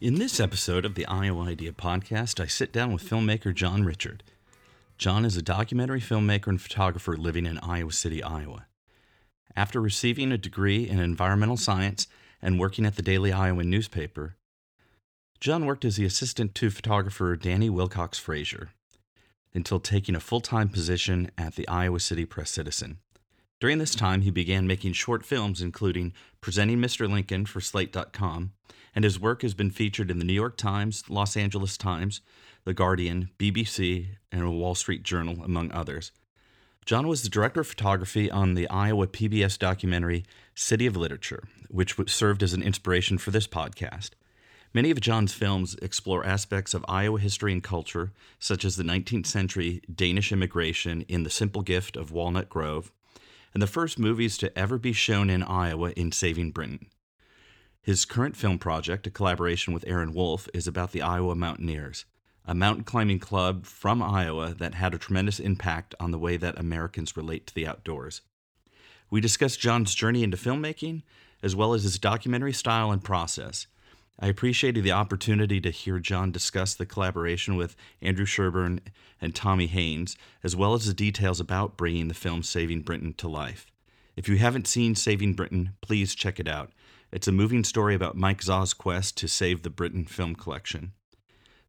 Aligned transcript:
In 0.00 0.14
this 0.14 0.38
episode 0.38 0.84
of 0.84 0.94
the 0.94 1.06
Iowa 1.06 1.46
Idea 1.46 1.72
podcast, 1.72 2.38
I 2.38 2.46
sit 2.46 2.72
down 2.72 2.92
with 2.92 3.02
filmmaker 3.02 3.52
John 3.52 3.82
Richard. 3.82 4.22
John 4.96 5.24
is 5.24 5.36
a 5.36 5.42
documentary 5.42 6.00
filmmaker 6.00 6.46
and 6.46 6.62
photographer 6.62 7.16
living 7.16 7.46
in 7.46 7.58
Iowa 7.58 7.90
City, 7.90 8.22
Iowa. 8.22 8.66
After 9.56 9.80
receiving 9.80 10.30
a 10.30 10.38
degree 10.38 10.88
in 10.88 11.00
environmental 11.00 11.56
science 11.56 12.06
and 12.40 12.60
working 12.60 12.86
at 12.86 12.94
the 12.94 13.02
Daily 13.02 13.32
Iowan 13.32 13.68
newspaper, 13.70 14.36
John 15.40 15.66
worked 15.66 15.84
as 15.84 15.96
the 15.96 16.04
assistant 16.04 16.54
to 16.54 16.70
photographer 16.70 17.34
Danny 17.34 17.68
Wilcox 17.68 18.20
Frazier 18.20 18.70
until 19.52 19.80
taking 19.80 20.14
a 20.14 20.20
full 20.20 20.40
time 20.40 20.68
position 20.68 21.32
at 21.36 21.56
the 21.56 21.66
Iowa 21.66 21.98
City 21.98 22.24
Press 22.24 22.52
Citizen. 22.52 22.98
During 23.60 23.78
this 23.78 23.96
time, 23.96 24.20
he 24.20 24.30
began 24.30 24.68
making 24.68 24.92
short 24.92 25.24
films, 25.24 25.60
including 25.60 26.12
Presenting 26.40 26.78
Mr. 26.78 27.10
Lincoln 27.10 27.44
for 27.46 27.60
Slate.com, 27.60 28.52
and 28.98 29.04
his 29.04 29.20
work 29.20 29.42
has 29.42 29.54
been 29.54 29.70
featured 29.70 30.10
in 30.10 30.18
the 30.18 30.24
New 30.24 30.32
York 30.32 30.56
Times, 30.56 31.04
Los 31.08 31.36
Angeles 31.36 31.76
Times, 31.76 32.20
The 32.64 32.74
Guardian, 32.74 33.30
BBC, 33.38 34.08
and 34.32 34.42
a 34.42 34.50
Wall 34.50 34.74
Street 34.74 35.04
Journal, 35.04 35.44
among 35.44 35.70
others. 35.70 36.10
John 36.84 37.06
was 37.06 37.22
the 37.22 37.28
director 37.28 37.60
of 37.60 37.68
photography 37.68 38.28
on 38.28 38.54
the 38.54 38.68
Iowa 38.68 39.06
PBS 39.06 39.56
documentary 39.56 40.24
City 40.56 40.84
of 40.84 40.96
Literature, 40.96 41.44
which 41.68 41.94
served 42.08 42.42
as 42.42 42.54
an 42.54 42.62
inspiration 42.64 43.18
for 43.18 43.30
this 43.30 43.46
podcast. 43.46 44.14
Many 44.74 44.90
of 44.90 45.00
John's 45.00 45.32
films 45.32 45.76
explore 45.80 46.26
aspects 46.26 46.74
of 46.74 46.84
Iowa 46.88 47.20
history 47.20 47.52
and 47.52 47.62
culture, 47.62 48.10
such 48.40 48.64
as 48.64 48.74
the 48.74 48.82
19th 48.82 49.26
century 49.26 49.80
Danish 49.94 50.32
immigration 50.32 51.02
in 51.02 51.22
The 51.22 51.30
Simple 51.30 51.62
Gift 51.62 51.96
of 51.96 52.10
Walnut 52.10 52.48
Grove, 52.48 52.90
and 53.54 53.62
the 53.62 53.68
first 53.68 53.96
movies 53.96 54.36
to 54.38 54.58
ever 54.58 54.76
be 54.76 54.92
shown 54.92 55.30
in 55.30 55.44
Iowa 55.44 55.92
in 55.92 56.10
Saving 56.10 56.50
Brinton. 56.50 56.88
His 57.88 58.04
current 58.04 58.36
film 58.36 58.58
project, 58.58 59.06
a 59.06 59.10
collaboration 59.10 59.72
with 59.72 59.86
Aaron 59.86 60.12
Woolf, 60.12 60.46
is 60.52 60.66
about 60.66 60.92
the 60.92 61.00
Iowa 61.00 61.34
Mountaineers, 61.34 62.04
a 62.44 62.54
mountain 62.54 62.84
climbing 62.84 63.18
club 63.18 63.64
from 63.64 64.02
Iowa 64.02 64.52
that 64.58 64.74
had 64.74 64.92
a 64.92 64.98
tremendous 64.98 65.40
impact 65.40 65.94
on 65.98 66.10
the 66.10 66.18
way 66.18 66.36
that 66.36 66.58
Americans 66.58 67.16
relate 67.16 67.46
to 67.46 67.54
the 67.54 67.66
outdoors. 67.66 68.20
We 69.08 69.22
discuss 69.22 69.56
John's 69.56 69.94
journey 69.94 70.22
into 70.22 70.36
filmmaking, 70.36 71.02
as 71.42 71.56
well 71.56 71.72
as 71.72 71.84
his 71.84 71.98
documentary 71.98 72.52
style 72.52 72.90
and 72.90 73.02
process. 73.02 73.66
I 74.20 74.26
appreciated 74.26 74.84
the 74.84 74.92
opportunity 74.92 75.58
to 75.62 75.70
hear 75.70 75.98
John 75.98 76.30
discuss 76.30 76.74
the 76.74 76.84
collaboration 76.84 77.56
with 77.56 77.74
Andrew 78.02 78.26
Sherburne 78.26 78.80
and 79.18 79.34
Tommy 79.34 79.66
Haines, 79.66 80.14
as 80.44 80.54
well 80.54 80.74
as 80.74 80.84
the 80.84 80.92
details 80.92 81.40
about 81.40 81.78
bringing 81.78 82.08
the 82.08 82.12
film 82.12 82.42
Saving 82.42 82.82
Brinton 82.82 83.14
to 83.14 83.28
life. 83.28 83.72
If 84.14 84.28
you 84.28 84.36
haven't 84.36 84.66
seen 84.66 84.94
Saving 84.94 85.32
Brinton, 85.32 85.72
please 85.80 86.14
check 86.14 86.38
it 86.38 86.48
out. 86.48 86.70
It's 87.10 87.28
a 87.28 87.32
moving 87.32 87.64
story 87.64 87.94
about 87.94 88.16
Mike 88.16 88.40
Zahs' 88.42 88.76
quest 88.76 89.16
to 89.18 89.28
save 89.28 89.62
the 89.62 89.70
Brinton 89.70 90.04
film 90.04 90.34
collection. 90.34 90.92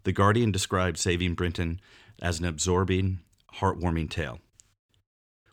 The 0.03 0.11
Guardian 0.11 0.51
described 0.51 0.97
Saving 0.97 1.33
Brinton 1.33 1.79
as 2.21 2.39
an 2.39 2.45
absorbing, 2.45 3.19
heartwarming 3.55 4.09
tale. 4.09 4.39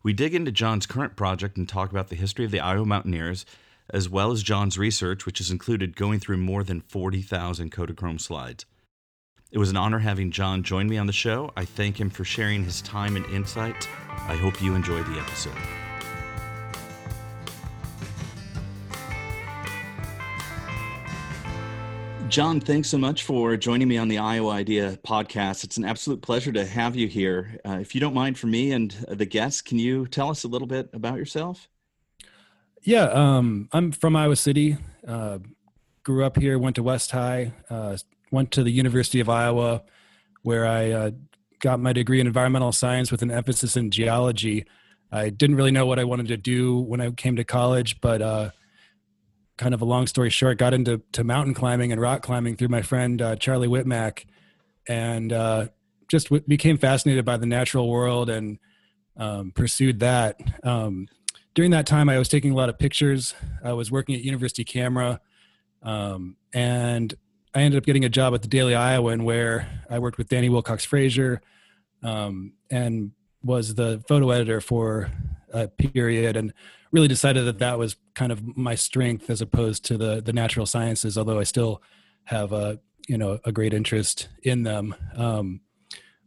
We 0.02 0.12
dig 0.12 0.34
into 0.34 0.52
John's 0.52 0.86
current 0.86 1.16
project 1.16 1.56
and 1.56 1.68
talk 1.68 1.90
about 1.90 2.08
the 2.08 2.16
history 2.16 2.44
of 2.44 2.50
the 2.50 2.60
Iowa 2.60 2.84
Mountaineers 2.84 3.46
as 3.90 4.08
well 4.08 4.32
as 4.32 4.42
John's 4.42 4.78
research, 4.78 5.26
which 5.26 5.38
has 5.38 5.50
included 5.50 5.96
going 5.96 6.18
through 6.18 6.38
more 6.38 6.64
than 6.64 6.80
40,000 6.80 7.70
Kodachrome 7.70 8.20
slides. 8.20 8.66
It 9.52 9.58
was 9.58 9.70
an 9.70 9.76
honor 9.76 10.00
having 10.00 10.32
John 10.32 10.64
join 10.64 10.88
me 10.88 10.98
on 10.98 11.06
the 11.06 11.12
show. 11.12 11.52
I 11.56 11.64
thank 11.64 12.00
him 12.00 12.10
for 12.10 12.24
sharing 12.24 12.64
his 12.64 12.82
time 12.82 13.16
and 13.16 13.24
insight. 13.26 13.88
I 14.08 14.34
hope 14.34 14.60
you 14.60 14.74
enjoy 14.74 15.02
the 15.04 15.20
episode. 15.20 15.85
John, 22.28 22.60
thanks 22.60 22.88
so 22.88 22.98
much 22.98 23.22
for 23.22 23.56
joining 23.56 23.86
me 23.86 23.98
on 23.98 24.08
the 24.08 24.18
Iowa 24.18 24.50
Idea 24.50 24.98
podcast. 25.06 25.62
It's 25.62 25.76
an 25.76 25.84
absolute 25.84 26.20
pleasure 26.20 26.50
to 26.52 26.66
have 26.66 26.96
you 26.96 27.06
here. 27.06 27.58
Uh, 27.64 27.78
if 27.80 27.94
you 27.94 28.00
don't 28.00 28.14
mind, 28.14 28.36
for 28.36 28.48
me 28.48 28.72
and 28.72 28.90
the 29.08 29.24
guests, 29.24 29.62
can 29.62 29.78
you 29.78 30.06
tell 30.08 30.28
us 30.28 30.42
a 30.42 30.48
little 30.48 30.66
bit 30.66 30.90
about 30.92 31.18
yourself? 31.18 31.68
Yeah, 32.82 33.04
um, 33.04 33.68
I'm 33.72 33.92
from 33.92 34.16
Iowa 34.16 34.36
City. 34.36 34.76
Uh, 35.06 35.38
grew 36.02 36.24
up 36.24 36.36
here, 36.36 36.58
went 36.58 36.76
to 36.76 36.82
West 36.82 37.12
High, 37.12 37.52
uh, 37.70 37.96
went 38.30 38.50
to 38.52 38.64
the 38.64 38.70
University 38.70 39.20
of 39.20 39.28
Iowa, 39.28 39.82
where 40.42 40.66
I 40.66 40.90
uh, 40.90 41.10
got 41.60 41.80
my 41.80 41.92
degree 41.92 42.20
in 42.20 42.26
environmental 42.26 42.72
science 42.72 43.10
with 43.10 43.22
an 43.22 43.30
emphasis 43.30 43.76
in 43.76 43.90
geology. 43.90 44.66
I 45.12 45.30
didn't 45.30 45.56
really 45.56 45.70
know 45.70 45.86
what 45.86 46.00
I 46.00 46.04
wanted 46.04 46.28
to 46.28 46.36
do 46.36 46.80
when 46.80 47.00
I 47.00 47.10
came 47.12 47.36
to 47.36 47.44
college, 47.44 48.00
but 48.00 48.20
uh, 48.20 48.50
kind 49.56 49.74
of 49.74 49.80
a 49.80 49.84
long 49.84 50.06
story 50.06 50.30
short, 50.30 50.58
got 50.58 50.74
into 50.74 51.02
to 51.12 51.24
mountain 51.24 51.54
climbing 51.54 51.92
and 51.92 52.00
rock 52.00 52.22
climbing 52.22 52.56
through 52.56 52.68
my 52.68 52.82
friend 52.82 53.20
uh, 53.22 53.36
Charlie 53.36 53.68
Whitmack, 53.68 54.26
and 54.88 55.32
uh, 55.32 55.68
just 56.08 56.28
w- 56.28 56.44
became 56.46 56.78
fascinated 56.78 57.24
by 57.24 57.36
the 57.36 57.46
natural 57.46 57.88
world 57.88 58.28
and 58.28 58.58
um, 59.16 59.52
pursued 59.52 60.00
that. 60.00 60.40
Um, 60.62 61.08
during 61.54 61.70
that 61.70 61.86
time, 61.86 62.08
I 62.08 62.18
was 62.18 62.28
taking 62.28 62.52
a 62.52 62.54
lot 62.54 62.68
of 62.68 62.78
pictures. 62.78 63.34
I 63.64 63.72
was 63.72 63.90
working 63.90 64.14
at 64.14 64.20
University 64.20 64.64
Camera, 64.64 65.20
um, 65.82 66.36
and 66.52 67.14
I 67.54 67.62
ended 67.62 67.78
up 67.78 67.86
getting 67.86 68.04
a 68.04 68.10
job 68.10 68.34
at 68.34 68.42
the 68.42 68.48
Daily 68.48 68.74
Iowan, 68.74 69.24
where 69.24 69.82
I 69.88 69.98
worked 69.98 70.18
with 70.18 70.28
Danny 70.28 70.50
Wilcox 70.50 70.84
Frazier, 70.84 71.40
um, 72.02 72.52
and 72.70 73.12
was 73.42 73.74
the 73.74 74.04
photo 74.06 74.30
editor 74.30 74.60
for 74.60 75.10
a 75.50 75.66
period, 75.68 76.36
and 76.36 76.52
really 76.92 77.08
decided 77.08 77.44
that 77.46 77.58
that 77.58 77.78
was 77.78 77.96
kind 78.14 78.32
of 78.32 78.56
my 78.56 78.74
strength 78.74 79.30
as 79.30 79.40
opposed 79.40 79.84
to 79.86 79.98
the 79.98 80.22
the 80.22 80.32
natural 80.32 80.66
sciences. 80.66 81.18
Although 81.18 81.38
I 81.38 81.44
still 81.44 81.82
have 82.24 82.52
a 82.52 82.78
you 83.08 83.18
know 83.18 83.38
a 83.44 83.52
great 83.52 83.74
interest 83.74 84.28
in 84.42 84.62
them. 84.62 84.94
Um, 85.16 85.60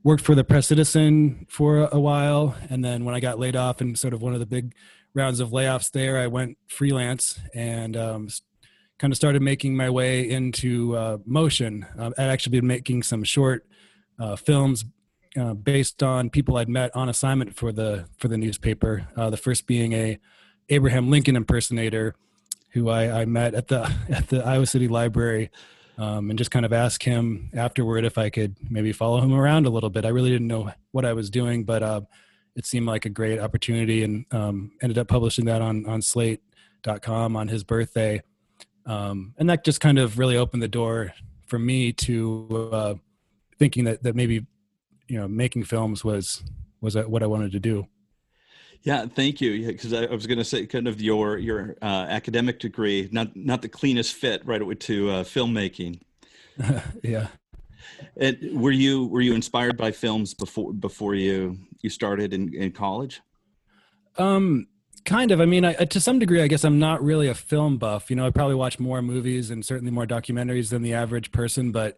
worked 0.03 0.23
for 0.23 0.33
the 0.33 0.45
Press 0.45 0.67
Citizen 0.67 1.45
for 1.49 1.89
a 1.91 1.99
while, 1.99 2.55
and 2.69 2.83
then 2.83 3.03
when 3.03 3.15
I 3.15 3.19
got 3.19 3.39
laid 3.39 3.55
off 3.55 3.81
in 3.81 3.95
sort 3.95 4.13
of 4.13 4.21
one 4.21 4.33
of 4.33 4.39
the 4.39 4.45
big 4.45 4.73
rounds 5.13 5.39
of 5.39 5.49
layoffs 5.49 5.91
there, 5.91 6.17
I 6.17 6.27
went 6.27 6.57
freelance 6.67 7.39
and 7.53 7.97
um, 7.97 8.29
kind 8.97 9.11
of 9.11 9.17
started 9.17 9.41
making 9.41 9.75
my 9.75 9.89
way 9.89 10.29
into 10.29 10.95
uh, 10.95 11.17
motion. 11.25 11.85
Uh, 11.97 12.11
I'd 12.17 12.29
actually 12.29 12.59
been 12.59 12.67
making 12.67 13.03
some 13.03 13.23
short 13.23 13.65
uh, 14.19 14.35
films 14.35 14.85
uh, 15.39 15.53
based 15.53 16.03
on 16.03 16.29
people 16.29 16.57
I'd 16.57 16.69
met 16.69 16.95
on 16.95 17.09
assignment 17.09 17.55
for 17.55 17.71
the 17.71 18.07
for 18.17 18.27
the 18.27 18.37
newspaper. 18.37 19.07
Uh, 19.15 19.29
the 19.29 19.37
first 19.37 19.67
being 19.67 19.93
a 19.93 20.19
Abraham 20.69 21.09
Lincoln 21.09 21.35
impersonator 21.35 22.15
who 22.71 22.89
I, 22.89 23.21
I 23.21 23.25
met 23.25 23.55
at 23.55 23.67
the 23.67 23.91
at 24.09 24.27
the 24.29 24.45
Iowa 24.45 24.65
City 24.65 24.87
Library. 24.87 25.51
Um, 25.97 26.29
and 26.29 26.39
just 26.39 26.49
kind 26.49 26.65
of 26.65 26.71
ask 26.71 27.03
him 27.03 27.49
afterward 27.53 28.05
if 28.05 28.17
I 28.17 28.29
could 28.29 28.55
maybe 28.69 28.93
follow 28.93 29.19
him 29.19 29.33
around 29.33 29.65
a 29.65 29.69
little 29.69 29.89
bit. 29.89 30.05
I 30.05 30.09
really 30.09 30.29
didn't 30.29 30.47
know 30.47 30.71
what 30.91 31.03
I 31.03 31.11
was 31.11 31.29
doing, 31.29 31.65
but 31.65 31.83
uh, 31.83 32.01
it 32.55 32.65
seemed 32.65 32.87
like 32.87 33.03
a 33.03 33.09
great 33.09 33.37
opportunity 33.37 34.05
and 34.05 34.25
um, 34.31 34.71
ended 34.81 34.97
up 34.97 35.09
publishing 35.09 35.43
that 35.45 35.61
on 35.61 35.85
on 35.87 36.01
slate.com 36.01 37.35
on 37.35 37.49
his 37.49 37.65
birthday 37.65 38.21
um, 38.89 39.35
and 39.37 39.49
that 39.49 39.63
just 39.63 39.79
kind 39.79 39.99
of 39.99 40.17
really 40.17 40.35
opened 40.35 40.63
the 40.63 40.67
door 40.67 41.13
for 41.45 41.59
me 41.59 41.93
to 41.93 42.69
uh, 42.73 42.93
thinking 43.59 43.83
that 43.83 44.01
that 44.03 44.15
maybe 44.15 44.45
you 45.07 45.19
know 45.19 45.27
making 45.27 45.63
films 45.63 46.03
was 46.03 46.43
was 46.81 46.95
what 46.95 47.21
I 47.21 47.27
wanted 47.27 47.51
to 47.51 47.59
do. 47.59 47.87
Yeah, 48.83 49.05
thank 49.07 49.41
you. 49.41 49.67
Because 49.67 49.93
I, 49.93 50.05
I, 50.05 50.11
was 50.11 50.25
going 50.25 50.37
to 50.37 50.45
say, 50.45 50.65
kind 50.65 50.87
of 50.87 51.01
your 51.01 51.37
your 51.37 51.75
uh, 51.81 52.05
academic 52.09 52.59
degree, 52.59 53.09
not 53.11 53.35
not 53.35 53.61
the 53.61 53.69
cleanest 53.69 54.13
fit, 54.13 54.45
right, 54.45 54.59
to 54.79 55.09
uh, 55.09 55.23
filmmaking. 55.23 56.01
yeah. 57.03 57.27
And 58.15 58.37
were 58.59 58.71
you 58.71 59.07
were 59.07 59.21
you 59.21 59.33
inspired 59.33 59.77
by 59.77 59.91
films 59.91 60.33
before 60.33 60.73
before 60.73 61.15
you 61.15 61.57
you 61.81 61.89
started 61.89 62.33
in, 62.33 62.53
in 62.53 62.71
college? 62.71 63.21
Um, 64.17 64.67
kind 65.05 65.31
of. 65.31 65.41
I 65.41 65.45
mean, 65.45 65.65
I, 65.65 65.73
to 65.73 65.99
some 65.99 66.19
degree, 66.19 66.41
I 66.41 66.47
guess 66.47 66.63
I'm 66.63 66.79
not 66.79 67.03
really 67.03 67.27
a 67.27 67.35
film 67.35 67.77
buff. 67.77 68.09
You 68.09 68.15
know, 68.15 68.25
I 68.25 68.29
probably 68.29 68.55
watch 68.55 68.79
more 68.79 69.01
movies 69.01 69.49
and 69.49 69.65
certainly 69.65 69.91
more 69.91 70.05
documentaries 70.05 70.69
than 70.69 70.81
the 70.81 70.93
average 70.93 71.31
person, 71.31 71.71
but 71.71 71.97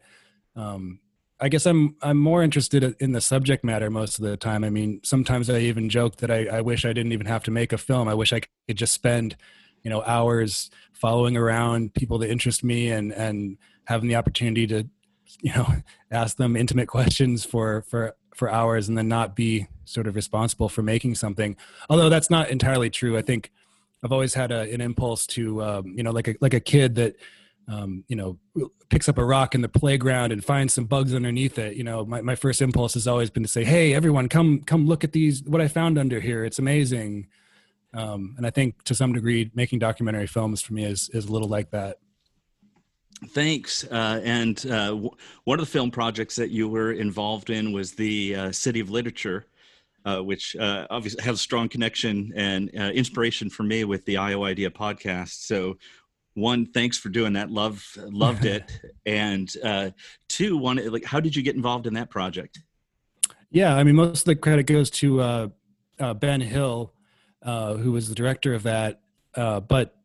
um, 0.55 0.99
I 1.41 1.49
guess 1.49 1.65
I'm 1.65 1.95
I'm 2.03 2.17
more 2.17 2.43
interested 2.43 2.95
in 2.99 3.11
the 3.13 3.21
subject 3.21 3.63
matter 3.63 3.89
most 3.89 4.19
of 4.19 4.25
the 4.25 4.37
time. 4.37 4.63
I 4.63 4.69
mean, 4.69 5.01
sometimes 5.03 5.49
I 5.49 5.59
even 5.59 5.89
joke 5.89 6.17
that 6.17 6.29
I, 6.29 6.45
I 6.45 6.61
wish 6.61 6.85
I 6.85 6.93
didn't 6.93 7.13
even 7.13 7.25
have 7.25 7.43
to 7.45 7.51
make 7.51 7.73
a 7.73 7.79
film. 7.79 8.07
I 8.07 8.13
wish 8.13 8.31
I 8.31 8.41
could 8.67 8.77
just 8.77 8.93
spend, 8.93 9.35
you 9.81 9.89
know, 9.89 10.03
hours 10.03 10.69
following 10.93 11.35
around 11.35 11.95
people 11.95 12.19
that 12.19 12.29
interest 12.29 12.63
me 12.63 12.91
and 12.91 13.11
and 13.11 13.57
having 13.85 14.07
the 14.07 14.15
opportunity 14.15 14.67
to 14.67 14.87
you 15.41 15.51
know 15.53 15.67
ask 16.11 16.37
them 16.37 16.55
intimate 16.55 16.87
questions 16.87 17.43
for 17.43 17.81
for 17.89 18.15
for 18.35 18.49
hours 18.49 18.87
and 18.87 18.95
then 18.95 19.07
not 19.07 19.35
be 19.35 19.67
sort 19.85 20.05
of 20.05 20.15
responsible 20.15 20.69
for 20.69 20.83
making 20.83 21.15
something. 21.15 21.57
Although 21.89 22.09
that's 22.09 22.29
not 22.29 22.49
entirely 22.49 22.91
true. 22.91 23.17
I 23.17 23.23
think 23.23 23.51
I've 24.03 24.11
always 24.11 24.35
had 24.35 24.51
a, 24.51 24.71
an 24.71 24.79
impulse 24.79 25.25
to, 25.27 25.63
um, 25.63 25.93
you 25.97 26.03
know, 26.03 26.11
like 26.11 26.27
a 26.27 26.35
like 26.39 26.53
a 26.53 26.59
kid 26.59 26.95
that, 26.95 27.15
um, 27.67 28.03
you 28.07 28.15
know, 28.15 28.39
picks 28.89 29.07
up 29.07 29.17
a 29.17 29.23
rock 29.23 29.55
in 29.55 29.61
the 29.61 29.69
playground 29.69 30.31
and 30.31 30.43
finds 30.43 30.73
some 30.73 30.85
bugs 30.85 31.13
underneath 31.13 31.57
it. 31.57 31.75
You 31.75 31.83
know, 31.83 32.05
my, 32.05 32.21
my 32.21 32.35
first 32.35 32.61
impulse 32.61 32.93
has 32.95 33.07
always 33.07 33.29
been 33.29 33.43
to 33.43 33.49
say, 33.49 33.63
"Hey, 33.63 33.93
everyone, 33.93 34.29
come 34.29 34.61
come 34.61 34.85
look 34.85 35.03
at 35.03 35.11
these. 35.11 35.43
What 35.43 35.61
I 35.61 35.67
found 35.67 35.97
under 35.97 36.19
here. 36.19 36.43
It's 36.43 36.59
amazing." 36.59 37.27
Um, 37.93 38.35
and 38.37 38.47
I 38.47 38.49
think 38.49 38.83
to 38.85 38.95
some 38.95 39.13
degree, 39.13 39.51
making 39.53 39.79
documentary 39.79 40.27
films 40.27 40.61
for 40.61 40.73
me 40.73 40.85
is 40.85 41.09
is 41.13 41.25
a 41.25 41.31
little 41.31 41.49
like 41.49 41.71
that. 41.71 41.97
Thanks. 43.29 43.83
Uh, 43.83 44.19
and 44.23 44.65
uh, 44.65 44.87
w- 44.87 45.11
one 45.43 45.59
of 45.59 45.65
the 45.65 45.71
film 45.71 45.91
projects 45.91 46.35
that 46.37 46.49
you 46.49 46.67
were 46.67 46.93
involved 46.93 47.49
in 47.49 47.71
was 47.71 47.93
the 47.93 48.35
uh, 48.35 48.51
City 48.51 48.79
of 48.79 48.89
Literature, 48.89 49.45
uh, 50.05 50.19
which 50.19 50.55
uh, 50.55 50.87
obviously 50.89 51.23
has 51.23 51.35
a 51.35 51.39
strong 51.39 51.69
connection 51.69 52.33
and 52.35 52.71
uh, 52.75 52.85
inspiration 52.85 53.49
for 53.49 53.61
me 53.61 53.83
with 53.83 54.03
the 54.05 54.17
Iowa 54.17 54.47
Idea 54.47 54.71
podcast. 54.71 55.45
So, 55.45 55.77
one, 56.33 56.65
thanks 56.65 56.97
for 56.97 57.09
doing 57.09 57.33
that. 57.33 57.51
Love, 57.51 57.85
loved 57.97 58.45
it. 58.45 58.71
and 59.05 59.51
uh, 59.63 59.91
two, 60.29 60.57
one, 60.57 60.77
like, 60.91 61.05
how 61.05 61.19
did 61.19 61.35
you 61.35 61.43
get 61.43 61.55
involved 61.55 61.87
in 61.87 61.93
that 61.95 62.09
project? 62.09 62.59
Yeah, 63.51 63.75
I 63.75 63.83
mean, 63.83 63.95
most 63.95 64.21
of 64.21 64.25
the 64.25 64.35
credit 64.35 64.63
goes 64.63 64.89
to 64.91 65.19
uh 65.19 65.47
Ben 66.15 66.41
Hill, 66.41 66.93
who 67.43 67.91
was 67.91 68.09
the 68.09 68.15
director 68.15 68.53
of 68.53 68.63
that. 68.63 69.01
but 69.35 69.95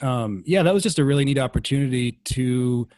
um, 0.00 0.42
yeah, 0.46 0.62
that 0.62 0.74
was 0.74 0.82
just 0.82 0.98
a 0.98 1.04
really 1.04 1.24
neat 1.24 1.38
opportunity 1.38 2.12
to, 2.12 2.88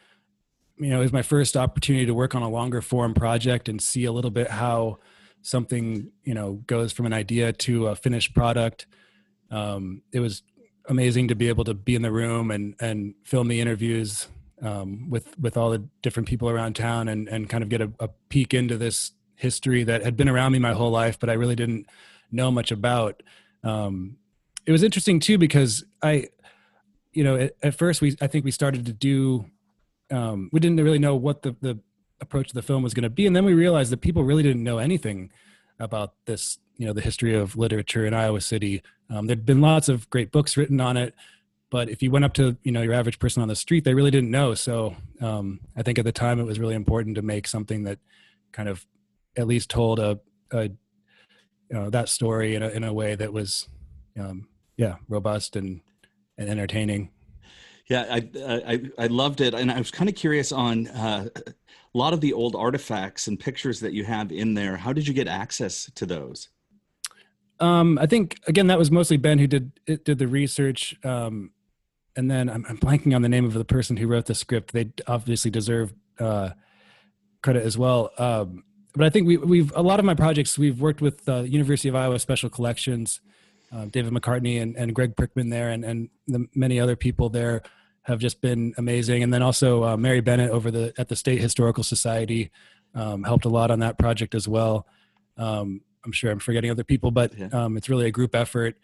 you 0.78 0.90
know, 0.90 0.98
it 0.98 1.02
was 1.02 1.12
my 1.12 1.22
first 1.22 1.56
opportunity 1.56 2.06
to 2.06 2.14
work 2.14 2.34
on 2.34 2.42
a 2.42 2.48
longer 2.48 2.82
form 2.82 3.14
project 3.14 3.68
and 3.68 3.80
see 3.80 4.04
a 4.04 4.12
little 4.12 4.30
bit 4.30 4.50
how 4.50 4.98
something, 5.42 6.10
you 6.24 6.34
know, 6.34 6.54
goes 6.66 6.92
from 6.92 7.06
an 7.06 7.12
idea 7.12 7.52
to 7.52 7.86
a 7.86 7.96
finished 7.96 8.34
product. 8.34 8.86
Um, 9.50 10.02
it 10.12 10.20
was 10.20 10.42
amazing 10.88 11.28
to 11.28 11.34
be 11.34 11.48
able 11.48 11.64
to 11.64 11.74
be 11.74 11.94
in 11.94 12.02
the 12.02 12.12
room 12.12 12.50
and 12.50 12.74
and 12.80 13.14
film 13.24 13.48
the 13.48 13.60
interviews 13.60 14.28
um, 14.62 15.08
with 15.10 15.38
with 15.38 15.56
all 15.56 15.70
the 15.70 15.84
different 16.02 16.28
people 16.28 16.48
around 16.48 16.74
town 16.74 17.08
and 17.08 17.28
and 17.28 17.48
kind 17.48 17.62
of 17.62 17.68
get 17.68 17.80
a, 17.80 17.90
a 18.00 18.08
peek 18.28 18.54
into 18.54 18.76
this 18.76 19.12
history 19.36 19.84
that 19.84 20.04
had 20.04 20.16
been 20.16 20.28
around 20.28 20.52
me 20.52 20.58
my 20.58 20.72
whole 20.72 20.90
life, 20.90 21.18
but 21.18 21.30
I 21.30 21.32
really 21.32 21.56
didn't 21.56 21.86
know 22.30 22.50
much 22.50 22.70
about. 22.70 23.22
Um, 23.64 24.18
it 24.66 24.72
was 24.72 24.82
interesting 24.82 25.18
too 25.18 25.38
because 25.38 25.84
I 26.02 26.28
you 27.12 27.24
know, 27.24 27.36
at, 27.36 27.56
at, 27.62 27.74
first 27.74 28.00
we 28.00 28.16
I 28.20 28.26
think 28.26 28.44
we 28.44 28.50
started 28.50 28.86
to 28.86 28.92
do 28.92 29.46
um, 30.10 30.48
we 30.52 30.60
didn't 30.60 30.82
really 30.82 30.98
know 30.98 31.14
what 31.14 31.42
the 31.42 31.56
the 31.60 31.78
approach 32.20 32.48
of 32.48 32.54
the 32.54 32.62
film 32.62 32.82
was 32.82 32.94
going 32.94 33.02
to 33.02 33.10
be, 33.10 33.26
and 33.26 33.34
then 33.34 33.44
we 33.44 33.54
realized 33.54 33.90
that 33.92 34.00
people 34.00 34.24
really 34.24 34.42
didn't 34.42 34.62
know 34.62 34.78
anything 34.78 35.30
about 35.78 36.14
this, 36.26 36.58
you 36.80 36.86
know, 36.86 36.94
the 36.94 37.02
history 37.02 37.34
of 37.34 37.58
literature 37.58 38.06
in 38.06 38.14
Iowa 38.14 38.40
City. 38.40 38.80
Um, 39.10 39.26
there'd 39.26 39.44
been 39.44 39.60
lots 39.60 39.90
of 39.90 40.08
great 40.08 40.32
books 40.32 40.56
written 40.56 40.80
on 40.80 40.96
it, 40.96 41.14
but 41.68 41.90
if 41.90 42.02
you 42.02 42.10
went 42.10 42.24
up 42.24 42.32
to 42.34 42.56
you 42.62 42.72
know 42.72 42.80
your 42.80 42.94
average 42.94 43.18
person 43.18 43.42
on 43.42 43.48
the 43.48 43.54
street, 43.54 43.84
they 43.84 43.92
really 43.92 44.10
didn't 44.10 44.30
know. 44.30 44.54
So 44.54 44.96
um, 45.20 45.60
I 45.76 45.82
think 45.82 45.98
at 45.98 46.06
the 46.06 46.10
time 46.10 46.40
it 46.40 46.44
was 46.44 46.58
really 46.58 46.74
important 46.74 47.16
to 47.16 47.22
make 47.22 47.46
something 47.46 47.84
that 47.84 47.98
kind 48.52 48.66
of 48.66 48.86
at 49.36 49.46
least 49.46 49.68
told 49.68 49.98
a, 49.98 50.20
a 50.52 50.62
you 50.62 50.72
know, 51.68 51.90
that 51.90 52.08
story 52.08 52.54
in 52.54 52.62
a 52.62 52.70
in 52.70 52.82
a 52.82 52.94
way 52.94 53.14
that 53.14 53.30
was 53.30 53.68
um, 54.18 54.48
yeah 54.78 54.96
robust 55.06 55.56
and 55.56 55.82
and 56.38 56.48
entertaining. 56.48 57.10
Yeah, 57.90 58.06
I, 58.08 58.30
I, 58.46 58.80
I 58.96 59.06
loved 59.08 59.42
it, 59.42 59.52
and 59.52 59.70
I 59.70 59.76
was 59.76 59.90
kind 59.90 60.08
of 60.08 60.14
curious 60.14 60.50
on 60.50 60.86
uh, 60.86 61.28
a 61.46 61.52
lot 61.92 62.14
of 62.14 62.22
the 62.22 62.32
old 62.32 62.56
artifacts 62.56 63.26
and 63.26 63.38
pictures 63.38 63.80
that 63.80 63.92
you 63.92 64.04
have 64.04 64.32
in 64.32 64.54
there. 64.54 64.78
How 64.78 64.94
did 64.94 65.06
you 65.06 65.12
get 65.12 65.28
access 65.28 65.90
to 65.96 66.06
those? 66.06 66.48
Um, 67.60 67.98
I 67.98 68.06
think 68.06 68.40
again 68.46 68.68
that 68.68 68.78
was 68.78 68.90
mostly 68.90 69.16
Ben 69.16 69.38
who 69.38 69.46
did 69.46 69.72
did 69.86 70.18
the 70.18 70.26
research, 70.26 70.96
um, 71.04 71.50
and 72.16 72.30
then 72.30 72.48
I'm, 72.48 72.64
I'm, 72.68 72.78
blanking 72.78 73.14
on 73.14 73.22
the 73.22 73.28
name 73.28 73.44
of 73.44 73.52
the 73.52 73.64
person 73.64 73.96
who 73.96 74.06
wrote 74.06 74.26
the 74.26 74.34
script. 74.34 74.72
They 74.72 74.90
obviously 75.06 75.50
deserve 75.50 75.92
uh, 76.18 76.50
credit 77.42 77.64
as 77.64 77.76
well. 77.76 78.10
Um, 78.18 78.64
but 78.94 79.04
I 79.04 79.10
think 79.10 79.26
we, 79.26 79.36
we've 79.36 79.72
a 79.76 79.82
lot 79.82 79.98
of 79.98 80.04
my 80.04 80.14
projects 80.14 80.58
we've 80.58 80.80
worked 80.80 81.00
with 81.00 81.28
uh, 81.28 81.42
University 81.42 81.88
of 81.88 81.94
Iowa 81.94 82.18
Special 82.18 82.48
Collections 82.48 83.20
uh, 83.72 83.86
David 83.86 84.12
McCartney 84.12 84.60
and, 84.60 84.76
and 84.76 84.94
Greg 84.94 85.16
Prickman 85.16 85.50
there, 85.50 85.70
and 85.70 85.84
and 85.84 86.08
the 86.26 86.46
many 86.54 86.80
other 86.80 86.96
people 86.96 87.28
there 87.28 87.62
have 88.02 88.18
just 88.18 88.40
been 88.40 88.74
amazing. 88.78 89.22
And 89.22 89.32
then 89.32 89.42
also 89.42 89.84
uh, 89.84 89.96
Mary 89.96 90.20
Bennett 90.20 90.50
over 90.50 90.70
the 90.70 90.92
at 90.98 91.08
the 91.08 91.16
State 91.16 91.40
Historical 91.40 91.84
Society 91.84 92.50
um, 92.94 93.22
helped 93.22 93.44
a 93.44 93.48
lot 93.48 93.70
on 93.70 93.80
that 93.80 93.98
project 93.98 94.34
as 94.34 94.48
well. 94.48 94.86
Um, 95.36 95.82
I'm 96.04 96.12
sure 96.12 96.30
I'm 96.30 96.38
forgetting 96.38 96.70
other 96.70 96.84
people, 96.84 97.10
but 97.10 97.32
um, 97.52 97.76
it's 97.76 97.88
really 97.88 98.06
a 98.06 98.10
group 98.10 98.34
effort. 98.34 98.76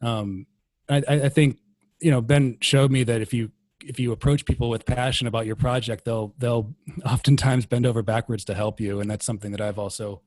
Um, 0.00 0.46
I, 0.88 1.02
I, 1.08 1.28
think 1.28 1.58
you 2.00 2.10
know 2.10 2.20
Ben 2.20 2.58
showed 2.60 2.90
me 2.90 3.04
that 3.04 3.22
if 3.22 3.32
you 3.32 3.50
if 3.84 3.98
you 4.00 4.12
approach 4.12 4.44
people 4.44 4.68
with 4.68 4.84
passion 4.84 5.26
about 5.26 5.46
your 5.46 5.56
project, 5.56 6.04
they'll 6.04 6.34
they'll 6.38 6.74
oftentimes 7.06 7.66
bend 7.66 7.86
over 7.86 8.02
backwards 8.02 8.44
to 8.46 8.54
help 8.54 8.80
you, 8.80 9.00
and 9.00 9.10
that's 9.10 9.24
something 9.24 9.52
that 9.52 9.60
I've 9.60 9.78
also 9.78 10.22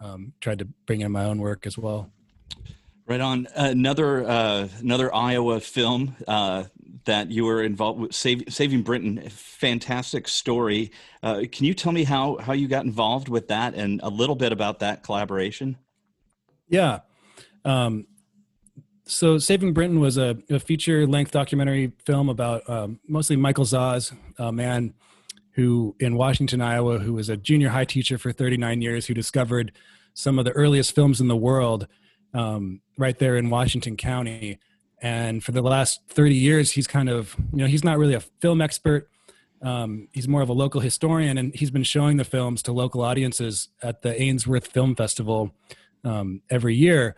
um, 0.00 0.32
tried 0.40 0.58
to 0.58 0.64
bring 0.64 1.00
in 1.00 1.12
my 1.12 1.24
own 1.24 1.38
work 1.38 1.66
as 1.66 1.78
well. 1.78 2.10
Right 3.06 3.20
on. 3.20 3.46
Another 3.54 4.28
uh, 4.28 4.68
another 4.80 5.14
Iowa 5.14 5.60
film 5.60 6.16
uh, 6.26 6.64
that 7.04 7.30
you 7.30 7.44
were 7.44 7.62
involved 7.62 8.00
with, 8.00 8.14
Save, 8.14 8.44
Saving 8.48 8.82
Brinton. 8.82 9.28
Fantastic 9.30 10.26
story. 10.26 10.90
Uh, 11.22 11.44
can 11.50 11.66
you 11.66 11.74
tell 11.74 11.92
me 11.92 12.02
how 12.02 12.36
how 12.38 12.52
you 12.52 12.66
got 12.66 12.84
involved 12.84 13.28
with 13.28 13.48
that 13.48 13.74
and 13.74 14.00
a 14.02 14.08
little 14.08 14.34
bit 14.34 14.52
about 14.52 14.80
that 14.80 15.04
collaboration? 15.04 15.76
Yeah. 16.68 17.00
Um, 17.64 18.06
so 19.06 19.38
Saving 19.38 19.72
Brinton 19.72 20.00
was 20.00 20.18
a, 20.18 20.36
a 20.50 20.58
feature 20.58 21.06
length 21.06 21.30
documentary 21.30 21.92
film 22.04 22.28
about 22.28 22.68
um, 22.68 22.98
mostly 23.06 23.36
Michael 23.36 23.64
Zahs, 23.64 24.12
a 24.38 24.50
man 24.50 24.94
who 25.52 25.94
in 26.00 26.16
Washington, 26.16 26.60
Iowa, 26.60 26.98
who 26.98 27.14
was 27.14 27.28
a 27.28 27.36
junior 27.36 27.70
high 27.70 27.84
teacher 27.84 28.18
for 28.18 28.32
39 28.32 28.82
years, 28.82 29.06
who 29.06 29.14
discovered 29.14 29.72
some 30.12 30.38
of 30.38 30.44
the 30.44 30.52
earliest 30.52 30.94
films 30.94 31.20
in 31.20 31.28
the 31.28 31.36
world 31.36 31.86
um, 32.34 32.80
right 32.98 33.18
there 33.18 33.36
in 33.36 33.48
Washington 33.48 33.96
County. 33.96 34.58
And 35.00 35.42
for 35.42 35.52
the 35.52 35.62
last 35.62 36.00
30 36.08 36.34
years, 36.34 36.72
he's 36.72 36.86
kind 36.86 37.08
of, 37.08 37.36
you 37.52 37.58
know, 37.58 37.66
he's 37.66 37.84
not 37.84 37.98
really 37.98 38.14
a 38.14 38.20
film 38.20 38.60
expert. 38.60 39.08
Um, 39.62 40.08
he's 40.12 40.28
more 40.28 40.42
of 40.42 40.48
a 40.48 40.52
local 40.52 40.80
historian, 40.80 41.38
and 41.38 41.54
he's 41.54 41.70
been 41.70 41.82
showing 41.82 42.18
the 42.18 42.24
films 42.24 42.62
to 42.62 42.72
local 42.72 43.02
audiences 43.02 43.68
at 43.82 44.02
the 44.02 44.20
Ainsworth 44.20 44.66
Film 44.66 44.94
Festival 44.94 45.54
um, 46.06 46.42
every 46.48 46.74
year. 46.74 47.16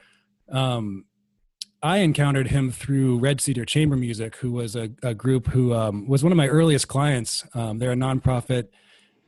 Um, 0.51 1.05
I 1.83 1.99
encountered 1.99 2.49
him 2.49 2.73
through 2.73 3.19
Red 3.19 3.41
Cedar 3.41 3.65
Chamber 3.65 3.97
Music, 3.97 4.37
who 4.37 4.51
was 4.51 4.75
a, 4.75 4.91
a 5.03 5.15
group 5.15 5.47
who 5.49 5.75
um, 5.75 6.09
was 6.09 6.25
one 6.25 6.33
of 6.33 6.37
my 6.37 6.49
earliest 6.49 6.89
clients. 6.89 7.47
Um, 7.55 7.79
they're 7.79 7.93
a 7.93 7.97
nonprofit 7.97 8.69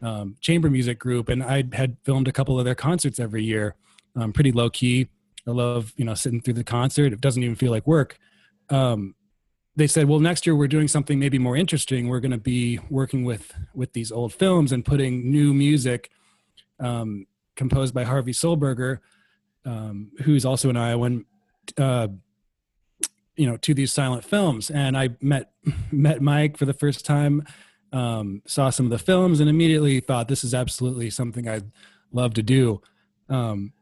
um, 0.03 0.37
chamber 0.41 0.71
music 0.71 0.99
group, 0.99 1.29
and 1.29 1.43
I 1.45 1.63
had 1.73 1.99
filmed 2.05 2.27
a 2.27 2.33
couple 2.33 2.59
of 2.59 2.65
their 2.65 2.75
concerts 2.75 3.21
every 3.21 3.45
year, 3.45 3.77
um, 4.17 4.33
pretty 4.33 4.51
low 4.51 4.71
key. 4.71 5.09
I 5.47 5.53
love, 5.53 5.93
you 5.97 6.05
know, 6.05 6.15
sitting 6.15 6.41
through 6.41 6.55
the 6.55 6.65
concert. 6.65 7.13
It 7.13 7.21
doesn't 7.21 7.43
even 7.43 7.55
feel 7.55 7.71
like 7.71 7.87
work. 7.87 8.19
They 9.77 9.87
said, 9.87 10.09
well, 10.09 10.19
next 10.19 10.47
year 10.47 10.57
we're 10.57 10.69
doing 10.69 10.89
something 10.89 11.19
maybe 11.19 11.39
more 11.39 11.57
interesting. 11.57 12.09
We're 12.09 12.21
going 12.21 12.33
to 12.33 12.39
be 12.39 12.81
working 12.91 13.25
with 13.25 13.55
with 13.73 13.93
these 13.93 14.11
old 14.11 14.33
films 14.33 14.73
and 14.73 14.85
putting 14.85 15.31
new 15.31 15.55
music 15.55 16.11
composed 16.79 17.95
by 17.95 18.05
Harvey 18.05 18.33
Sollberger, 18.33 18.99
um, 19.65 20.11
who's 20.23 20.45
also 20.45 20.71
an 20.71 20.77
Iowan, 20.77 21.25
uh, 21.79 22.09
you 23.37 23.47
know, 23.47 23.57
to 23.59 23.75
these 23.75 23.93
silent 23.93 24.25
films. 24.25 24.71
And 24.71 24.97
I 24.97 25.11
met 25.21 25.53
met 25.93 26.21
Mike 26.21 26.57
for 26.57 26.65
the 26.65 26.75
first 26.75 27.05
time, 27.05 27.45
um, 27.93 28.43
saw 28.47 28.71
some 28.71 28.87
of 28.87 28.91
the 28.91 28.99
films, 28.99 29.41
and 29.41 29.49
immediately 29.49 30.01
thought 30.01 30.29
this 30.29 30.45
is 30.45 30.55
absolutely 30.55 31.11
something 31.11 31.49
I'd 31.49 31.71
love 32.13 32.35
to 32.35 32.43
do. 32.43 32.81
Um, 33.29 33.73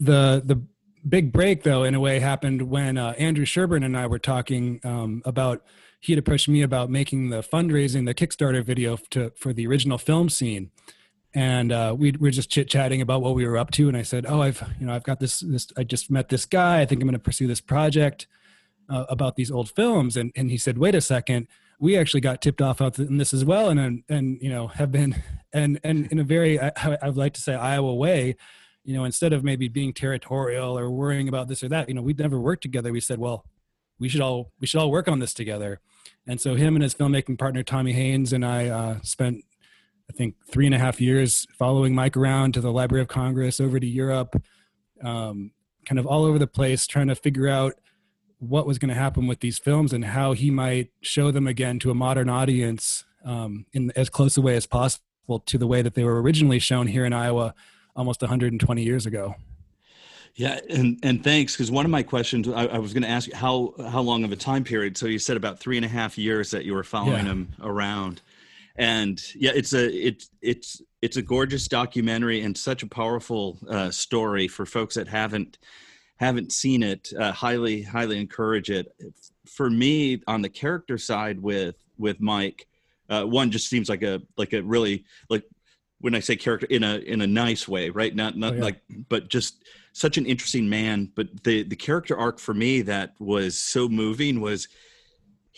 the 0.00 0.42
the 0.44 0.62
big 1.08 1.32
break 1.32 1.62
though 1.62 1.84
in 1.84 1.94
a 1.94 2.00
way 2.00 2.18
happened 2.18 2.62
when 2.62 2.98
uh, 2.98 3.14
andrew 3.18 3.44
sherburne 3.44 3.82
and 3.82 3.96
i 3.96 4.06
were 4.06 4.18
talking 4.18 4.80
um, 4.84 5.22
about 5.24 5.64
he 6.00 6.12
had 6.12 6.18
approached 6.18 6.48
me 6.48 6.62
about 6.62 6.90
making 6.90 7.30
the 7.30 7.40
fundraising 7.40 8.06
the 8.06 8.14
kickstarter 8.14 8.64
video 8.64 8.96
to 9.10 9.32
for 9.36 9.52
the 9.52 9.66
original 9.66 9.98
FilmScene 9.98 10.70
and 11.34 11.72
uh, 11.72 11.94
we 11.96 12.12
were 12.12 12.30
just 12.30 12.50
chit 12.50 12.68
chatting 12.68 13.00
about 13.00 13.22
what 13.22 13.34
we 13.34 13.46
were 13.46 13.58
up 13.58 13.70
to. 13.72 13.88
And 13.88 13.96
i 13.96 14.02
said 14.02 14.26
oh 14.28 14.42
i've 14.42 14.62
you 14.80 14.86
know 14.86 14.94
i've 14.94 15.04
got 15.04 15.20
this 15.20 15.40
this 15.40 15.68
i 15.76 15.84
just 15.84 16.10
met 16.10 16.28
this 16.28 16.44
guy. 16.44 16.80
I 16.80 16.86
think 16.86 17.02
i'm 17.02 17.08
going 17.08 17.12
to 17.12 17.18
pursue 17.18 17.46
this 17.46 17.60
project 17.60 18.26
uh, 18.88 19.04
about 19.08 19.36
these 19.36 19.50
old 19.50 19.70
films. 19.70 20.16
And 20.16 20.32
and 20.36 20.50
he 20.50 20.58
said 20.58 20.78
wait 20.78 20.94
a 20.94 21.00
second. 21.00 21.48
We 21.80 21.96
actually 21.96 22.22
got 22.22 22.42
tipped 22.42 22.60
off 22.60 22.80
on 22.80 22.92
this 22.96 23.32
as 23.32 23.44
well. 23.44 23.68
And 23.68 23.78
and, 23.80 24.02
and 24.08 24.38
you 24.40 24.50
know 24.50 24.68
have 24.68 24.90
been 24.90 25.22
and 25.52 25.80
and 25.84 26.10
in 26.10 26.18
a 26.18 26.24
very 26.24 26.60
I, 26.60 26.72
i'd 27.02 27.16
like 27.16 27.34
to 27.34 27.40
say 27.40 27.54
iowa 27.54 27.94
way 27.94 28.36
you 28.88 28.94
know, 28.94 29.04
instead 29.04 29.34
of 29.34 29.44
maybe 29.44 29.68
being 29.68 29.92
territorial 29.92 30.78
or 30.78 30.90
worrying 30.90 31.28
about 31.28 31.46
this 31.46 31.62
or 31.62 31.68
that, 31.68 31.90
you 31.90 31.94
know, 31.94 32.00
we'd 32.00 32.18
never 32.18 32.40
worked 32.40 32.62
together. 32.62 32.90
We 32.90 33.00
said, 33.00 33.18
well, 33.18 33.44
we 33.98 34.08
should 34.08 34.22
all 34.22 34.50
we 34.60 34.66
should 34.66 34.80
all 34.80 34.90
work 34.90 35.08
on 35.08 35.18
this 35.18 35.34
together. 35.34 35.80
And 36.26 36.40
so 36.40 36.54
him 36.54 36.74
and 36.74 36.82
his 36.82 36.94
filmmaking 36.94 37.38
partner 37.38 37.62
Tommy 37.62 37.92
Haines 37.92 38.32
and 38.32 38.46
I 38.46 38.68
uh, 38.68 39.00
spent 39.02 39.44
I 40.10 40.14
think 40.14 40.34
three 40.46 40.66
and 40.66 40.74
a 40.74 40.78
half 40.78 41.00
years 41.00 41.46
following 41.58 41.94
Mike 41.94 42.16
around 42.16 42.54
to 42.54 42.60
the 42.60 42.72
Library 42.72 43.02
of 43.02 43.08
Congress, 43.08 43.60
over 43.60 43.78
to 43.78 43.86
Europe, 43.86 44.42
um, 45.02 45.52
kind 45.84 45.98
of 45.98 46.06
all 46.06 46.24
over 46.24 46.38
the 46.38 46.46
place, 46.46 46.86
trying 46.86 47.08
to 47.08 47.14
figure 47.14 47.48
out 47.48 47.74
what 48.38 48.66
was 48.66 48.78
going 48.78 48.88
to 48.88 48.94
happen 48.94 49.26
with 49.26 49.40
these 49.40 49.58
films 49.58 49.92
and 49.92 50.04
how 50.04 50.32
he 50.32 50.50
might 50.50 50.90
show 51.00 51.30
them 51.30 51.46
again 51.46 51.78
to 51.80 51.90
a 51.90 51.94
modern 51.94 52.28
audience 52.28 53.04
um, 53.24 53.66
in 53.72 53.90
as 53.96 54.08
close 54.08 54.36
a 54.36 54.40
way 54.40 54.56
as 54.56 54.66
possible 54.66 55.40
to 55.44 55.58
the 55.58 55.66
way 55.66 55.82
that 55.82 55.94
they 55.94 56.04
were 56.04 56.22
originally 56.22 56.58
shown 56.58 56.86
here 56.86 57.04
in 57.04 57.12
Iowa 57.12 57.54
almost 57.96 58.22
120 58.22 58.82
years 58.82 59.06
ago. 59.06 59.34
Yeah, 60.34 60.60
and 60.70 61.00
and 61.02 61.24
thanks 61.24 61.54
because 61.54 61.68
one 61.70 61.84
of 61.84 61.90
my 61.90 62.04
questions 62.04 62.48
I, 62.48 62.66
I 62.66 62.78
was 62.78 62.92
going 62.92 63.02
to 63.02 63.08
ask 63.08 63.26
you 63.26 63.34
how 63.34 63.74
how 63.90 64.00
long 64.00 64.22
of 64.22 64.30
a 64.30 64.36
time 64.36 64.62
period. 64.62 64.96
So 64.96 65.06
you 65.06 65.18
said 65.18 65.36
about 65.36 65.58
three 65.58 65.76
and 65.76 65.84
a 65.84 65.88
half 65.88 66.16
years 66.16 66.52
that 66.52 66.64
you 66.64 66.74
were 66.74 66.84
following 66.84 67.26
yeah. 67.26 67.32
him 67.32 67.48
around, 67.60 68.22
and 68.78 69.20
yeah, 69.34 69.50
it's 69.54 69.72
a 69.72 69.90
it's 70.06 70.30
it's 70.40 70.80
it's 71.02 71.16
a 71.16 71.22
gorgeous 71.22 71.66
documentary 71.66 72.42
and 72.42 72.56
such 72.56 72.82
a 72.82 72.86
powerful 72.86 73.58
uh, 73.68 73.90
story 73.90 74.46
for 74.46 74.64
folks 74.64 74.94
that 74.94 75.08
haven't 75.08 75.58
haven't 76.16 76.52
seen 76.52 76.84
it. 76.84 77.12
Uh, 77.18 77.32
highly 77.32 77.82
highly 77.82 78.18
encourage 78.18 78.70
it. 78.70 78.94
For 79.46 79.68
me, 79.68 80.22
on 80.28 80.42
the 80.42 80.48
character 80.48 80.96
side 80.96 81.40
with 81.40 81.74
with 81.98 82.20
Mike, 82.20 82.68
uh, 83.08 83.24
one 83.24 83.50
just 83.50 83.68
seems 83.68 83.88
like 83.88 84.02
a 84.02 84.22
like 84.36 84.52
a 84.52 84.62
really 84.62 85.04
like 85.28 85.44
when 86.00 86.14
I 86.14 86.20
say 86.20 86.36
character 86.36 86.68
in 86.70 86.84
a 86.84 86.98
in 86.98 87.20
a 87.20 87.26
nice 87.26 87.66
way, 87.66 87.90
right? 87.90 88.14
Not 88.14 88.36
not 88.36 88.52
oh, 88.52 88.56
yeah. 88.56 88.62
like, 88.62 88.80
but 89.08 89.28
just 89.28 89.64
such 89.92 90.18
an 90.18 90.26
interesting 90.26 90.68
man. 90.68 91.10
But 91.16 91.42
the 91.42 91.64
the 91.64 91.74
character 91.74 92.16
arc 92.16 92.38
for 92.38 92.54
me 92.54 92.82
that 92.82 93.14
was 93.18 93.58
so 93.58 93.88
moving 93.88 94.40
was 94.40 94.68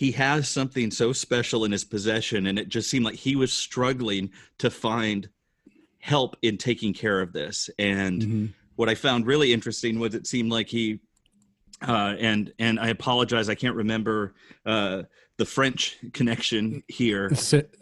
he 0.01 0.13
has 0.13 0.49
something 0.49 0.91
so 0.91 1.13
special 1.13 1.67
in 1.67 1.73
his 1.73 1.85
possession, 1.85 2.47
and 2.47 2.59
it 2.59 2.71
just 2.71 2.89
seemed 2.89 3.05
like 3.05 3.17
he 3.17 3.37
was 3.37 3.53
struggling 3.53 4.31
to 4.57 4.71
find 4.71 5.29
help 5.99 6.39
in 6.41 6.57
taking 6.57 6.95
care 6.95 7.21
of 7.21 7.35
this. 7.35 7.69
And 7.79 8.23
mm-hmm. 8.23 8.47
what 8.77 8.89
I 8.89 8.95
found 8.95 9.27
really 9.27 9.53
interesting 9.53 9.99
was 9.99 10.15
it 10.15 10.27
seemed 10.27 10.51
like 10.51 10.69
he 10.69 11.01
uh, 11.87 12.15
and 12.19 12.51
and 12.59 12.81
I 12.81 12.89
apologize, 12.89 13.51
I 13.51 13.55
can't 13.55 13.77
remember 13.77 14.33
uh, 14.65 15.03
the 15.37 15.45
French 15.45 15.99
connection 16.15 16.83
here. 16.89 17.31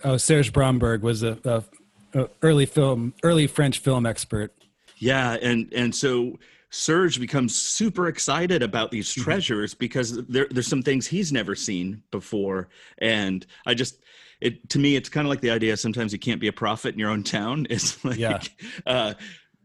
Oh, 0.03 0.17
Serge 0.17 0.53
Bromberg 0.53 1.03
was 1.03 1.23
a, 1.23 1.39
a 1.45 2.19
uh, 2.19 2.27
early 2.43 2.67
film, 2.67 3.15
early 3.23 3.47
French 3.47 3.79
film 3.79 4.07
expert. 4.07 4.53
Yeah, 4.97 5.37
and 5.41 5.73
and 5.73 5.95
so 5.95 6.37
Serge 6.71 7.19
becomes 7.19 7.59
super 7.59 8.09
excited 8.09 8.63
about 8.63 8.91
these 8.91 9.11
mm-hmm. 9.11 9.23
treasures 9.23 9.73
mm-hmm. 9.73 9.79
because 9.79 10.27
there, 10.27 10.47
there's 10.51 10.67
some 10.67 10.83
things 10.83 11.07
he's 11.07 11.33
never 11.33 11.55
seen 11.55 12.03
before, 12.11 12.69
and 12.99 13.47
I 13.67 13.75
just 13.75 14.03
it 14.41 14.69
to 14.71 14.79
me 14.79 14.97
it's 14.97 15.09
kind 15.09 15.27
of 15.27 15.31
like 15.31 15.41
the 15.41 15.51
idea 15.51 15.77
sometimes 15.77 16.13
you 16.13 16.19
can't 16.19 16.41
be 16.41 16.49
a 16.49 16.53
prophet 16.53 16.95
in 16.95 16.99
your 16.99 17.11
own 17.11 17.23
town. 17.23 17.67
It's 17.71 18.05
like 18.05 18.19
yeah. 18.19 18.41
uh, 18.87 19.15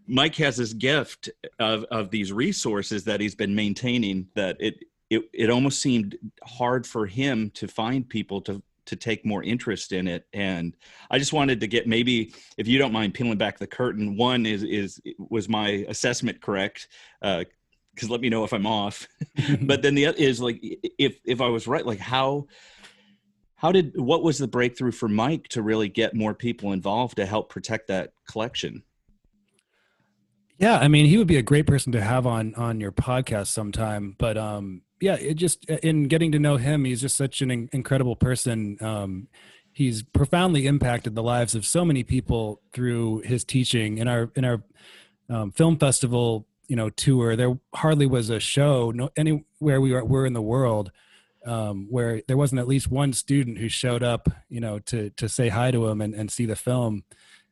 Mike 0.08 0.36
has 0.36 0.58
this 0.58 0.74
gift 0.74 1.30
of 1.60 1.84
of 1.86 2.10
these 2.10 2.32
resources 2.32 3.04
that 3.06 3.20
he's 3.20 3.36
been 3.36 3.56
maintaining 3.56 4.28
that 4.36 4.58
it 4.60 4.84
it 5.10 5.24
it 5.34 5.50
almost 5.50 5.82
seemed 5.82 6.18
hard 6.44 6.88
for 6.88 7.06
him 7.06 7.52
to 7.52 7.68
find 7.68 8.08
people 8.08 8.42
to 8.42 8.62
to 8.86 8.96
take 8.96 9.26
more 9.26 9.44
interest 9.44 9.92
in 9.92 10.08
it. 10.08 10.26
And 10.34 10.76
i 11.10 11.18
just 11.18 11.34
wanted 11.34 11.60
to 11.62 11.68
get 11.68 11.88
maybe 11.88 12.34
if 12.58 12.68
you 12.68 12.78
don't 12.78 12.92
mind 12.92 13.14
peeling 13.14 13.38
back 13.38 13.58
the 13.58 13.68
curtain 13.68 14.18
one 14.18 14.46
is 14.46 14.64
is 14.64 15.02
was 15.18 15.50
my 15.50 15.86
assessment 15.88 16.42
correct? 16.42 16.88
Uh 17.22 17.44
because 17.94 18.10
let 18.10 18.22
me 18.22 18.30
know 18.30 18.44
if 18.44 18.54
i'm 18.54 18.66
off. 18.66 19.08
But 19.62 19.82
then 19.82 19.96
the 19.96 20.08
other 20.08 20.18
is 20.18 20.42
like 20.42 20.60
if 20.98 21.20
if 21.26 21.42
i 21.42 21.48
was 21.48 21.68
right 21.68 21.86
like 21.86 22.00
how 22.00 22.48
how 23.56 23.72
did 23.72 23.94
what 23.96 24.24
was 24.24 24.38
the 24.38 24.48
breakthrough 24.48 24.92
for 24.92 25.08
mike 25.08 25.48
to 25.50 25.62
really 25.62 25.90
get 25.90 26.14
more 26.16 26.34
people 26.34 26.74
involved 26.74 27.16
to 27.18 27.26
help 27.26 27.50
protect 27.50 27.88
that 27.88 28.14
collection? 28.30 28.84
Yeah 30.58 30.78
i 30.80 30.88
mean 30.88 31.06
he 31.06 31.18
would 31.18 31.28
be 31.28 31.38
a 31.38 31.44
great 31.44 31.68
person 31.68 31.92
to 31.94 32.02
have 32.02 32.26
on 32.26 32.56
on 32.56 32.80
your 32.80 32.92
podcast 32.92 33.48
sometime 33.48 34.16
but 34.18 34.38
um 34.38 34.82
yeah, 35.04 35.16
it 35.16 35.34
just 35.34 35.66
in 35.66 36.08
getting 36.08 36.32
to 36.32 36.40
know 36.40 36.56
him, 36.56 36.86
he's 36.86 37.02
just 37.02 37.18
such 37.18 37.42
an 37.42 37.68
incredible 37.74 38.16
person. 38.16 38.78
Um, 38.80 39.28
he's 39.74 40.02
profoundly 40.02 40.66
impacted 40.66 41.14
the 41.14 41.22
lives 41.22 41.56
of 41.56 41.66
so 41.66 41.84
many 41.84 42.04
people 42.04 42.62
through 42.72 43.20
his 43.26 43.44
teaching. 43.44 43.98
In 43.98 44.08
our 44.08 44.32
in 44.38 44.46
our 44.46 44.64
um, 45.30 45.52
film 45.52 45.78
festival, 45.78 46.48
you 46.70 46.78
know, 46.78 46.90
tour, 46.90 47.36
there 47.36 47.60
hardly 47.76 48.06
was 48.06 48.30
a 48.30 48.40
show 48.40 48.92
no, 48.92 49.10
anywhere 49.18 49.82
we 49.82 49.92
were, 49.92 50.06
were 50.06 50.26
in 50.26 50.32
the 50.32 50.42
world 50.42 50.90
um, 51.46 51.88
where 51.90 52.22
there 52.30 52.38
wasn't 52.38 52.62
at 52.62 52.68
least 52.70 52.90
one 52.90 53.12
student 53.12 53.58
who 53.58 53.68
showed 53.68 54.04
up, 54.04 54.30
you 54.48 54.62
know, 54.62 54.80
to 54.80 55.10
to 55.10 55.28
say 55.28 55.50
hi 55.50 55.70
to 55.70 55.86
him 55.86 56.00
and, 56.00 56.14
and 56.14 56.32
see 56.32 56.46
the 56.46 56.56
film. 56.56 57.04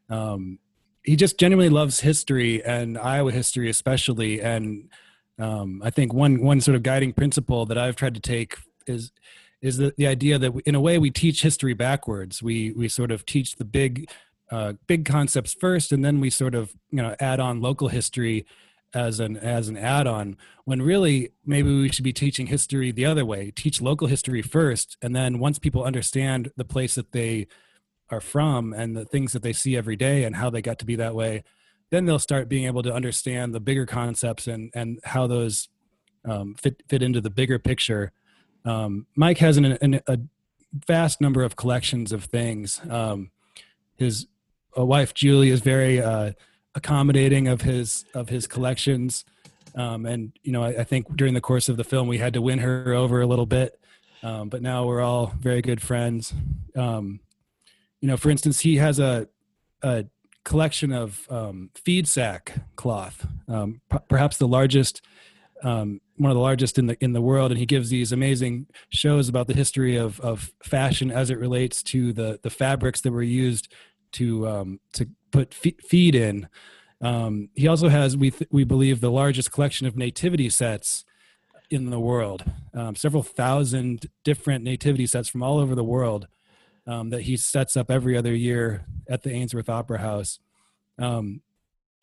Um, 0.09 0.59
he 1.03 1.17
just 1.17 1.37
genuinely 1.37 1.69
loves 1.69 1.99
history 1.99 2.63
and 2.63 2.97
Iowa 2.97 3.33
history, 3.33 3.69
especially, 3.69 4.39
and 4.39 4.89
um, 5.41 5.81
I 5.83 5.89
think 5.89 6.13
one 6.13 6.41
one 6.41 6.61
sort 6.61 6.75
of 6.75 6.83
guiding 6.83 7.13
principle 7.13 7.65
that 7.65 7.77
I've 7.77 7.95
tried 7.95 8.13
to 8.13 8.19
take 8.19 8.55
is 8.85 9.11
is 9.61 9.77
the, 9.77 9.93
the 9.97 10.07
idea 10.07 10.37
that 10.39 10.53
in 10.65 10.75
a 10.75 10.81
way 10.81 10.97
we 10.97 11.11
teach 11.11 11.41
history 11.41 11.73
backwards. 11.73 12.41
We 12.41 12.71
we 12.71 12.87
sort 12.87 13.11
of 13.11 13.25
teach 13.25 13.55
the 13.55 13.65
big 13.65 14.09
uh, 14.51 14.73
big 14.87 15.05
concepts 15.05 15.53
first, 15.53 15.91
and 15.91 16.03
then 16.03 16.19
we 16.19 16.29
sort 16.29 16.55
of 16.55 16.73
you 16.91 17.01
know 17.01 17.15
add 17.19 17.39
on 17.39 17.61
local 17.61 17.87
history 17.87 18.45
as 18.93 19.19
an 19.19 19.37
as 19.37 19.69
an 19.69 19.77
add-on. 19.77 20.37
When 20.65 20.81
really 20.81 21.31
maybe 21.45 21.73
we 21.73 21.89
should 21.89 22.03
be 22.03 22.13
teaching 22.13 22.47
history 22.47 22.91
the 22.91 23.05
other 23.05 23.25
way. 23.25 23.51
Teach 23.51 23.81
local 23.81 24.07
history 24.07 24.41
first, 24.41 24.97
and 25.01 25.15
then 25.15 25.39
once 25.39 25.57
people 25.57 25.83
understand 25.83 26.51
the 26.55 26.65
place 26.65 26.95
that 26.95 27.13
they 27.13 27.47
are 28.09 28.21
from 28.21 28.73
and 28.73 28.95
the 28.95 29.05
things 29.05 29.31
that 29.31 29.41
they 29.41 29.53
see 29.53 29.77
every 29.77 29.95
day 29.95 30.25
and 30.25 30.35
how 30.35 30.49
they 30.49 30.61
got 30.61 30.77
to 30.79 30.85
be 30.85 30.97
that 30.97 31.15
way, 31.15 31.43
then 31.91 32.05
they'll 32.05 32.19
start 32.19 32.49
being 32.49 32.65
able 32.65 32.81
to 32.81 32.93
understand 32.93 33.53
the 33.53 33.59
bigger 33.59 33.85
concepts 33.85 34.47
and 34.47 34.71
and 34.73 34.99
how 35.03 35.27
those 35.27 35.69
um, 36.25 36.55
fit 36.55 36.81
fit 36.89 37.03
into 37.03 37.21
the 37.21 37.29
bigger 37.29 37.59
picture. 37.59 38.11
Um, 38.65 39.07
Mike 39.15 39.39
has 39.39 39.57
an, 39.57 39.65
an, 39.65 40.01
a 40.07 40.19
vast 40.87 41.19
number 41.19 41.43
of 41.43 41.55
collections 41.55 42.11
of 42.11 42.25
things. 42.25 42.81
Um, 42.89 43.31
his 43.95 44.27
wife 44.75 45.13
Julie 45.13 45.49
is 45.49 45.61
very 45.61 46.01
uh, 46.01 46.31
accommodating 46.75 47.47
of 47.47 47.61
his 47.61 48.05
of 48.13 48.29
his 48.29 48.47
collections, 48.47 49.25
um, 49.75 50.05
and 50.05 50.31
you 50.43 50.51
know 50.51 50.63
I, 50.63 50.69
I, 50.69 50.83
think 50.83 51.15
during 51.15 51.33
the 51.33 51.41
course 51.41 51.69
of 51.69 51.77
the 51.77 51.83
film 51.83 52.07
we 52.07 52.17
had 52.17 52.33
to 52.33 52.41
win 52.41 52.59
her 52.59 52.93
over 52.93 53.21
a 53.21 53.27
little 53.27 53.45
bit, 53.45 53.79
um, 54.23 54.49
but 54.49 54.61
now 54.61 54.85
we're 54.85 55.01
all 55.01 55.33
very 55.39 55.61
good 55.61 55.81
friends. 55.81 56.33
Um, 56.75 57.19
you 57.99 58.07
know, 58.07 58.17
for 58.17 58.31
instance, 58.31 58.61
he 58.61 58.77
has 58.77 58.97
a, 58.99 59.27
a 59.83 60.05
collection 60.43 60.91
of 60.91 61.27
um, 61.29 61.69
feed 61.75 62.07
sack 62.07 62.53
cloth, 62.75 63.25
um, 63.47 63.81
p- 63.91 63.97
perhaps 64.07 64.37
the 64.37 64.47
largest, 64.47 65.01
um, 65.63 66.01
one 66.17 66.31
of 66.31 66.35
the 66.35 66.41
largest 66.41 66.77
in 66.77 66.87
the 66.87 67.03
in 67.03 67.13
the 67.13 67.21
world. 67.21 67.51
And 67.51 67.59
he 67.59 67.65
gives 67.65 67.89
these 67.89 68.11
amazing 68.11 68.67
shows 68.89 69.29
about 69.29 69.47
the 69.47 69.53
history 69.53 69.95
of 69.95 70.19
of 70.21 70.51
fashion 70.63 71.11
as 71.11 71.29
it 71.29 71.37
relates 71.37 71.83
to 71.83 72.13
the 72.13 72.39
the 72.41 72.49
fabrics 72.49 73.01
that 73.01 73.11
were 73.11 73.21
used 73.21 73.71
to 74.13 74.47
um, 74.47 74.79
to 74.93 75.07
put 75.31 75.53
feed 75.53 76.15
in. 76.15 76.47
Um, 77.01 77.49
he 77.55 77.67
also 77.67 77.89
has 77.89 78.15
we 78.15 78.31
th- 78.31 78.49
we 78.51 78.63
believe 78.63 79.01
the 79.01 79.11
largest 79.11 79.51
collection 79.51 79.87
of 79.87 79.95
nativity 79.95 80.49
sets 80.49 81.05
in 81.69 81.89
the 81.89 81.99
world, 81.99 82.43
um, 82.73 82.95
several 82.95 83.23
thousand 83.23 84.09
different 84.25 84.63
nativity 84.63 85.07
sets 85.07 85.29
from 85.29 85.41
all 85.41 85.57
over 85.57 85.73
the 85.73 85.83
world 85.83 86.27
um, 86.87 87.09
that 87.09 87.21
he 87.21 87.37
sets 87.37 87.77
up 87.77 87.91
every 87.91 88.17
other 88.17 88.35
year 88.35 88.85
at 89.07 89.23
the 89.23 89.31
Ainsworth 89.31 89.69
Opera 89.69 89.99
House. 89.99 90.39
Um, 90.97 91.41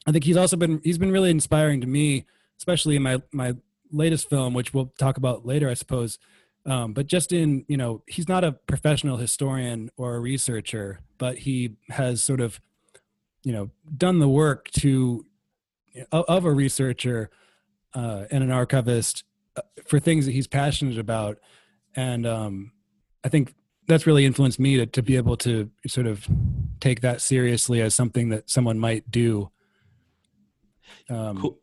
I 0.06 0.12
think 0.12 0.24
he's 0.24 0.36
also 0.36 0.56
been 0.56 0.80
he's 0.84 0.98
been 0.98 1.12
really 1.12 1.30
inspiring 1.30 1.80
to 1.80 1.86
me, 1.86 2.24
especially 2.58 2.96
in 2.96 3.02
my 3.02 3.22
my 3.32 3.54
latest 3.90 4.28
film, 4.28 4.54
which 4.54 4.72
we'll 4.72 4.92
talk 4.98 5.16
about 5.16 5.46
later, 5.46 5.68
I 5.68 5.74
suppose. 5.74 6.18
Um, 6.66 6.92
but 6.92 7.06
just 7.06 7.32
in 7.32 7.64
you 7.68 7.76
know, 7.76 8.02
he's 8.06 8.28
not 8.28 8.44
a 8.44 8.52
professional 8.52 9.16
historian 9.16 9.90
or 9.96 10.16
a 10.16 10.20
researcher, 10.20 11.00
but 11.18 11.38
he 11.38 11.76
has 11.90 12.22
sort 12.22 12.40
of 12.40 12.60
you 13.42 13.52
know 13.52 13.70
done 13.96 14.18
the 14.18 14.28
work 14.28 14.70
to 14.72 15.24
of 16.12 16.44
a 16.44 16.52
researcher 16.52 17.30
uh, 17.94 18.24
and 18.30 18.44
an 18.44 18.50
archivist 18.50 19.24
uh, 19.56 19.62
for 19.86 19.98
things 19.98 20.26
that 20.26 20.32
he's 20.32 20.46
passionate 20.46 20.98
about, 20.98 21.38
and 21.96 22.26
um, 22.26 22.72
I 23.24 23.28
think 23.28 23.54
that's 23.88 24.06
really 24.06 24.26
influenced 24.26 24.60
me 24.60 24.76
to, 24.76 24.86
to 24.86 25.02
be 25.02 25.16
able 25.16 25.36
to 25.38 25.70
sort 25.86 26.06
of 26.06 26.28
take 26.78 27.00
that 27.00 27.20
seriously 27.20 27.80
as 27.80 27.94
something 27.94 28.28
that 28.28 28.48
someone 28.48 28.78
might 28.78 29.10
do. 29.10 29.50
Um, 31.10 31.38
cool. 31.38 31.58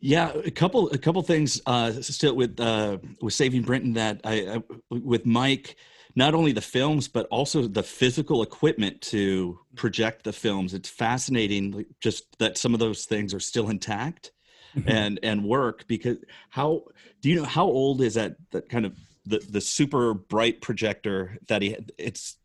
Yeah, 0.00 0.32
a 0.32 0.50
couple 0.50 0.88
a 0.90 0.98
couple 0.98 1.20
things 1.22 1.60
uh, 1.66 1.92
still 1.92 2.34
with 2.34 2.58
uh, 2.58 2.98
with 3.20 3.34
Saving 3.34 3.62
Brinton 3.62 3.92
that 3.94 4.22
I, 4.24 4.32
I 4.56 4.62
with 4.88 5.26
Mike 5.26 5.76
not 6.16 6.34
only 6.34 6.52
the 6.52 6.62
films 6.62 7.06
but 7.06 7.26
also 7.26 7.68
the 7.68 7.82
physical 7.82 8.42
equipment 8.42 9.00
to 9.02 9.58
project 9.76 10.24
the 10.24 10.32
films. 10.32 10.72
It's 10.72 10.88
fascinating 10.88 11.84
just 12.00 12.38
that 12.38 12.56
some 12.56 12.72
of 12.72 12.80
those 12.80 13.04
things 13.04 13.34
are 13.34 13.40
still 13.40 13.68
intact 13.68 14.32
mm-hmm. 14.74 14.88
and 14.88 15.20
and 15.22 15.44
work 15.44 15.86
because 15.86 16.16
how 16.48 16.84
do 17.20 17.28
you 17.28 17.36
know 17.36 17.44
how 17.44 17.64
old 17.64 18.00
is 18.00 18.14
that 18.14 18.36
that 18.52 18.70
kind 18.70 18.86
of 18.86 18.96
the 19.26 19.38
the 19.38 19.60
super 19.60 20.14
bright 20.14 20.60
projector 20.60 21.38
that 21.48 21.62
he 21.62 21.76
it's 21.98 22.36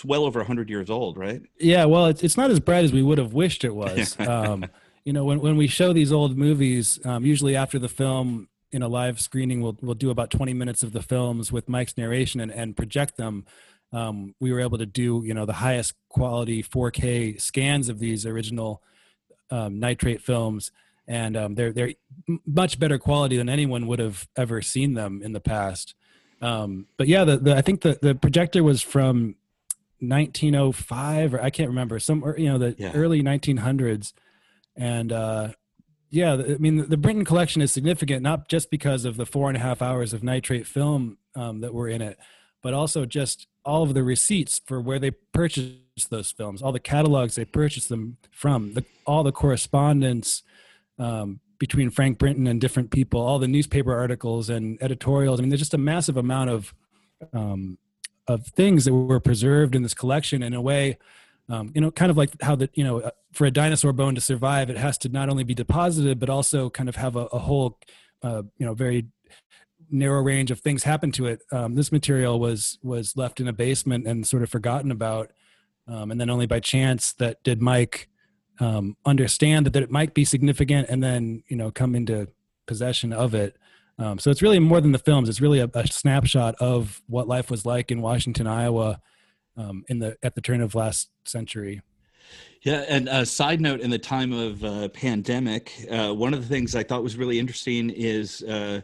it's 0.00 0.04
well 0.04 0.24
over 0.24 0.40
100 0.40 0.70
years 0.70 0.88
old, 0.88 1.18
right? 1.18 1.42
Yeah, 1.58 1.84
well, 1.84 2.06
it's 2.06 2.22
it's 2.22 2.36
not 2.36 2.50
as 2.50 2.58
bright 2.58 2.84
as 2.84 2.92
we 2.92 3.02
would 3.02 3.18
have 3.18 3.34
wished 3.34 3.64
it 3.64 3.74
was. 3.74 4.18
um, 4.26 4.64
you 5.04 5.12
know, 5.12 5.24
when 5.24 5.40
when 5.40 5.56
we 5.56 5.66
show 5.66 5.92
these 5.92 6.12
old 6.12 6.36
movies, 6.38 6.98
um, 7.04 7.24
usually 7.24 7.56
after 7.56 7.78
the 7.78 7.88
film 7.88 8.48
in 8.72 8.82
a 8.82 8.88
live 8.88 9.20
screening, 9.20 9.60
we'll 9.60 9.76
we'll 9.82 9.94
do 9.94 10.10
about 10.10 10.30
20 10.30 10.54
minutes 10.54 10.82
of 10.82 10.92
the 10.92 11.02
films 11.02 11.52
with 11.52 11.68
Mike's 11.68 11.96
narration 11.96 12.40
and, 12.40 12.52
and 12.52 12.76
project 12.76 13.16
them. 13.16 13.44
Um, 13.92 14.34
we 14.40 14.52
were 14.52 14.60
able 14.60 14.78
to 14.78 14.86
do 14.86 15.22
you 15.24 15.34
know 15.34 15.44
the 15.46 15.54
highest 15.54 15.94
quality 16.08 16.62
4K 16.62 17.40
scans 17.40 17.88
of 17.88 17.98
these 17.98 18.24
original 18.24 18.82
um, 19.50 19.80
nitrate 19.80 20.22
films, 20.22 20.70
and 21.06 21.36
um, 21.36 21.54
they're 21.56 21.72
they're 21.72 21.94
much 22.46 22.78
better 22.78 22.98
quality 22.98 23.36
than 23.36 23.48
anyone 23.48 23.86
would 23.86 23.98
have 23.98 24.28
ever 24.36 24.62
seen 24.62 24.94
them 24.94 25.20
in 25.22 25.32
the 25.32 25.40
past. 25.40 25.94
Um, 26.40 26.86
but 26.96 27.06
yeah, 27.08 27.24
the, 27.24 27.36
the 27.36 27.56
I 27.56 27.62
think 27.62 27.82
the 27.82 27.98
the 28.00 28.14
projector 28.14 28.62
was 28.62 28.82
from 28.82 29.36
1905 30.00 31.34
or 31.34 31.42
I 31.42 31.50
can't 31.50 31.68
remember 31.68 31.98
some 31.98 32.34
you 32.36 32.48
know 32.48 32.58
the 32.58 32.74
yeah. 32.78 32.92
early 32.92 33.22
1900s, 33.22 34.12
and 34.76 35.12
uh, 35.12 35.48
yeah, 36.08 36.32
I 36.32 36.56
mean 36.58 36.76
the, 36.76 36.84
the 36.84 36.96
Brinton 36.96 37.24
collection 37.24 37.62
is 37.62 37.72
significant 37.72 38.22
not 38.22 38.48
just 38.48 38.70
because 38.70 39.04
of 39.04 39.16
the 39.16 39.26
four 39.26 39.48
and 39.48 39.56
a 39.56 39.60
half 39.60 39.82
hours 39.82 40.12
of 40.12 40.22
nitrate 40.22 40.66
film 40.66 41.18
um, 41.34 41.60
that 41.60 41.74
were 41.74 41.88
in 41.88 42.00
it, 42.00 42.18
but 42.62 42.74
also 42.74 43.04
just 43.04 43.46
all 43.64 43.82
of 43.82 43.94
the 43.94 44.02
receipts 44.02 44.60
for 44.64 44.80
where 44.80 44.98
they 44.98 45.10
purchased 45.10 46.10
those 46.10 46.30
films, 46.30 46.62
all 46.62 46.72
the 46.72 46.80
catalogs 46.80 47.34
they 47.34 47.44
purchased 47.44 47.88
them 47.88 48.16
from, 48.30 48.72
the, 48.74 48.84
all 49.06 49.22
the 49.22 49.32
correspondence 49.32 50.42
um, 50.98 51.40
between 51.60 51.90
Frank 51.90 52.18
Brinton 52.18 52.48
and 52.48 52.60
different 52.60 52.90
people, 52.90 53.20
all 53.20 53.38
the 53.38 53.46
newspaper 53.46 53.94
articles 53.96 54.50
and 54.50 54.82
editorials. 54.82 55.38
I 55.38 55.42
mean, 55.42 55.50
there's 55.50 55.60
just 55.60 55.74
a 55.74 55.78
massive 55.78 56.16
amount 56.16 56.50
of 56.50 56.74
um, 57.32 57.78
of 58.26 58.46
things 58.48 58.84
that 58.84 58.94
were 58.94 59.20
preserved 59.20 59.76
in 59.76 59.82
this 59.82 59.94
collection 59.94 60.42
in 60.42 60.54
a 60.54 60.60
way 60.60 60.98
um, 61.50 61.72
you 61.74 61.80
know 61.80 61.90
kind 61.90 62.10
of 62.10 62.16
like 62.16 62.30
how 62.42 62.54
that 62.54 62.70
you 62.74 62.84
know 62.84 63.00
uh, 63.00 63.10
for 63.32 63.46
a 63.46 63.50
dinosaur 63.50 63.92
bone 63.92 64.14
to 64.14 64.20
survive 64.20 64.70
it 64.70 64.76
has 64.76 64.96
to 64.98 65.08
not 65.08 65.28
only 65.28 65.44
be 65.44 65.54
deposited 65.54 66.18
but 66.18 66.30
also 66.30 66.70
kind 66.70 66.88
of 66.88 66.96
have 66.96 67.16
a, 67.16 67.26
a 67.26 67.38
whole 67.38 67.78
uh, 68.22 68.42
you 68.56 68.64
know 68.64 68.72
very 68.72 69.06
narrow 69.90 70.22
range 70.22 70.50
of 70.50 70.60
things 70.60 70.84
happen 70.84 71.10
to 71.10 71.26
it 71.26 71.42
um, 71.52 71.74
this 71.74 71.90
material 71.90 72.38
was 72.38 72.78
was 72.82 73.16
left 73.16 73.40
in 73.40 73.48
a 73.48 73.52
basement 73.52 74.06
and 74.06 74.26
sort 74.26 74.42
of 74.42 74.48
forgotten 74.48 74.90
about 74.90 75.32
um, 75.88 76.10
and 76.10 76.20
then 76.20 76.30
only 76.30 76.46
by 76.46 76.60
chance 76.60 77.12
that 77.12 77.42
did 77.42 77.60
mike 77.60 78.08
um, 78.60 78.96
understand 79.04 79.66
that, 79.66 79.72
that 79.72 79.82
it 79.82 79.90
might 79.90 80.14
be 80.14 80.24
significant 80.24 80.88
and 80.88 81.02
then 81.02 81.42
you 81.48 81.56
know 81.56 81.70
come 81.70 81.94
into 81.94 82.28
possession 82.66 83.12
of 83.12 83.34
it 83.34 83.56
um, 84.00 84.18
so 84.18 84.30
it's 84.30 84.40
really 84.40 84.58
more 84.58 84.80
than 84.80 84.92
the 84.92 84.98
films. 84.98 85.28
It's 85.28 85.42
really 85.42 85.60
a, 85.60 85.68
a, 85.74 85.86
snapshot 85.86 86.54
of 86.58 87.02
what 87.06 87.28
life 87.28 87.50
was 87.50 87.66
like 87.66 87.90
in 87.90 88.00
Washington, 88.00 88.46
Iowa, 88.46 88.98
um, 89.58 89.84
in 89.88 89.98
the 89.98 90.16
at 90.22 90.34
the 90.34 90.40
turn 90.40 90.62
of 90.62 90.74
last 90.74 91.10
century. 91.26 91.82
Yeah, 92.62 92.84
and 92.88 93.08
a 93.08 93.26
side 93.26 93.60
note: 93.60 93.80
in 93.80 93.90
the 93.90 93.98
time 93.98 94.32
of 94.32 94.64
uh, 94.64 94.88
pandemic, 94.88 95.72
uh, 95.90 96.14
one 96.14 96.32
of 96.32 96.40
the 96.40 96.48
things 96.48 96.74
I 96.74 96.82
thought 96.82 97.02
was 97.02 97.16
really 97.16 97.38
interesting 97.38 97.90
is 97.90 98.42
uh, 98.42 98.80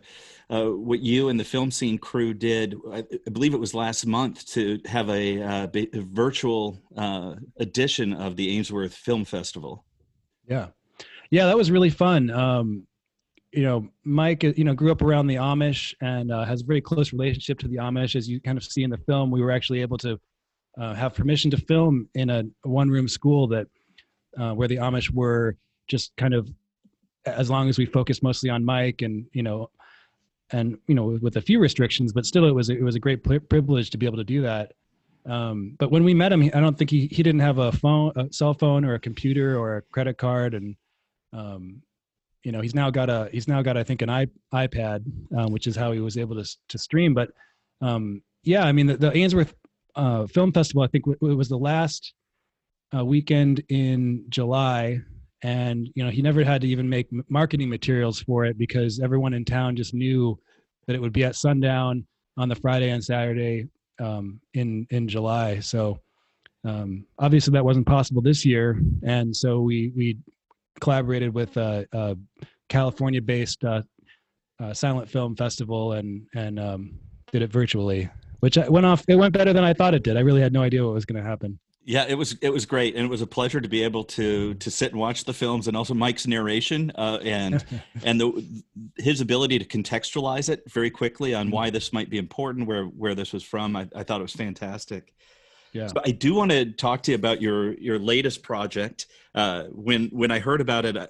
uh 0.48 0.66
what 0.66 1.00
you 1.00 1.28
and 1.28 1.38
the 1.40 1.44
FilmScene 1.44 2.00
crew 2.00 2.32
did. 2.32 2.76
I, 2.92 3.04
believe 3.30 3.54
it 3.54 3.60
was 3.60 3.74
last 3.74 4.06
month 4.06 4.46
to 4.52 4.80
have 4.86 5.08
a, 5.10 5.42
uh, 5.42 5.68
a 5.74 6.00
virtual 6.02 6.80
uh, 6.96 7.34
edition 7.58 8.12
of 8.12 8.36
the 8.36 8.56
Ainsworth 8.56 8.94
Film 8.94 9.24
Festival. 9.24 9.84
Yeah, 10.46 10.68
yeah, 11.30 11.46
that 11.46 11.56
was 11.56 11.70
really 11.70 11.90
fun. 11.90 12.30
Um, 12.30 12.86
you 13.52 13.62
know, 13.62 13.88
Mike, 14.04 14.42
you 14.42 14.64
know, 14.64 14.74
grew 14.74 14.92
up 14.92 15.02
around 15.02 15.26
the 15.28 15.36
Amish 15.36 15.94
and 16.00 16.30
uh, 16.30 16.44
has 16.44 16.62
a 16.62 16.64
very 16.64 16.80
close 16.80 17.12
relationship 17.12 17.58
to 17.60 17.68
the 17.68 17.76
Amish. 17.76 18.14
As 18.14 18.28
you 18.28 18.40
kind 18.40 18.58
of 18.58 18.64
see 18.64 18.82
in 18.82 18.90
the 18.90 18.98
film, 18.98 19.30
we 19.30 19.40
were 19.40 19.50
actually 19.50 19.80
able 19.80 19.98
to 19.98 20.20
uh, 20.78 20.94
have 20.94 21.14
permission 21.14 21.50
to 21.50 21.56
film 21.56 22.08
in 22.14 22.28
a, 22.28 22.44
one-room 22.64 23.08
school 23.08 23.46
that 23.48 23.66
uh, 24.38 24.52
where 24.52 24.68
the 24.68 24.76
Amish 24.76 25.10
were 25.10 25.56
just 25.88 26.14
kind 26.16 26.34
of 26.34 26.48
as 27.24 27.48
long 27.48 27.68
as 27.68 27.78
we 27.78 27.86
focused 27.86 28.22
mostly 28.22 28.50
on 28.50 28.64
Mike 28.64 29.02
and 29.02 29.26
you 29.32 29.42
know, 29.42 29.70
and 30.50 30.78
you 30.86 30.94
know, 30.94 31.18
with 31.20 31.36
a 31.36 31.40
few 31.40 31.58
restrictions, 31.58 32.12
but 32.12 32.26
still, 32.26 32.46
it 32.46 32.54
was 32.54 32.70
it 32.70 32.82
was 32.82 32.94
a 32.94 33.00
great 33.00 33.22
privilege 33.24 33.90
to 33.90 33.98
be 33.98 34.06
able 34.06 34.18
to 34.18 34.24
do 34.24 34.42
that. 34.42 34.72
Um, 35.26 35.74
but 35.78 35.90
when 35.90 36.04
we 36.04 36.14
met 36.14 36.32
him, 36.32 36.42
I 36.54 36.60
don't 36.60 36.78
think 36.78 36.90
he 36.90 37.08
he 37.10 37.22
didn't 37.22 37.40
have 37.40 37.58
a 37.58 37.72
phone, 37.72 38.12
a 38.16 38.32
cell 38.32 38.54
phone, 38.54 38.84
or 38.84 38.94
a 38.94 39.00
computer, 39.00 39.58
or 39.58 39.78
a 39.78 39.82
credit 39.82 40.18
card, 40.18 40.54
and 40.54 40.76
um, 41.32 41.82
you 42.44 42.52
know 42.52 42.60
he's 42.60 42.74
now 42.74 42.90
got 42.90 43.10
a 43.10 43.28
he's 43.32 43.48
now 43.48 43.62
got 43.62 43.76
I 43.76 43.82
think 43.82 44.02
an 44.02 44.10
I, 44.10 44.26
iPad, 44.54 45.04
um, 45.36 45.52
which 45.52 45.66
is 45.66 45.74
how 45.74 45.92
he 45.92 46.00
was 46.00 46.16
able 46.16 46.42
to 46.42 46.56
to 46.68 46.78
stream. 46.78 47.12
But 47.12 47.30
um, 47.80 48.22
yeah, 48.44 48.64
I 48.64 48.72
mean 48.72 48.86
the, 48.86 48.96
the 48.96 49.16
Ainsworth 49.16 49.54
uh, 49.96 50.26
Film 50.26 50.52
Festival 50.52 50.82
I 50.82 50.86
think 50.86 51.06
w- 51.06 51.32
it 51.32 51.36
was 51.36 51.48
the 51.48 51.58
last 51.58 52.14
uh, 52.96 53.04
weekend 53.04 53.64
in 53.68 54.24
July, 54.28 55.00
and 55.46 55.88
you 55.94 56.04
know 56.04 56.10
he 56.10 56.22
never 56.22 56.42
had 56.42 56.60
to 56.60 56.66
even 56.66 56.88
make 56.88 57.06
marketing 57.30 57.68
materials 57.68 58.20
for 58.20 58.44
it 58.44 58.58
because 58.58 58.98
everyone 58.98 59.32
in 59.32 59.44
town 59.44 59.76
just 59.76 59.94
knew 59.94 60.36
that 60.86 60.96
it 60.96 61.00
would 61.00 61.12
be 61.12 61.22
at 61.22 61.36
sundown 61.36 62.04
on 62.36 62.48
the 62.48 62.56
Friday 62.56 62.90
and 62.90 63.02
Saturday 63.02 63.68
um, 64.00 64.40
in 64.54 64.88
in 64.90 65.06
July. 65.06 65.60
So 65.60 66.00
um, 66.64 67.06
obviously 67.20 67.52
that 67.52 67.64
wasn't 67.64 67.86
possible 67.86 68.20
this 68.20 68.44
year, 68.44 68.80
and 69.04 69.34
so 69.34 69.60
we 69.60 69.92
we 69.96 70.18
collaborated 70.80 71.32
with 71.32 71.56
a, 71.56 71.86
a 71.92 72.16
California-based 72.68 73.64
uh, 73.64 73.82
uh, 74.58 74.74
silent 74.74 75.08
film 75.08 75.36
festival 75.36 75.92
and 75.92 76.26
and 76.34 76.58
um, 76.58 76.98
did 77.30 77.42
it 77.42 77.52
virtually, 77.52 78.10
which 78.40 78.58
went 78.68 78.84
off. 78.84 79.04
It 79.06 79.14
went 79.14 79.32
better 79.32 79.52
than 79.52 79.62
I 79.62 79.74
thought 79.74 79.94
it 79.94 80.02
did. 80.02 80.16
I 80.16 80.20
really 80.20 80.40
had 80.40 80.52
no 80.52 80.62
idea 80.62 80.84
what 80.84 80.94
was 80.94 81.06
going 81.06 81.22
to 81.22 81.28
happen. 81.28 81.56
Yeah, 81.88 82.04
it 82.08 82.16
was 82.16 82.36
it 82.42 82.52
was 82.52 82.66
great, 82.66 82.96
and 82.96 83.04
it 83.04 83.08
was 83.08 83.22
a 83.22 83.28
pleasure 83.28 83.60
to 83.60 83.68
be 83.68 83.84
able 83.84 84.02
to 84.04 84.54
to 84.54 84.70
sit 84.72 84.90
and 84.90 85.00
watch 85.00 85.22
the 85.24 85.32
films, 85.32 85.68
and 85.68 85.76
also 85.76 85.94
Mike's 85.94 86.26
narration 86.26 86.90
uh, 86.96 87.20
and 87.22 87.64
and 88.02 88.20
the 88.20 88.44
his 88.96 89.20
ability 89.20 89.60
to 89.60 89.64
contextualize 89.64 90.48
it 90.48 90.68
very 90.68 90.90
quickly 90.90 91.32
on 91.32 91.48
why 91.48 91.70
this 91.70 91.92
might 91.92 92.10
be 92.10 92.18
important, 92.18 92.66
where 92.66 92.86
where 92.86 93.14
this 93.14 93.32
was 93.32 93.44
from. 93.44 93.76
I, 93.76 93.88
I 93.94 94.02
thought 94.02 94.18
it 94.18 94.24
was 94.24 94.32
fantastic. 94.32 95.14
Yeah. 95.72 95.86
So 95.86 96.00
I 96.04 96.10
do 96.10 96.34
want 96.34 96.50
to 96.50 96.72
talk 96.72 97.04
to 97.04 97.12
you 97.12 97.14
about 97.14 97.40
your 97.40 97.74
your 97.74 98.00
latest 98.00 98.42
project. 98.42 99.06
Uh, 99.32 99.64
when 99.70 100.08
when 100.08 100.32
I 100.32 100.40
heard 100.40 100.60
about 100.60 100.86
it, 100.86 100.96
uh, 100.96 101.06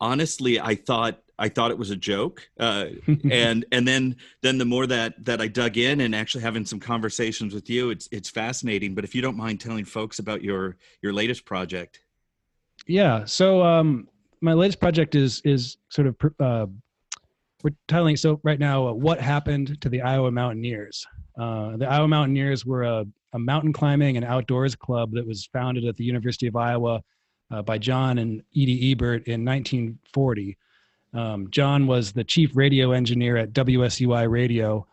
honestly, 0.00 0.60
I 0.60 0.76
thought 0.76 1.18
I 1.38 1.48
thought 1.48 1.70
it 1.70 1.78
was 1.78 1.90
a 1.90 1.96
joke, 1.96 2.48
uh, 2.58 2.86
and 3.30 3.64
and 3.72 3.86
then 3.86 4.16
then 4.42 4.58
the 4.58 4.64
more 4.64 4.86
that 4.86 5.24
that 5.24 5.40
I 5.40 5.48
dug 5.48 5.76
in 5.76 6.00
and 6.00 6.14
actually 6.14 6.42
having 6.42 6.64
some 6.64 6.80
conversations 6.80 7.54
with 7.54 7.70
you, 7.70 7.90
it's 7.90 8.08
it's 8.10 8.28
fascinating. 8.28 8.94
But 8.94 9.04
if 9.04 9.14
you 9.14 9.22
don't 9.22 9.36
mind 9.36 9.60
telling 9.60 9.84
folks 9.84 10.18
about 10.18 10.42
your 10.42 10.76
your 11.02 11.12
latest 11.12 11.44
project, 11.44 12.00
yeah. 12.86 13.24
So 13.24 13.62
um, 13.62 14.08
my 14.40 14.52
latest 14.52 14.80
project 14.80 15.14
is 15.14 15.40
is 15.44 15.76
sort 15.88 16.08
of 16.08 16.16
uh, 16.40 16.66
we're 17.62 17.76
telling 17.86 18.16
so 18.16 18.40
right 18.42 18.58
now 18.58 18.88
uh, 18.88 18.92
what 18.92 19.20
happened 19.20 19.80
to 19.80 19.88
the 19.88 20.02
Iowa 20.02 20.30
Mountaineers. 20.30 21.06
Uh, 21.38 21.76
the 21.76 21.88
Iowa 21.88 22.08
Mountaineers 22.08 22.66
were 22.66 22.82
a 22.82 23.06
a 23.34 23.38
mountain 23.38 23.72
climbing 23.72 24.16
and 24.16 24.24
outdoors 24.24 24.74
club 24.74 25.12
that 25.12 25.26
was 25.26 25.46
founded 25.52 25.84
at 25.84 25.96
the 25.96 26.04
University 26.04 26.46
of 26.46 26.56
Iowa 26.56 27.02
uh, 27.50 27.62
by 27.62 27.78
John 27.78 28.18
and 28.18 28.42
Edie 28.56 28.92
Ebert 28.92 29.26
in 29.26 29.44
1940. 29.44 30.56
Um, 31.14 31.48
John 31.50 31.86
was 31.86 32.12
the 32.12 32.24
chief 32.24 32.56
radio 32.56 32.92
engineer 32.92 33.36
at 33.36 33.52
WSUI 33.52 34.30
Radio, 34.30 34.86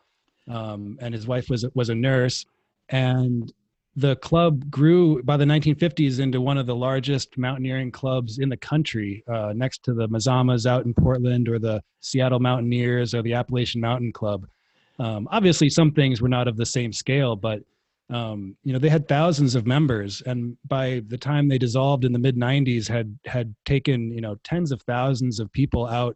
um, 0.50 0.98
and 1.02 1.14
his 1.14 1.28
wife 1.28 1.50
was 1.50 1.66
was 1.74 1.90
a 1.90 1.96
nurse. 1.96 2.46
And 2.90 3.52
the 3.96 4.16
club 4.18 4.70
grew 4.70 5.24
by 5.24 5.38
the 5.38 5.46
1950s 5.46 6.20
into 6.20 6.42
one 6.42 6.58
of 6.58 6.66
the 6.66 6.76
largest 6.76 7.38
mountaineering 7.38 7.92
clubs 7.92 8.40
in 8.40 8.50
the 8.50 8.58
country, 8.58 9.24
uh, 9.28 9.54
next 9.56 9.84
to 9.84 9.94
the 9.94 10.08
Mazamas 10.10 10.66
out 10.66 10.86
in 10.86 10.94
Portland, 10.94 11.48
or 11.48 11.60
the 11.60 11.82
Seattle 12.02 12.40
Mountaineers, 12.40 13.14
or 13.14 13.22
the 13.22 13.34
Appalachian 13.34 13.82
Mountain 13.82 14.12
Club. 14.12 14.48
Um, 15.00 15.28
obviously, 15.32 15.70
some 15.70 15.92
things 15.92 16.22
were 16.22 16.30
not 16.30 16.48
of 16.48 16.58
the 16.58 16.66
same 16.66 16.92
scale, 16.92 17.36
but 17.36 17.62
um, 18.10 18.56
you 18.64 18.72
know 18.72 18.80
they 18.80 18.90
had 18.90 19.08
thousands 19.08 19.56
of 19.56 19.66
members 19.66 20.22
and 20.26 20.56
by 20.68 21.02
the 21.08 21.18
time 21.18 21.48
they 21.48 21.58
dissolved 21.58 22.06
in 22.06 22.14
the 22.14 22.20
mid 22.20 22.36
90s 22.38 22.88
had 22.88 23.18
had 23.26 23.56
taken 23.66 24.12
you 24.12 24.22
know 24.22 24.36
tens 24.44 24.72
of 24.72 24.82
thousands 24.84 25.40
of 25.40 25.52
people 25.52 25.88
out 25.88 26.16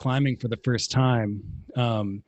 climbing 0.00 0.36
for 0.36 0.48
the 0.48 0.58
first 0.64 0.90
time. 0.90 1.40
Um, 1.76 2.24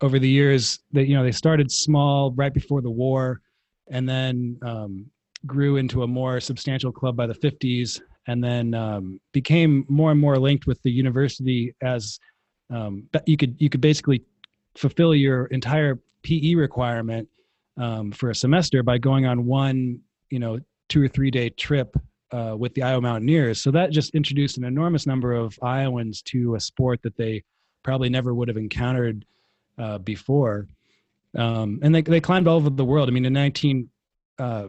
over 0.00 0.18
the 0.18 0.28
years 0.28 0.80
that 0.92 1.06
you 1.06 1.16
know 1.16 1.22
they 1.22 1.32
started 1.32 1.70
small 1.70 2.32
right 2.32 2.52
before 2.52 2.82
the 2.82 2.90
war 2.90 3.40
and 3.88 4.08
then 4.08 4.58
um, 4.62 5.06
grew 5.46 5.76
into 5.76 6.02
a 6.02 6.06
more 6.06 6.40
substantial 6.40 6.90
club 6.90 7.16
by 7.16 7.26
the 7.26 7.34
50s 7.34 8.00
and 8.26 8.42
then 8.42 8.74
um, 8.74 9.20
became 9.32 9.84
more 9.88 10.10
and 10.10 10.20
more 10.20 10.38
linked 10.38 10.66
with 10.66 10.80
the 10.82 10.90
university 10.90 11.74
as 11.82 12.18
um, 12.70 13.04
you 13.26 13.36
could 13.36 13.54
you 13.58 13.68
could 13.68 13.80
basically 13.80 14.22
fulfill 14.76 15.14
your 15.14 15.46
entire 15.46 15.98
PE 16.22 16.54
requirement 16.54 17.28
um, 17.76 18.12
for 18.12 18.30
a 18.30 18.34
semester 18.34 18.82
by 18.82 18.98
going 18.98 19.26
on 19.26 19.46
one, 19.46 20.00
you 20.30 20.38
know, 20.38 20.58
two 20.88 21.02
or 21.02 21.08
three 21.08 21.30
day 21.30 21.50
trip 21.50 21.96
uh, 22.32 22.56
with 22.58 22.74
the 22.74 22.82
Iowa 22.82 23.00
Mountaineers. 23.00 23.60
So 23.60 23.70
that 23.70 23.90
just 23.90 24.14
introduced 24.14 24.58
an 24.58 24.64
enormous 24.64 25.06
number 25.06 25.32
of 25.32 25.58
Iowans 25.62 26.22
to 26.22 26.54
a 26.54 26.60
sport 26.60 27.02
that 27.02 27.16
they 27.16 27.42
probably 27.82 28.08
never 28.08 28.34
would 28.34 28.48
have 28.48 28.56
encountered 28.56 29.24
uh, 29.78 29.98
before. 29.98 30.66
Um, 31.36 31.78
and 31.82 31.94
they, 31.94 32.02
they 32.02 32.20
climbed 32.20 32.48
all 32.48 32.56
over 32.56 32.70
the 32.70 32.84
world. 32.84 33.08
I 33.08 33.12
mean, 33.12 33.24
in 33.24 33.32
19, 33.32 33.88
uh, 34.38 34.68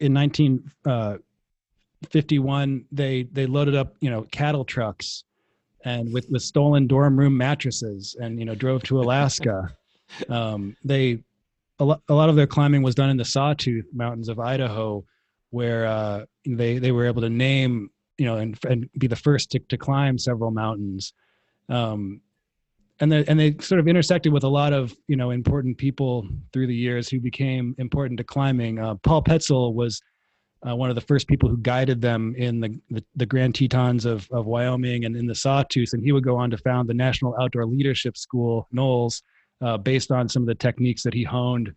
in 0.00 0.14
1951 0.14 2.80
uh, 2.80 2.84
they 2.92 3.24
they 3.24 3.46
loaded 3.46 3.74
up 3.74 3.96
you 4.00 4.10
know 4.10 4.22
cattle 4.30 4.64
trucks 4.64 5.24
and 5.84 6.12
with 6.12 6.28
with 6.30 6.42
stolen 6.42 6.86
dorm 6.86 7.18
room 7.18 7.36
mattresses 7.36 8.14
and 8.20 8.38
you 8.38 8.44
know 8.44 8.54
drove 8.54 8.84
to 8.84 9.00
Alaska. 9.02 9.74
um, 10.28 10.76
they 10.84 11.18
a 11.78 11.84
lot, 11.84 12.02
a 12.08 12.14
lot 12.14 12.28
of 12.28 12.36
their 12.36 12.46
climbing 12.46 12.82
was 12.82 12.94
done 12.94 13.10
in 13.10 13.16
the 13.16 13.24
Sawtooth 13.24 13.86
Mountains 13.92 14.28
of 14.28 14.38
Idaho, 14.38 15.04
where 15.50 15.86
uh, 15.86 16.24
they 16.46 16.78
they 16.78 16.92
were 16.92 17.06
able 17.06 17.22
to 17.22 17.30
name 17.30 17.90
you 18.16 18.26
know 18.26 18.36
and, 18.36 18.58
and 18.68 18.88
be 18.98 19.06
the 19.06 19.16
first 19.16 19.50
to, 19.52 19.58
to 19.60 19.76
climb 19.76 20.18
several 20.18 20.50
mountains. 20.50 21.12
Um, 21.68 22.20
and 23.00 23.12
they, 23.12 23.24
and 23.26 23.38
they 23.38 23.54
sort 23.60 23.78
of 23.78 23.86
intersected 23.86 24.32
with 24.32 24.42
a 24.42 24.48
lot 24.48 24.72
of 24.72 24.94
you 25.06 25.16
know 25.16 25.30
important 25.30 25.78
people 25.78 26.28
through 26.52 26.66
the 26.66 26.74
years 26.74 27.08
who 27.08 27.20
became 27.20 27.74
important 27.78 28.18
to 28.18 28.24
climbing. 28.24 28.78
Uh, 28.78 28.96
Paul 28.96 29.22
Petzoldt 29.22 29.74
was 29.74 30.02
uh, 30.66 30.74
one 30.74 30.90
of 30.90 30.96
the 30.96 31.02
first 31.02 31.28
people 31.28 31.48
who 31.48 31.56
guided 31.58 32.00
them 32.00 32.34
in 32.36 32.60
the, 32.60 32.80
the, 32.90 33.04
the, 33.14 33.26
Grand 33.26 33.54
Tetons 33.54 34.04
of, 34.04 34.28
of 34.32 34.46
Wyoming 34.46 35.04
and 35.04 35.16
in 35.16 35.26
the 35.26 35.34
Sawtooth. 35.34 35.92
And 35.92 36.02
he 36.02 36.10
would 36.10 36.24
go 36.24 36.36
on 36.36 36.50
to 36.50 36.58
found 36.58 36.88
the 36.88 36.94
National 36.94 37.36
Outdoor 37.40 37.64
Leadership 37.64 38.16
School, 38.16 38.66
NOLS, 38.72 39.22
uh, 39.60 39.76
based 39.76 40.10
on 40.10 40.28
some 40.28 40.42
of 40.42 40.46
the 40.46 40.54
techniques 40.54 41.02
that 41.02 41.14
he 41.14 41.24
honed 41.24 41.72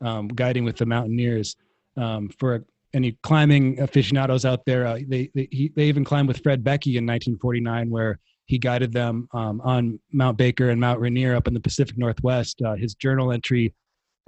um, 0.00 0.28
guiding 0.28 0.64
with 0.64 0.76
the 0.76 0.86
mountaineers. 0.86 1.56
Um, 1.96 2.28
for 2.38 2.64
any 2.94 3.16
climbing 3.22 3.80
aficionados 3.80 4.44
out 4.44 4.64
there, 4.66 4.86
uh, 4.86 4.98
they, 5.06 5.30
they, 5.34 5.48
he, 5.50 5.72
they 5.74 5.86
even 5.86 6.04
climbed 6.04 6.28
with 6.28 6.42
Fred 6.42 6.62
Beckey 6.62 6.96
in 6.96 7.06
1949, 7.06 7.90
where 7.90 8.18
he 8.46 8.58
guided 8.58 8.92
them 8.92 9.28
um, 9.32 9.60
on 9.62 9.98
Mount 10.12 10.38
Baker 10.38 10.70
and 10.70 10.80
Mount 10.80 11.00
Rainier 11.00 11.34
up 11.34 11.48
in 11.48 11.54
the 11.54 11.60
Pacific 11.60 11.98
Northwest. 11.98 12.62
Uh, 12.62 12.74
his 12.74 12.94
journal 12.94 13.32
entry 13.32 13.74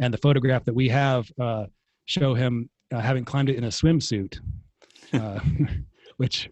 and 0.01 0.13
the 0.13 0.19
photograph 0.19 0.65
that 0.65 0.75
we 0.75 0.89
have 0.89 1.31
uh, 1.41 1.67
show 2.07 2.35
him 2.35 2.69
uh, 2.93 3.01
having 3.01 3.25
climbed 3.25 3.49
it 3.49 3.57
in 3.57 3.65
a 3.65 3.69
swimsuit, 3.69 4.39
uh, 5.13 5.41
which 6.17 6.51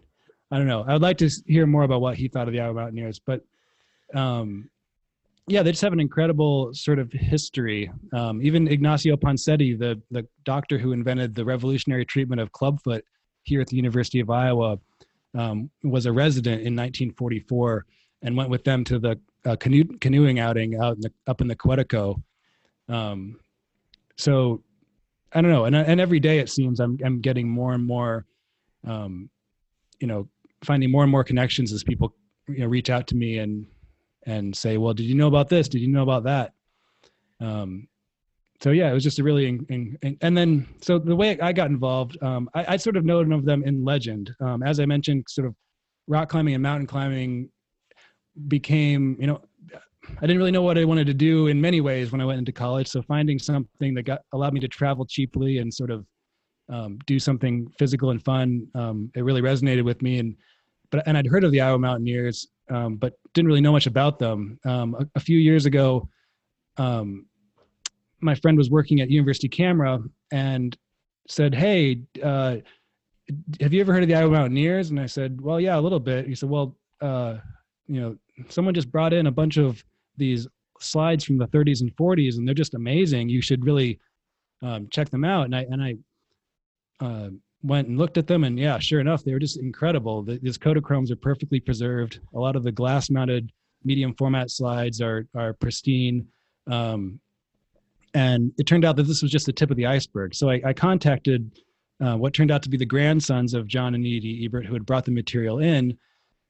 I 0.51 0.57
don't 0.57 0.67
know. 0.67 0.85
I 0.87 0.93
would 0.93 1.01
like 1.01 1.17
to 1.17 1.29
hear 1.45 1.65
more 1.65 1.83
about 1.83 2.01
what 2.01 2.15
he 2.15 2.27
thought 2.27 2.47
of 2.47 2.53
the 2.53 2.61
Iowa 2.61 2.73
Mountaineers, 2.73 3.19
but 3.19 3.41
um, 4.13 4.69
yeah, 5.47 5.63
they 5.63 5.71
just 5.71 5.81
have 5.81 5.93
an 5.93 5.99
incredible 5.99 6.73
sort 6.73 6.99
of 6.99 7.11
history. 7.11 7.89
Um, 8.13 8.41
even 8.41 8.67
Ignacio 8.67 9.15
Ponseti, 9.15 9.77
the 9.79 10.01
the 10.11 10.27
doctor 10.43 10.77
who 10.77 10.91
invented 10.91 11.35
the 11.35 11.45
revolutionary 11.45 12.05
treatment 12.05 12.41
of 12.41 12.51
clubfoot 12.51 13.05
here 13.43 13.61
at 13.61 13.67
the 13.67 13.77
University 13.77 14.19
of 14.19 14.29
Iowa, 14.29 14.77
um, 15.33 15.69
was 15.83 16.05
a 16.05 16.11
resident 16.11 16.61
in 16.61 16.75
1944 16.75 17.85
and 18.23 18.35
went 18.35 18.49
with 18.49 18.63
them 18.63 18.83
to 18.85 18.99
the 18.99 19.19
uh, 19.45 19.55
canoe, 19.55 19.85
canoeing 20.01 20.39
outing 20.39 20.75
out 20.79 20.95
in 20.95 21.01
the, 21.01 21.11
up 21.27 21.39
in 21.39 21.47
the 21.47 21.55
Quetico. 21.55 22.21
Um, 22.89 23.39
so 24.17 24.61
I 25.33 25.41
don't 25.41 25.51
know. 25.51 25.65
And, 25.65 25.75
and 25.75 26.01
every 26.01 26.19
day 26.19 26.39
it 26.39 26.49
seems 26.49 26.79
I'm, 26.79 26.97
I'm 27.05 27.21
getting 27.21 27.47
more 27.47 27.73
and 27.73 27.85
more, 27.85 28.25
um, 28.85 29.29
you 29.99 30.07
know, 30.07 30.27
finding 30.63 30.91
more 30.91 31.03
and 31.03 31.11
more 31.11 31.23
connections 31.23 31.71
as 31.71 31.83
people, 31.83 32.15
you 32.47 32.59
know, 32.59 32.67
reach 32.67 32.89
out 32.89 33.07
to 33.07 33.15
me 33.15 33.37
and, 33.37 33.67
and 34.27 34.55
say, 34.55 34.77
well, 34.77 34.93
did 34.93 35.05
you 35.05 35.15
know 35.15 35.27
about 35.27 35.49
this? 35.49 35.67
Did 35.67 35.81
you 35.81 35.87
know 35.87 36.03
about 36.03 36.23
that? 36.25 36.53
Um, 37.39 37.87
so 38.61 38.71
yeah, 38.71 38.89
it 38.89 38.93
was 38.93 39.03
just 39.03 39.19
a 39.19 39.23
really, 39.23 39.47
in, 39.47 39.97
in, 40.01 40.17
and 40.21 40.37
then, 40.37 40.67
so 40.81 40.99
the 40.99 41.15
way 41.15 41.39
I 41.39 41.53
got 41.53 41.69
involved, 41.69 42.21
um, 42.21 42.49
I, 42.53 42.73
I 42.73 42.77
sort 42.77 42.97
of 42.97 43.05
known 43.05 43.31
of 43.31 43.45
them 43.45 43.63
in 43.63 43.85
legend. 43.85 44.35
Um, 44.39 44.61
as 44.63 44.79
I 44.79 44.85
mentioned, 44.85 45.25
sort 45.29 45.47
of 45.47 45.55
rock 46.07 46.29
climbing 46.29 46.53
and 46.55 46.63
mountain 46.63 46.87
climbing 46.87 47.49
became, 48.47 49.15
you 49.19 49.27
know, 49.27 49.41
I 50.17 50.21
didn't 50.21 50.37
really 50.37 50.51
know 50.51 50.61
what 50.61 50.77
I 50.77 50.85
wanted 50.85 51.07
to 51.07 51.13
do 51.13 51.47
in 51.47 51.59
many 51.59 51.81
ways 51.81 52.11
when 52.11 52.21
I 52.21 52.25
went 52.25 52.39
into 52.39 52.51
college. 52.51 52.87
So 52.87 53.01
finding 53.01 53.39
something 53.39 53.93
that 53.95 54.03
got 54.03 54.21
allowed 54.33 54.53
me 54.53 54.59
to 54.61 54.67
travel 54.67 55.05
cheaply 55.05 55.57
and 55.59 55.73
sort 55.73 55.91
of 55.91 56.05
um, 56.69 56.97
do 57.05 57.19
something 57.19 57.67
physical 57.77 58.11
and 58.11 58.23
fun, 58.23 58.67
um, 58.73 59.11
it 59.15 59.23
really 59.23 59.41
resonated 59.41 59.83
with 59.83 60.01
me. 60.01 60.19
And 60.19 60.35
but 60.91 61.05
and 61.07 61.17
I'd 61.17 61.27
heard 61.27 61.43
of 61.43 61.51
the 61.51 61.61
Iowa 61.61 61.77
Mountaineers, 61.77 62.47
um, 62.69 62.95
but 62.97 63.13
didn't 63.33 63.47
really 63.47 63.61
know 63.61 63.71
much 63.71 63.87
about 63.87 64.19
them. 64.19 64.59
Um, 64.65 64.95
a, 64.99 65.07
a, 65.15 65.19
few 65.19 65.37
years 65.37 65.65
ago, 65.65 66.09
um, 66.77 67.25
my 68.21 68.35
friend 68.35 68.57
was 68.57 68.69
working 68.69 69.01
at 69.01 69.09
University 69.09 69.49
Camera 69.49 69.99
and 70.31 70.77
said, 71.27 71.53
"Hey." 71.55 72.01
Uh, 72.21 72.57
have 73.59 73.73
you 73.73 73.81
ever 73.81 73.93
heard 73.93 74.03
of 74.03 74.09
the 74.09 74.15
Iowa 74.15 74.31
Mountaineers? 74.31 74.89
And 74.89 74.99
I 74.99 75.05
said, 75.05 75.41
well, 75.41 75.59
yeah, 75.59 75.77
a 75.77 75.81
little 75.81 75.99
bit. 75.99 76.27
He 76.27 76.35
said, 76.35 76.49
well, 76.49 76.77
uh, 77.01 77.35
you 77.87 77.99
know, 77.99 78.15
someone 78.49 78.73
just 78.73 78.91
brought 78.91 79.13
in 79.13 79.27
a 79.27 79.31
bunch 79.31 79.57
of 79.57 79.83
these 80.17 80.47
slides 80.79 81.23
from 81.23 81.37
the 81.37 81.47
30s 81.47 81.81
and 81.81 81.95
40s, 81.95 82.37
and 82.37 82.47
they're 82.47 82.55
just 82.55 82.73
amazing. 82.73 83.29
You 83.29 83.41
should 83.41 83.65
really 83.65 83.99
um, 84.61 84.87
check 84.91 85.09
them 85.09 85.23
out. 85.23 85.45
And 85.45 85.55
I 85.55 85.65
and 85.69 85.83
I 85.83 85.95
uh, 87.05 87.29
went 87.63 87.87
and 87.87 87.97
looked 87.97 88.17
at 88.17 88.27
them, 88.27 88.43
and 88.43 88.57
yeah, 88.57 88.79
sure 88.79 88.99
enough, 88.99 89.23
they 89.23 89.33
were 89.33 89.39
just 89.39 89.57
incredible. 89.57 90.23
The, 90.23 90.39
these 90.39 90.57
Kodachromes 90.57 91.11
are 91.11 91.15
perfectly 91.15 91.59
preserved. 91.59 92.19
A 92.33 92.39
lot 92.39 92.55
of 92.55 92.63
the 92.63 92.71
glass-mounted 92.71 93.51
medium 93.83 94.13
format 94.15 94.51
slides 94.51 95.01
are 95.01 95.27
are 95.35 95.53
pristine. 95.53 96.27
Um, 96.67 97.19
and 98.13 98.51
it 98.57 98.65
turned 98.65 98.85
out 98.85 98.95
that 98.95 99.03
this 99.03 99.21
was 99.21 99.31
just 99.31 99.45
the 99.45 99.53
tip 99.53 99.69
of 99.69 99.77
the 99.77 99.85
iceberg. 99.85 100.33
So 100.33 100.49
I, 100.49 100.61
I 100.65 100.73
contacted 100.73 101.51
uh, 102.03 102.15
what 102.15 102.33
turned 102.33 102.51
out 102.51 102.63
to 102.63 102.69
be 102.69 102.77
the 102.77 102.85
grandsons 102.85 103.53
of 103.53 103.67
John 103.67 103.95
and 103.95 104.05
Edie 104.05 104.43
Ebert, 104.45 104.65
who 104.65 104.73
had 104.73 104.85
brought 104.85 105.05
the 105.05 105.11
material 105.11 105.59
in. 105.59 105.97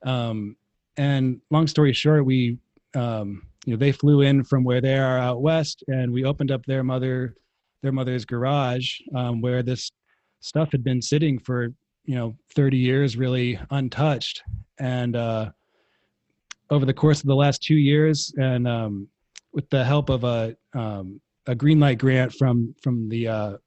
Um, 0.05 0.55
and 0.97 1.41
long 1.51 1.67
story 1.67 1.93
short, 1.93 2.25
we 2.25 2.57
um, 2.95 3.43
you 3.65 3.73
know 3.73 3.77
they 3.77 3.91
flew 3.91 4.21
in 4.21 4.43
from 4.43 4.63
where 4.63 4.81
they 4.81 4.97
are 4.97 5.17
out 5.17 5.41
west, 5.41 5.83
and 5.87 6.11
we 6.11 6.25
opened 6.25 6.51
up 6.51 6.65
their 6.65 6.83
mother 6.83 7.35
their 7.83 7.91
mother's 7.91 8.25
garage 8.25 8.99
um, 9.15 9.39
where 9.41 9.61
this 9.61 9.91
stuff 10.39 10.71
had 10.71 10.83
been 10.83 11.01
sitting 11.01 11.39
for 11.39 11.73
you 12.05 12.15
know 12.15 12.35
30 12.55 12.77
years 12.77 13.17
really 13.17 13.59
untouched 13.71 14.43
and 14.79 15.15
uh, 15.15 15.49
over 16.69 16.85
the 16.85 16.93
course 16.93 17.21
of 17.21 17.27
the 17.27 17.35
last 17.35 17.61
two 17.61 17.75
years 17.75 18.33
and 18.37 18.67
um, 18.67 19.07
with 19.53 19.69
the 19.69 19.83
help 19.83 20.09
of 20.09 20.23
a 20.23 20.55
um, 20.73 21.19
a 21.47 21.55
green 21.55 21.79
light 21.79 21.97
grant 21.97 22.33
from 22.33 22.75
from 22.81 23.09
the 23.09 23.27
uh, 23.27 23.57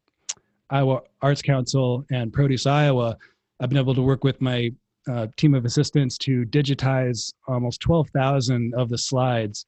Iowa 0.71 1.03
Arts 1.21 1.43
Council 1.43 2.05
and 2.11 2.33
Produce 2.33 2.67
Iowa, 2.67 3.17
I've 3.59 3.69
been 3.69 3.79
able 3.79 3.95
to 3.95 4.03
work 4.03 4.23
with 4.23 4.41
my 4.41 4.71
uh, 5.09 5.27
team 5.37 5.55
of 5.55 5.65
assistants 5.65 6.17
to 6.19 6.45
digitize 6.45 7.33
almost 7.49 7.81
12,000 7.81 8.75
of 8.75 8.89
the 8.89 8.99
slides 8.99 9.67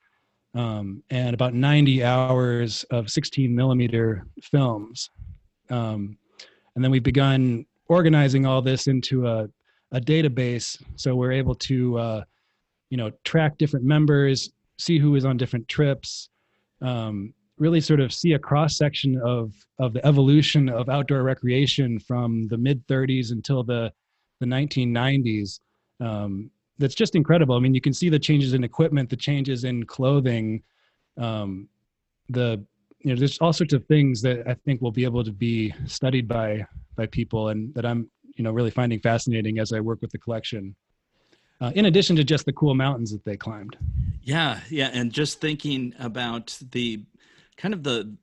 um, 0.54 1.02
and 1.10 1.34
about 1.34 1.54
90 1.54 2.04
hours 2.04 2.84
of 2.90 3.10
16 3.10 3.54
millimeter 3.54 4.26
films. 4.42 5.10
Um, 5.70 6.18
and 6.74 6.84
then 6.84 6.90
we've 6.90 7.02
begun 7.02 7.64
organizing 7.88 8.46
all 8.46 8.62
this 8.62 8.86
into 8.86 9.26
a, 9.26 9.48
a 9.92 10.00
database 10.00 10.82
so 10.96 11.14
we're 11.14 11.32
able 11.32 11.54
to, 11.54 11.98
uh, 11.98 12.24
you 12.90 12.96
know, 12.96 13.10
track 13.24 13.58
different 13.58 13.84
members, 13.84 14.50
see 14.78 14.98
who 14.98 15.16
is 15.16 15.24
on 15.24 15.36
different 15.36 15.66
trips, 15.68 16.30
um, 16.80 17.32
really 17.58 17.80
sort 17.80 18.00
of 18.00 18.12
see 18.12 18.32
a 18.32 18.38
cross 18.38 18.76
section 18.76 19.20
of, 19.24 19.52
of 19.78 19.92
the 19.92 20.04
evolution 20.06 20.68
of 20.68 20.88
outdoor 20.88 21.22
recreation 21.22 21.98
from 21.98 22.48
the 22.48 22.56
mid 22.56 22.86
30s 22.86 23.32
until 23.32 23.62
the 23.62 23.92
the 24.40 24.46
1990s 24.46 25.60
um, 26.00 26.50
that's 26.78 26.96
just 26.96 27.14
incredible. 27.14 27.54
I 27.54 27.60
mean, 27.60 27.74
you 27.74 27.80
can 27.80 27.92
see 27.92 28.08
the 28.08 28.18
changes 28.18 28.54
in 28.54 28.64
equipment, 28.64 29.08
the 29.08 29.16
changes 29.16 29.62
in 29.62 29.84
clothing, 29.84 30.62
um, 31.16 31.68
the 32.28 32.64
you 33.02 33.12
know, 33.12 33.18
there's 33.18 33.38
all 33.38 33.52
sorts 33.52 33.72
of 33.72 33.84
things 33.86 34.22
that 34.22 34.46
I 34.46 34.54
think 34.54 34.80
will 34.80 34.92
be 34.92 35.04
able 35.04 35.24
to 35.24 35.32
be 35.32 35.74
studied 35.86 36.28
by 36.28 36.66
by 36.96 37.06
people, 37.06 37.48
and 37.48 37.74
that 37.74 37.84
I'm 37.84 38.10
you 38.36 38.44
know 38.44 38.52
really 38.52 38.70
finding 38.70 39.00
fascinating 39.00 39.58
as 39.58 39.72
I 39.72 39.80
work 39.80 40.00
with 40.00 40.10
the 40.10 40.18
collection. 40.18 40.74
Uh, 41.60 41.70
in 41.74 41.86
addition 41.86 42.16
to 42.16 42.24
just 42.24 42.44
the 42.44 42.52
cool 42.52 42.74
mountains 42.74 43.12
that 43.12 43.24
they 43.24 43.36
climbed. 43.36 43.76
Yeah, 44.22 44.60
yeah, 44.68 44.90
and 44.92 45.12
just 45.12 45.40
thinking 45.40 45.94
about 45.98 46.58
the 46.72 47.04
kind 47.56 47.74
of 47.74 47.82
the 47.82 48.16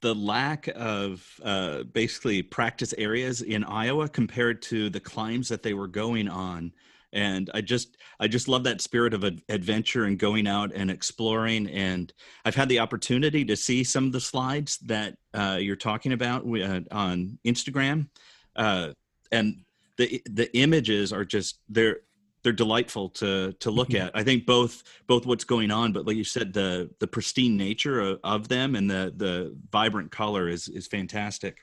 the 0.00 0.14
lack 0.14 0.68
of 0.74 1.26
uh, 1.42 1.82
basically 1.84 2.42
practice 2.42 2.94
areas 2.98 3.40
in 3.40 3.64
Iowa 3.64 4.08
compared 4.08 4.60
to 4.62 4.90
the 4.90 5.00
climbs 5.00 5.48
that 5.48 5.62
they 5.62 5.72
were 5.72 5.88
going 5.88 6.28
on. 6.28 6.72
And 7.14 7.50
I 7.54 7.60
just, 7.60 7.96
I 8.20 8.28
just 8.28 8.48
love 8.48 8.64
that 8.64 8.80
spirit 8.80 9.14
of 9.14 9.24
adventure 9.48 10.04
and 10.04 10.18
going 10.18 10.46
out 10.46 10.72
and 10.74 10.90
exploring. 10.90 11.68
And 11.68 12.12
I've 12.44 12.54
had 12.54 12.68
the 12.68 12.80
opportunity 12.80 13.44
to 13.44 13.56
see 13.56 13.84
some 13.84 14.06
of 14.06 14.12
the 14.12 14.20
slides 14.20 14.78
that 14.78 15.16
uh, 15.32 15.58
you're 15.60 15.76
talking 15.76 16.12
about 16.12 16.44
uh, 16.44 16.80
on 16.90 17.38
Instagram, 17.46 18.08
uh, 18.56 18.90
and 19.32 19.62
the 19.96 20.22
the 20.30 20.54
images 20.56 21.12
are 21.12 21.24
just 21.24 21.60
they're 21.68 22.00
they're 22.42 22.52
delightful 22.52 23.08
to 23.08 23.52
to 23.54 23.70
look 23.70 23.88
mm-hmm. 23.88 24.06
at. 24.06 24.16
I 24.16 24.22
think 24.22 24.46
both 24.46 24.82
both 25.06 25.26
what's 25.26 25.44
going 25.44 25.70
on, 25.70 25.92
but 25.92 26.06
like 26.06 26.16
you 26.16 26.24
said, 26.24 26.52
the 26.52 26.90
the 27.00 27.06
pristine 27.06 27.56
nature 27.56 28.00
of, 28.00 28.20
of 28.22 28.48
them 28.48 28.76
and 28.76 28.88
the 28.88 29.12
the 29.16 29.56
vibrant 29.72 30.12
color 30.12 30.48
is 30.48 30.68
is 30.68 30.86
fantastic. 30.86 31.58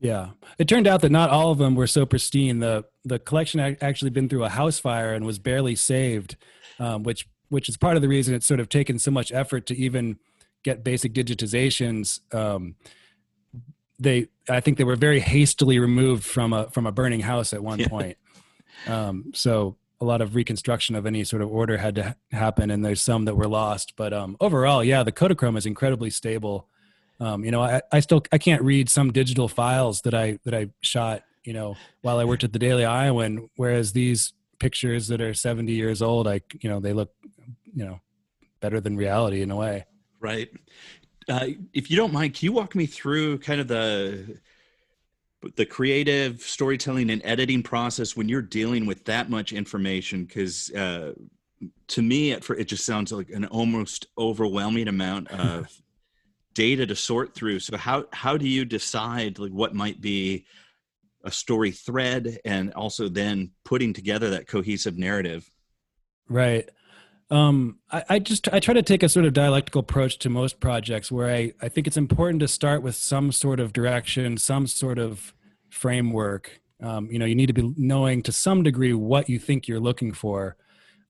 Yeah, 0.00 0.30
it 0.58 0.68
turned 0.68 0.86
out 0.86 1.00
that 1.02 1.10
not 1.10 1.30
all 1.30 1.50
of 1.50 1.58
them 1.58 1.74
were 1.74 1.86
so 1.86 2.06
pristine. 2.06 2.60
the 2.60 2.84
The 3.04 3.18
collection 3.18 3.60
had 3.60 3.78
actually 3.80 4.10
been 4.10 4.28
through 4.28 4.44
a 4.44 4.48
house 4.48 4.78
fire 4.78 5.12
and 5.12 5.26
was 5.26 5.38
barely 5.38 5.74
saved, 5.74 6.36
um, 6.78 7.02
which 7.02 7.28
which 7.48 7.68
is 7.68 7.76
part 7.76 7.96
of 7.96 8.02
the 8.02 8.08
reason 8.08 8.34
it's 8.34 8.46
sort 8.46 8.60
of 8.60 8.68
taken 8.68 8.98
so 8.98 9.10
much 9.10 9.32
effort 9.32 9.66
to 9.66 9.76
even 9.76 10.18
get 10.62 10.84
basic 10.84 11.12
digitizations. 11.14 12.20
Um, 12.34 12.76
they 13.98 14.28
I 14.48 14.60
think 14.60 14.78
they 14.78 14.84
were 14.84 14.96
very 14.96 15.20
hastily 15.20 15.78
removed 15.78 16.24
from 16.24 16.52
a 16.52 16.70
from 16.70 16.86
a 16.86 16.92
burning 16.92 17.20
house 17.20 17.52
at 17.52 17.62
one 17.62 17.80
yeah. 17.80 17.88
point. 17.88 18.16
Um, 18.86 19.32
so 19.34 19.76
a 20.00 20.04
lot 20.04 20.20
of 20.20 20.36
reconstruction 20.36 20.94
of 20.94 21.06
any 21.06 21.24
sort 21.24 21.42
of 21.42 21.50
order 21.50 21.78
had 21.78 21.96
to 21.96 22.02
ha- 22.02 22.14
happen, 22.30 22.70
and 22.70 22.84
there's 22.84 23.00
some 23.00 23.24
that 23.24 23.34
were 23.34 23.48
lost. 23.48 23.94
But 23.96 24.12
um, 24.12 24.36
overall, 24.40 24.84
yeah, 24.84 25.02
the 25.02 25.12
Kodachrome 25.12 25.58
is 25.58 25.66
incredibly 25.66 26.10
stable. 26.10 26.68
Um, 27.20 27.44
you 27.44 27.50
know, 27.50 27.62
I, 27.62 27.82
I 27.90 28.00
still 28.00 28.22
I 28.32 28.38
can't 28.38 28.62
read 28.62 28.88
some 28.88 29.12
digital 29.12 29.48
files 29.48 30.02
that 30.02 30.14
I 30.14 30.38
that 30.44 30.54
I 30.54 30.68
shot. 30.80 31.22
You 31.44 31.54
know, 31.54 31.76
while 32.02 32.18
I 32.18 32.24
worked 32.24 32.44
at 32.44 32.52
the 32.52 32.58
Daily 32.58 32.84
Iowan, 32.84 33.48
whereas 33.56 33.92
these 33.92 34.34
pictures 34.58 35.08
that 35.08 35.20
are 35.20 35.32
70 35.32 35.72
years 35.72 36.02
old, 36.02 36.28
I 36.28 36.42
you 36.60 36.68
know 36.68 36.80
they 36.80 36.92
look 36.92 37.12
you 37.74 37.84
know 37.84 38.00
better 38.60 38.80
than 38.80 38.96
reality 38.96 39.42
in 39.42 39.50
a 39.50 39.56
way. 39.56 39.86
Right. 40.20 40.50
Uh, 41.28 41.48
if 41.72 41.90
you 41.90 41.96
don't 41.96 42.12
mind, 42.12 42.34
can 42.34 42.46
you 42.46 42.52
walk 42.52 42.74
me 42.74 42.86
through 42.86 43.38
kind 43.38 43.60
of 43.60 43.68
the 43.68 44.38
the 45.54 45.66
creative 45.66 46.40
storytelling 46.40 47.10
and 47.10 47.22
editing 47.24 47.62
process 47.62 48.16
when 48.16 48.28
you're 48.28 48.42
dealing 48.42 48.86
with 48.86 49.04
that 49.04 49.30
much 49.30 49.52
information? 49.52 50.24
Because 50.24 50.70
uh, 50.72 51.14
to 51.88 52.02
me, 52.02 52.32
it, 52.32 52.48
it 52.50 52.64
just 52.64 52.86
sounds 52.86 53.12
like 53.12 53.30
an 53.30 53.44
almost 53.46 54.06
overwhelming 54.16 54.88
amount 54.88 55.28
of 55.30 55.70
data 56.54 56.86
to 56.86 56.96
sort 56.96 57.34
through. 57.34 57.60
So 57.60 57.76
how 57.76 58.06
how 58.12 58.36
do 58.36 58.48
you 58.48 58.64
decide 58.64 59.38
like 59.38 59.52
what 59.52 59.74
might 59.74 60.00
be 60.00 60.46
a 61.24 61.30
story 61.30 61.70
thread 61.70 62.38
and 62.44 62.72
also 62.74 63.08
then 63.08 63.50
putting 63.64 63.92
together 63.92 64.30
that 64.30 64.46
cohesive 64.46 64.98
narrative? 64.98 65.50
Right 66.28 66.68
um, 67.30 67.78
I, 67.90 68.04
I, 68.08 68.18
just 68.18 68.48
I 68.52 68.60
try 68.60 68.74
to 68.74 68.82
take 68.82 69.02
a 69.02 69.08
sort 69.08 69.26
of 69.26 69.32
dialectical 69.32 69.80
approach 69.80 70.18
to 70.20 70.30
most 70.30 70.60
projects 70.60 71.12
where 71.12 71.28
I, 71.28 71.52
I 71.60 71.68
think 71.68 71.86
it's 71.86 71.96
important 71.96 72.40
to 72.40 72.48
start 72.48 72.82
with 72.82 72.94
some 72.94 73.32
sort 73.32 73.60
of 73.60 73.72
direction, 73.72 74.38
some 74.38 74.66
sort 74.66 74.98
of 74.98 75.34
framework. 75.68 76.60
Um, 76.82 77.10
you 77.10 77.18
know, 77.18 77.26
you 77.26 77.34
need 77.34 77.48
to 77.48 77.52
be 77.52 77.74
knowing 77.76 78.22
to 78.22 78.32
some 78.32 78.62
degree 78.62 78.94
what 78.94 79.28
you 79.28 79.38
think 79.38 79.68
you're 79.68 79.80
looking 79.80 80.12
for. 80.12 80.56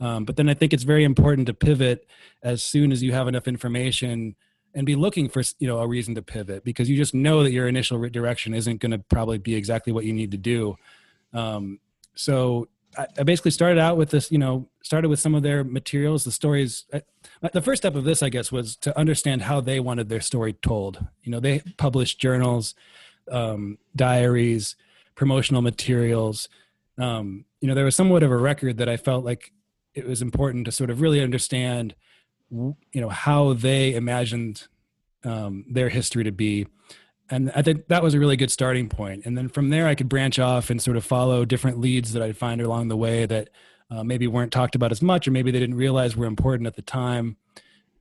Um, 0.00 0.24
but 0.24 0.36
then 0.36 0.48
I 0.48 0.54
think 0.54 0.72
it's 0.72 0.84
very 0.84 1.04
important 1.04 1.46
to 1.48 1.54
pivot 1.54 2.06
as 2.42 2.62
soon 2.62 2.90
as 2.90 3.02
you 3.02 3.12
have 3.12 3.28
enough 3.28 3.46
information 3.46 4.34
and 4.78 4.86
be 4.86 4.94
looking 4.94 5.28
for 5.28 5.42
you 5.58 5.66
know 5.66 5.78
a 5.78 5.88
reason 5.88 6.14
to 6.14 6.22
pivot 6.22 6.62
because 6.62 6.88
you 6.88 6.96
just 6.96 7.12
know 7.12 7.42
that 7.42 7.50
your 7.50 7.66
initial 7.66 7.98
direction 8.10 8.54
isn't 8.54 8.80
going 8.80 8.92
to 8.92 8.98
probably 8.98 9.36
be 9.36 9.56
exactly 9.56 9.92
what 9.92 10.04
you 10.04 10.12
need 10.12 10.30
to 10.30 10.36
do. 10.36 10.76
Um, 11.34 11.80
so 12.14 12.68
I, 12.96 13.08
I 13.18 13.24
basically 13.24 13.50
started 13.50 13.80
out 13.80 13.96
with 13.96 14.10
this, 14.10 14.30
you 14.30 14.38
know, 14.38 14.68
started 14.84 15.08
with 15.08 15.18
some 15.18 15.34
of 15.34 15.42
their 15.42 15.64
materials, 15.64 16.22
the 16.22 16.30
stories. 16.30 16.84
I, 16.94 17.02
the 17.52 17.60
first 17.60 17.82
step 17.82 17.96
of 17.96 18.04
this, 18.04 18.22
I 18.22 18.28
guess, 18.28 18.52
was 18.52 18.76
to 18.76 18.96
understand 18.96 19.42
how 19.42 19.60
they 19.60 19.80
wanted 19.80 20.08
their 20.10 20.20
story 20.20 20.52
told. 20.52 21.04
You 21.24 21.32
know, 21.32 21.40
they 21.40 21.58
published 21.76 22.20
journals, 22.20 22.76
um, 23.32 23.78
diaries, 23.96 24.76
promotional 25.16 25.60
materials. 25.60 26.48
Um, 26.98 27.46
you 27.60 27.66
know, 27.66 27.74
there 27.74 27.84
was 27.84 27.96
somewhat 27.96 28.22
of 28.22 28.30
a 28.30 28.36
record 28.36 28.78
that 28.78 28.88
I 28.88 28.96
felt 28.96 29.24
like 29.24 29.52
it 29.94 30.06
was 30.06 30.22
important 30.22 30.66
to 30.66 30.72
sort 30.72 30.88
of 30.88 31.00
really 31.00 31.20
understand, 31.20 31.96
you 32.50 32.76
know, 32.94 33.08
how 33.08 33.52
they 33.52 33.94
imagined 33.94 34.66
um, 35.24 35.64
their 35.68 35.88
history 35.88 36.24
to 36.24 36.32
be 36.32 36.66
and 37.30 37.52
I 37.54 37.62
think 37.62 37.88
that 37.88 38.02
was 38.02 38.14
a 38.14 38.18
really 38.18 38.36
good 38.36 38.50
starting 38.50 38.88
point. 38.88 39.26
And 39.26 39.36
then 39.36 39.48
from 39.48 39.70
there, 39.70 39.86
I 39.86 39.94
could 39.94 40.08
branch 40.08 40.38
off 40.38 40.70
and 40.70 40.80
sort 40.80 40.96
of 40.96 41.04
follow 41.04 41.44
different 41.44 41.78
leads 41.78 42.12
that 42.12 42.22
I'd 42.22 42.36
find 42.36 42.60
along 42.60 42.88
the 42.88 42.96
way 42.96 43.26
that 43.26 43.50
uh, 43.90 44.02
maybe 44.02 44.26
weren't 44.26 44.52
talked 44.52 44.74
about 44.74 44.92
as 44.92 45.02
much, 45.02 45.28
or 45.28 45.30
maybe 45.30 45.50
they 45.50 45.58
didn't 45.58 45.76
realize 45.76 46.16
were 46.16 46.26
important 46.26 46.66
at 46.66 46.76
the 46.76 46.82
time. 46.82 47.36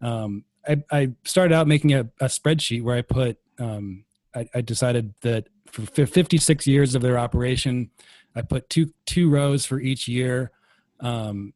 Um, 0.01 0.45
I, 0.67 0.83
I, 0.91 1.11
started 1.23 1.55
out 1.55 1.67
making 1.67 1.93
a, 1.93 2.01
a 2.19 2.25
spreadsheet 2.25 2.83
where 2.83 2.95
I 2.95 3.01
put, 3.01 3.37
um, 3.57 4.03
I, 4.35 4.47
I, 4.53 4.61
decided 4.61 5.13
that 5.21 5.47
for 5.71 6.05
56 6.05 6.67
years 6.67 6.93
of 6.93 7.01
their 7.01 7.17
operation, 7.17 7.89
I 8.35 8.43
put 8.43 8.69
two 8.69 8.93
two 9.05 9.29
rows 9.29 9.65
for 9.65 9.79
each 9.79 10.07
year, 10.07 10.51
um, 10.99 11.53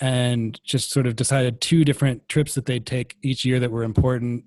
and 0.00 0.60
just 0.64 0.90
sort 0.90 1.06
of 1.06 1.16
decided 1.16 1.60
two 1.60 1.84
different 1.84 2.28
trips 2.28 2.54
that 2.54 2.66
they'd 2.66 2.86
take 2.86 3.16
each 3.22 3.44
year 3.44 3.60
that 3.60 3.70
were 3.70 3.82
important, 3.82 4.44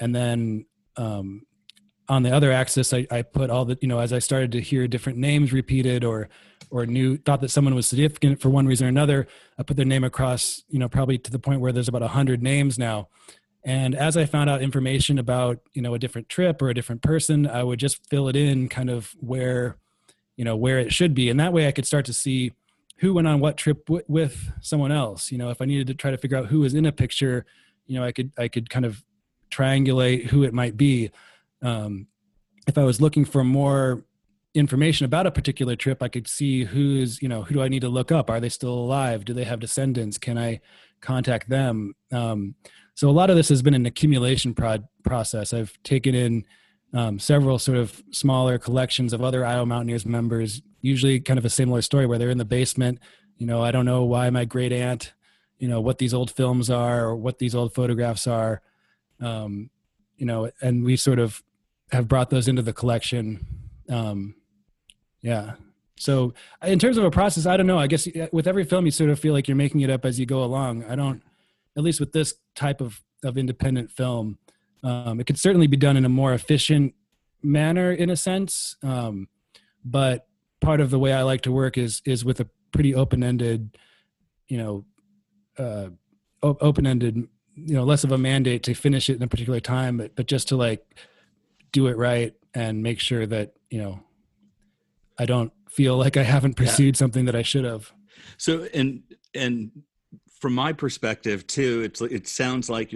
and 0.00 0.14
then 0.14 0.66
um, 0.96 1.42
on 2.08 2.22
the 2.22 2.34
other 2.34 2.50
axis 2.50 2.92
I, 2.92 3.06
I 3.10 3.22
put 3.22 3.50
all 3.50 3.64
the 3.64 3.78
you 3.80 3.88
know 3.88 3.98
as 3.98 4.12
i 4.12 4.18
started 4.18 4.52
to 4.52 4.60
hear 4.60 4.88
different 4.88 5.18
names 5.18 5.52
repeated 5.52 6.04
or 6.04 6.28
or 6.70 6.86
knew 6.86 7.16
thought 7.16 7.40
that 7.40 7.50
someone 7.50 7.74
was 7.74 7.86
significant 7.86 8.40
for 8.40 8.50
one 8.50 8.66
reason 8.66 8.86
or 8.86 8.88
another 8.88 9.26
i 9.58 9.62
put 9.62 9.76
their 9.76 9.86
name 9.86 10.04
across 10.04 10.62
you 10.68 10.78
know 10.78 10.88
probably 10.88 11.18
to 11.18 11.30
the 11.30 11.38
point 11.38 11.60
where 11.60 11.72
there's 11.72 11.88
about 11.88 12.02
a 12.02 12.06
100 12.06 12.42
names 12.42 12.78
now. 12.78 13.08
And 13.64 13.94
as 13.94 14.16
i 14.16 14.24
found 14.24 14.48
out 14.48 14.62
information 14.62 15.18
about 15.18 15.60
you 15.72 15.82
know 15.82 15.94
a 15.94 15.98
different 15.98 16.28
trip 16.28 16.62
or 16.62 16.70
a 16.70 16.74
different 16.74 17.02
person 17.02 17.46
i 17.46 17.62
would 17.62 17.78
just 17.78 18.08
fill 18.08 18.28
it 18.28 18.36
in 18.36 18.68
kind 18.68 18.88
of 18.88 19.14
where 19.20 19.76
you 20.36 20.44
know 20.44 20.56
where 20.56 20.78
it 20.78 20.92
should 20.92 21.14
be. 21.14 21.28
And 21.28 21.38
that 21.40 21.52
way 21.52 21.66
i 21.66 21.72
could 21.72 21.86
start 21.86 22.06
to 22.06 22.12
see 22.12 22.52
who 22.98 23.14
went 23.14 23.26
on 23.26 23.40
what 23.40 23.56
trip 23.56 23.86
w- 23.86 24.04
with 24.08 24.50
someone 24.60 24.92
else 24.92 25.30
you 25.32 25.38
know 25.38 25.50
if 25.50 25.60
i 25.60 25.64
needed 25.64 25.86
to 25.86 25.94
try 25.94 26.10
to 26.10 26.18
figure 26.18 26.36
out 26.36 26.46
who 26.46 26.60
was 26.60 26.74
in 26.74 26.86
a 26.86 26.92
picture 26.92 27.44
you 27.86 27.98
know 27.98 28.04
i 28.04 28.12
could 28.12 28.32
i 28.38 28.48
could 28.48 28.68
kind 28.68 28.84
of 28.84 29.04
triangulate 29.50 30.26
who 30.26 30.42
it 30.42 30.52
might 30.52 30.76
be 30.76 31.10
um, 31.62 32.06
if 32.66 32.76
I 32.78 32.84
was 32.84 33.00
looking 33.00 33.24
for 33.24 33.42
more 33.42 34.04
information 34.54 35.04
about 35.04 35.26
a 35.26 35.30
particular 35.30 35.76
trip, 35.76 36.02
I 36.02 36.08
could 36.08 36.28
see 36.28 36.64
who's, 36.64 37.20
you 37.22 37.28
know, 37.28 37.42
who 37.42 37.54
do 37.54 37.62
I 37.62 37.68
need 37.68 37.80
to 37.80 37.88
look 37.88 38.12
up? 38.12 38.30
Are 38.30 38.40
they 38.40 38.48
still 38.48 38.74
alive? 38.74 39.24
Do 39.24 39.32
they 39.32 39.44
have 39.44 39.60
descendants? 39.60 40.18
Can 40.18 40.38
I 40.38 40.60
contact 41.00 41.48
them? 41.48 41.94
Um, 42.12 42.54
so 42.94 43.08
a 43.08 43.12
lot 43.12 43.30
of 43.30 43.36
this 43.36 43.48
has 43.48 43.62
been 43.62 43.74
an 43.74 43.86
accumulation 43.86 44.54
prod- 44.54 44.88
process. 45.02 45.52
I've 45.52 45.78
taken 45.82 46.14
in 46.14 46.44
um, 46.94 47.18
several 47.18 47.58
sort 47.58 47.78
of 47.78 48.02
smaller 48.10 48.58
collections 48.58 49.12
of 49.12 49.22
other 49.22 49.44
Iowa 49.44 49.66
Mountaineers 49.66 50.06
members, 50.06 50.62
usually 50.80 51.20
kind 51.20 51.38
of 51.38 51.44
a 51.44 51.50
similar 51.50 51.82
story 51.82 52.06
where 52.06 52.18
they're 52.18 52.30
in 52.30 52.38
the 52.38 52.44
basement. 52.44 52.98
You 53.36 53.46
know, 53.46 53.62
I 53.62 53.70
don't 53.70 53.84
know 53.84 54.04
why 54.04 54.30
my 54.30 54.44
great 54.44 54.72
aunt, 54.72 55.12
you 55.58 55.68
know, 55.68 55.80
what 55.80 55.98
these 55.98 56.14
old 56.14 56.30
films 56.30 56.70
are 56.70 57.04
or 57.04 57.16
what 57.16 57.38
these 57.38 57.54
old 57.54 57.74
photographs 57.74 58.26
are. 58.26 58.62
Um, 59.20 59.70
you 60.16 60.26
know, 60.26 60.50
and 60.60 60.84
we 60.84 60.96
sort 60.96 61.18
of 61.18 61.42
have 61.92 62.08
brought 62.08 62.30
those 62.30 62.48
into 62.48 62.62
the 62.62 62.72
collection. 62.72 63.46
Um, 63.88 64.34
yeah. 65.20 65.54
So 65.96 66.34
in 66.62 66.78
terms 66.78 66.96
of 66.96 67.04
a 67.04 67.10
process, 67.10 67.46
I 67.46 67.56
don't 67.56 67.66
know. 67.66 67.78
I 67.78 67.86
guess 67.86 68.08
with 68.32 68.46
every 68.46 68.64
film, 68.64 68.84
you 68.84 68.92
sort 68.92 69.10
of 69.10 69.18
feel 69.18 69.32
like 69.32 69.48
you're 69.48 69.56
making 69.56 69.80
it 69.80 69.90
up 69.90 70.04
as 70.04 70.18
you 70.18 70.26
go 70.26 70.42
along. 70.42 70.84
I 70.84 70.94
don't, 70.94 71.22
at 71.76 71.82
least 71.82 72.00
with 72.00 72.12
this 72.12 72.34
type 72.54 72.80
of, 72.80 73.02
of 73.24 73.36
independent 73.36 73.90
film, 73.90 74.38
um, 74.82 75.20
it 75.20 75.26
could 75.26 75.38
certainly 75.38 75.66
be 75.66 75.76
done 75.76 75.96
in 75.96 76.04
a 76.04 76.08
more 76.08 76.32
efficient 76.32 76.94
manner 77.42 77.92
in 77.92 78.10
a 78.10 78.16
sense. 78.16 78.76
Um, 78.82 79.28
but 79.84 80.26
part 80.60 80.80
of 80.80 80.90
the 80.90 80.98
way 80.98 81.12
I 81.12 81.22
like 81.22 81.42
to 81.42 81.52
work 81.52 81.78
is, 81.78 82.02
is 82.04 82.24
with 82.24 82.40
a 82.40 82.48
pretty 82.72 82.94
open-ended, 82.94 83.76
you 84.48 84.58
know, 84.58 84.84
uh, 85.58 85.88
open-ended, 86.42 87.28
you 87.54 87.74
know, 87.74 87.84
less 87.84 88.04
of 88.04 88.12
a 88.12 88.18
mandate 88.18 88.62
to 88.64 88.74
finish 88.74 89.10
it 89.10 89.16
in 89.16 89.22
a 89.22 89.28
particular 89.28 89.60
time, 89.60 89.96
but, 89.96 90.14
but 90.14 90.26
just 90.26 90.48
to 90.48 90.56
like 90.56 90.84
do 91.72 91.86
it 91.86 91.96
right 91.96 92.34
and 92.54 92.82
make 92.82 93.00
sure 93.00 93.26
that 93.26 93.54
you 93.70 93.80
know 93.80 94.00
i 95.18 95.24
don't 95.24 95.52
feel 95.68 95.96
like 95.96 96.16
i 96.16 96.22
haven't 96.22 96.54
pursued 96.54 96.94
yeah. 96.94 96.98
something 96.98 97.24
that 97.24 97.36
i 97.36 97.42
should 97.42 97.64
have 97.64 97.92
so 98.36 98.66
and 98.74 99.02
and 99.34 99.70
from 100.40 100.54
my 100.54 100.72
perspective 100.72 101.46
too 101.46 101.82
it's 101.82 102.00
it 102.00 102.26
sounds 102.26 102.70
like 102.70 102.92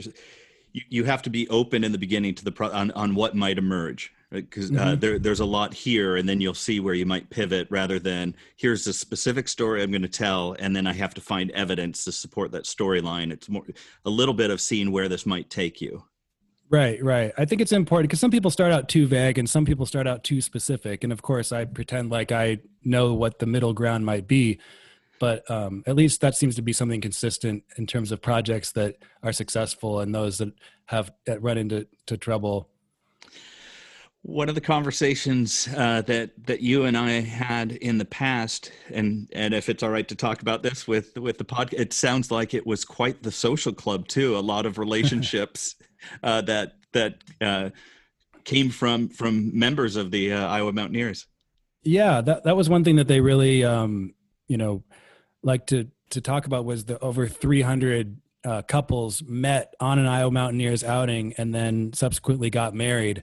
you 0.72 0.82
you 0.88 1.04
have 1.04 1.22
to 1.22 1.30
be 1.30 1.48
open 1.48 1.84
in 1.84 1.92
the 1.92 1.98
beginning 1.98 2.34
to 2.34 2.44
the 2.44 2.52
pro 2.52 2.70
on, 2.70 2.90
on 2.92 3.14
what 3.14 3.34
might 3.34 3.58
emerge 3.58 4.12
because 4.30 4.70
right? 4.70 4.80
uh, 4.80 4.84
mm-hmm. 4.90 5.00
there, 5.00 5.18
there's 5.18 5.40
a 5.40 5.44
lot 5.44 5.74
here 5.74 6.16
and 6.16 6.28
then 6.28 6.40
you'll 6.40 6.54
see 6.54 6.80
where 6.80 6.94
you 6.94 7.06
might 7.06 7.28
pivot 7.30 7.66
rather 7.70 7.98
than 7.98 8.34
here's 8.56 8.86
a 8.86 8.92
specific 8.92 9.48
story 9.48 9.82
i'm 9.82 9.90
going 9.90 10.02
to 10.02 10.08
tell 10.08 10.56
and 10.58 10.74
then 10.74 10.86
i 10.86 10.92
have 10.92 11.14
to 11.14 11.20
find 11.20 11.50
evidence 11.52 12.04
to 12.04 12.12
support 12.12 12.50
that 12.50 12.64
storyline 12.64 13.30
it's 13.32 13.48
more 13.48 13.64
a 14.04 14.10
little 14.10 14.34
bit 14.34 14.50
of 14.50 14.60
seeing 14.60 14.90
where 14.90 15.08
this 15.08 15.26
might 15.26 15.50
take 15.50 15.80
you 15.80 16.02
Right, 16.72 17.04
right. 17.04 17.32
I 17.36 17.44
think 17.44 17.60
it's 17.60 17.72
important 17.72 18.08
because 18.08 18.20
some 18.20 18.30
people 18.30 18.50
start 18.50 18.72
out 18.72 18.88
too 18.88 19.06
vague 19.06 19.36
and 19.36 19.46
some 19.48 19.66
people 19.66 19.84
start 19.84 20.06
out 20.06 20.24
too 20.24 20.40
specific. 20.40 21.04
And 21.04 21.12
of 21.12 21.20
course, 21.20 21.52
I 21.52 21.66
pretend 21.66 22.08
like 22.08 22.32
I 22.32 22.60
know 22.82 23.12
what 23.12 23.40
the 23.40 23.44
middle 23.44 23.74
ground 23.74 24.06
might 24.06 24.26
be. 24.26 24.58
But 25.22 25.48
um, 25.48 25.84
at 25.86 25.94
least 25.94 26.20
that 26.22 26.34
seems 26.34 26.56
to 26.56 26.62
be 26.62 26.72
something 26.72 27.00
consistent 27.00 27.62
in 27.76 27.86
terms 27.86 28.10
of 28.10 28.20
projects 28.20 28.72
that 28.72 28.96
are 29.22 29.32
successful 29.32 30.00
and 30.00 30.12
those 30.12 30.38
that 30.38 30.52
have 30.86 31.12
that 31.26 31.40
run 31.40 31.58
into 31.58 31.86
to 32.06 32.16
trouble. 32.16 32.68
One 34.22 34.48
of 34.48 34.56
the 34.56 34.60
conversations 34.60 35.68
uh, 35.76 36.02
that 36.02 36.32
that 36.48 36.60
you 36.60 36.86
and 36.86 36.96
I 36.96 37.20
had 37.20 37.70
in 37.70 37.98
the 37.98 38.04
past, 38.04 38.72
and 38.92 39.28
and 39.32 39.54
if 39.54 39.68
it's 39.68 39.84
all 39.84 39.90
right 39.90 40.08
to 40.08 40.16
talk 40.16 40.42
about 40.42 40.64
this 40.64 40.88
with 40.88 41.16
with 41.16 41.38
the 41.38 41.44
podcast, 41.44 41.78
it 41.78 41.92
sounds 41.92 42.32
like 42.32 42.52
it 42.52 42.66
was 42.66 42.84
quite 42.84 43.22
the 43.22 43.30
social 43.30 43.72
club 43.72 44.08
too. 44.08 44.36
A 44.36 44.40
lot 44.40 44.66
of 44.66 44.76
relationships 44.76 45.76
uh, 46.24 46.40
that 46.42 46.72
that 46.94 47.22
uh, 47.40 47.70
came 48.42 48.70
from 48.70 49.08
from 49.08 49.56
members 49.56 49.94
of 49.94 50.10
the 50.10 50.32
uh, 50.32 50.48
Iowa 50.48 50.72
Mountaineers. 50.72 51.28
Yeah, 51.84 52.22
that 52.22 52.42
that 52.42 52.56
was 52.56 52.68
one 52.68 52.82
thing 52.82 52.96
that 52.96 53.06
they 53.06 53.20
really, 53.20 53.64
um, 53.64 54.14
you 54.48 54.56
know, 54.56 54.82
like 55.42 55.66
to 55.66 55.88
to 56.10 56.20
talk 56.20 56.46
about 56.46 56.64
was 56.64 56.84
the 56.84 56.98
over 56.98 57.26
300 57.26 58.18
uh, 58.44 58.62
couples 58.62 59.22
met 59.22 59.74
on 59.80 59.98
an 59.98 60.06
Iowa 60.06 60.30
Mountaineers 60.30 60.84
outing 60.84 61.32
and 61.38 61.54
then 61.54 61.92
subsequently 61.94 62.50
got 62.50 62.74
married. 62.74 63.22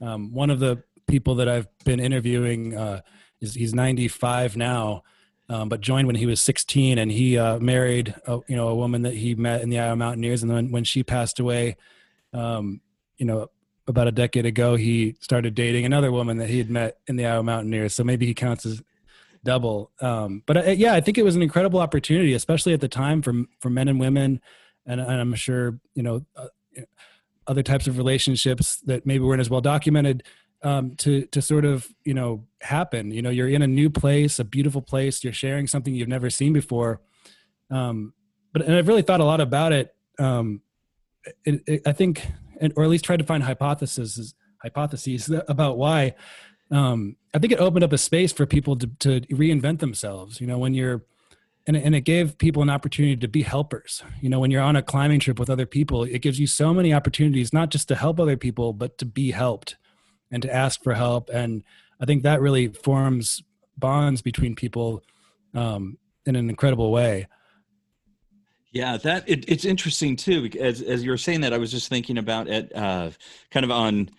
Um, 0.00 0.32
one 0.32 0.50
of 0.50 0.60
the 0.60 0.82
people 1.08 1.36
that 1.36 1.48
I've 1.48 1.66
been 1.84 2.00
interviewing 2.00 2.76
uh, 2.76 3.00
is 3.40 3.54
he's 3.54 3.74
95 3.74 4.56
now, 4.56 5.02
um, 5.48 5.68
but 5.68 5.80
joined 5.80 6.06
when 6.06 6.16
he 6.16 6.26
was 6.26 6.40
16, 6.40 6.98
and 6.98 7.10
he 7.10 7.38
uh, 7.38 7.58
married 7.58 8.14
a, 8.26 8.40
you 8.46 8.56
know 8.56 8.68
a 8.68 8.74
woman 8.74 9.02
that 9.02 9.14
he 9.14 9.34
met 9.34 9.62
in 9.62 9.70
the 9.70 9.78
Iowa 9.78 9.96
Mountaineers, 9.96 10.42
and 10.42 10.50
then 10.50 10.70
when 10.70 10.84
she 10.84 11.02
passed 11.02 11.40
away, 11.40 11.76
um, 12.32 12.80
you 13.16 13.26
know 13.26 13.48
about 13.86 14.06
a 14.06 14.12
decade 14.12 14.44
ago, 14.44 14.76
he 14.76 15.16
started 15.20 15.54
dating 15.54 15.86
another 15.86 16.12
woman 16.12 16.36
that 16.36 16.50
he 16.50 16.58
had 16.58 16.68
met 16.68 16.98
in 17.06 17.16
the 17.16 17.24
Iowa 17.24 17.42
Mountaineers. 17.42 17.94
So 17.94 18.04
maybe 18.04 18.26
he 18.26 18.34
counts 18.34 18.66
as 18.66 18.82
double. 19.44 19.92
Um, 20.00 20.42
but 20.46 20.56
uh, 20.56 20.70
yeah, 20.70 20.94
I 20.94 21.00
think 21.00 21.18
it 21.18 21.22
was 21.22 21.36
an 21.36 21.42
incredible 21.42 21.80
opportunity, 21.80 22.34
especially 22.34 22.72
at 22.72 22.80
the 22.80 22.88
time 22.88 23.22
for 23.22 23.34
for 23.60 23.70
men 23.70 23.88
and 23.88 24.00
women, 24.00 24.40
and, 24.86 25.00
and 25.00 25.20
I'm 25.20 25.34
sure 25.34 25.78
you 25.94 26.02
know 26.02 26.24
uh, 26.36 26.48
other 27.46 27.62
types 27.62 27.86
of 27.86 27.96
relationships 27.96 28.76
that 28.82 29.06
maybe 29.06 29.24
weren't 29.24 29.40
as 29.40 29.50
well 29.50 29.60
documented 29.60 30.22
um, 30.62 30.94
to 30.96 31.26
to 31.26 31.40
sort 31.40 31.64
of 31.64 31.88
you 32.04 32.14
know 32.14 32.44
happen. 32.60 33.10
You 33.10 33.22
know, 33.22 33.30
you're 33.30 33.48
in 33.48 33.62
a 33.62 33.66
new 33.66 33.90
place, 33.90 34.38
a 34.38 34.44
beautiful 34.44 34.82
place. 34.82 35.24
You're 35.24 35.32
sharing 35.32 35.66
something 35.66 35.94
you've 35.94 36.08
never 36.08 36.30
seen 36.30 36.52
before. 36.52 37.00
Um, 37.70 38.12
but 38.52 38.62
and 38.62 38.74
I've 38.74 38.88
really 38.88 39.02
thought 39.02 39.20
a 39.20 39.24
lot 39.24 39.40
about 39.40 39.72
it. 39.72 39.94
Um, 40.18 40.62
it, 41.44 41.62
it 41.66 41.82
I 41.86 41.92
think, 41.92 42.26
and, 42.60 42.72
or 42.76 42.84
at 42.84 42.90
least 42.90 43.04
tried 43.04 43.18
to 43.18 43.24
find 43.24 43.42
hypotheses 43.42 44.34
hypotheses 44.62 45.30
about 45.48 45.78
why. 45.78 46.14
Um, 46.70 47.16
I 47.34 47.38
think 47.38 47.52
it 47.52 47.60
opened 47.60 47.84
up 47.84 47.92
a 47.92 47.98
space 47.98 48.32
for 48.32 48.46
people 48.46 48.76
to, 48.76 48.86
to 48.86 49.20
reinvent 49.22 49.80
themselves. 49.80 50.40
You 50.40 50.46
know, 50.46 50.58
when 50.58 50.74
you're 50.74 51.02
and 51.68 51.76
and 51.76 51.94
it 51.94 52.00
gave 52.00 52.38
people 52.38 52.62
an 52.62 52.70
opportunity 52.70 53.16
to 53.16 53.28
be 53.28 53.42
helpers. 53.42 54.02
You 54.20 54.30
know, 54.30 54.40
when 54.40 54.50
you're 54.50 54.62
on 54.62 54.74
a 54.74 54.82
climbing 54.82 55.20
trip 55.20 55.38
with 55.38 55.50
other 55.50 55.66
people, 55.66 56.02
it 56.02 56.20
gives 56.20 56.40
you 56.40 56.46
so 56.46 56.72
many 56.72 56.92
opportunities, 56.92 57.52
not 57.52 57.70
just 57.70 57.88
to 57.88 57.94
help 57.94 58.18
other 58.18 58.36
people, 58.36 58.72
but 58.72 58.98
to 58.98 59.04
be 59.04 59.30
helped 59.30 59.76
and 60.30 60.42
to 60.42 60.52
ask 60.52 60.82
for 60.82 60.94
help. 60.94 61.28
And 61.30 61.62
I 62.00 62.06
think 62.06 62.22
that 62.22 62.40
really 62.40 62.68
forms 62.68 63.42
bonds 63.76 64.22
between 64.22 64.54
people 64.54 65.02
um, 65.54 65.98
in 66.26 66.36
an 66.36 66.48
incredible 66.48 66.90
way. 66.90 67.26
Yeah, 68.72 68.96
that 68.98 69.28
it, 69.28 69.44
it's 69.48 69.64
interesting 69.64 70.16
too. 70.16 70.48
As 70.58 70.80
as 70.80 71.04
you 71.04 71.10
were 71.10 71.16
saying 71.18 71.42
that, 71.42 71.52
I 71.52 71.58
was 71.58 71.70
just 71.70 71.88
thinking 71.88 72.18
about 72.18 72.48
it, 72.48 72.74
uh, 72.74 73.10
kind 73.50 73.64
of 73.64 73.70
on 73.70 74.10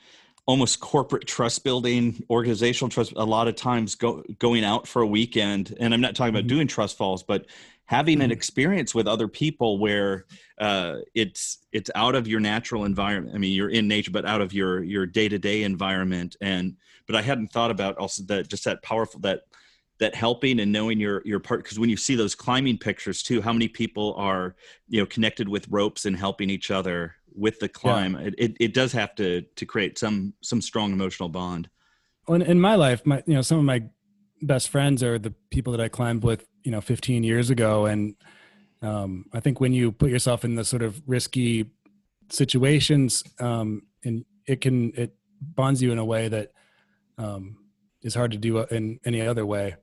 almost 0.50 0.80
corporate 0.80 1.28
trust 1.28 1.64
building, 1.64 2.26
organizational 2.28 2.90
trust. 2.90 3.14
A 3.16 3.24
lot 3.24 3.48
of 3.48 3.56
times, 3.56 3.94
go, 3.94 4.24
going 4.40 4.64
out 4.64 4.88
for 4.88 5.04
a 5.04 5.08
weekend, 5.08 5.78
and 5.80 5.94
I'm 5.94 6.02
not 6.02 6.16
talking 6.16 6.34
about 6.34 6.48
mm-hmm. 6.48 6.56
doing 6.56 6.68
trust 6.68 6.98
falls, 6.98 7.22
but 7.22 7.46
having 7.86 8.16
mm-hmm. 8.16 8.24
an 8.24 8.32
experience 8.32 8.96
with 8.96 9.08
other 9.08 9.28
people 9.28 9.78
where 9.78 10.26
uh, 10.60 10.96
it's 11.14 11.60
it's 11.72 11.92
out 11.94 12.16
of 12.16 12.28
your 12.28 12.40
natural 12.40 12.86
environment. 12.86 13.36
I 13.36 13.38
mean, 13.38 13.54
you're 13.54 13.70
in 13.70 13.88
nature, 13.88 14.10
but 14.10 14.26
out 14.26 14.42
of 14.42 14.52
your 14.52 14.84
your 14.84 15.06
day 15.06 15.30
to 15.30 15.38
day 15.38 15.62
environment. 15.62 16.36
And 16.42 16.78
but 17.06 17.16
I 17.16 17.22
hadn't 17.22 17.52
thought 17.52 17.70
about 17.70 17.98
also 17.98 18.24
that 18.24 18.48
just 18.48 18.66
that 18.66 18.82
powerful 18.82 19.20
that 19.20 19.42
that 20.00 20.16
helping 20.16 20.62
and 20.62 20.72
knowing 20.72 21.00
your 21.00 21.22
your 21.26 21.40
part 21.40 21.64
because 21.64 21.78
when 21.78 21.92
you 21.92 21.98
see 21.98 22.16
those 22.16 22.34
climbing 22.34 22.78
pictures 22.78 23.22
too 23.22 23.42
how 23.42 23.52
many 23.52 23.68
people 23.68 24.16
are 24.16 24.56
you 24.88 25.02
know 25.02 25.06
connected 25.06 25.50
with 25.50 25.68
ropes 25.70 26.06
and 26.06 26.16
helping 26.16 26.50
each 26.50 26.72
other 26.72 27.16
with 27.36 27.60
the 27.60 27.70
climb 27.70 28.14
yeah. 28.14 28.28
it, 28.28 28.36
it, 28.38 28.58
it 28.60 28.74
does 28.74 28.92
have 28.92 29.16
to 29.16 29.42
to 29.56 29.66
create 29.66 29.98
some 29.98 30.34
some 30.42 30.62
strong 30.62 30.92
emotional 30.92 31.30
bond. 31.30 31.70
Well, 32.28 32.42
in, 32.42 32.42
in 32.44 32.60
my 32.60 32.76
life 32.76 33.06
my 33.06 33.24
you 33.26 33.34
know 33.34 33.42
some 33.42 33.60
of 33.60 33.66
my 33.66 33.84
best 34.42 34.70
friends 34.70 35.04
are 35.04 35.20
the 35.20 35.34
people 35.50 35.72
that 35.72 35.82
i 35.82 35.90
climbed 35.90 36.24
with 36.24 36.46
you 36.64 36.72
know 36.72 36.82
15 36.82 37.24
years 37.24 37.50
ago. 37.50 37.86
And 37.86 38.16
um, 38.82 39.26
i 39.34 39.40
think 39.40 39.60
when 39.60 39.74
you 39.74 39.92
put 39.92 40.10
yourself 40.10 40.46
in 40.46 40.56
the 40.56 40.64
sort 40.64 40.84
of 40.84 41.02
risky 41.06 41.70
situations 42.30 43.24
um, 43.40 43.84
and 44.04 44.26
it 44.48 44.62
can 44.62 44.94
it 44.96 45.16
bonds 45.42 45.82
you 45.82 45.92
in 45.92 45.98
a 45.98 46.06
way 46.06 46.28
that 46.28 46.52
um, 47.18 47.58
is 48.02 48.16
hard 48.16 48.32
to 48.32 48.38
do 48.38 48.60
in 48.60 49.00
any 49.06 49.22
other 49.22 49.46
way 49.46 49.76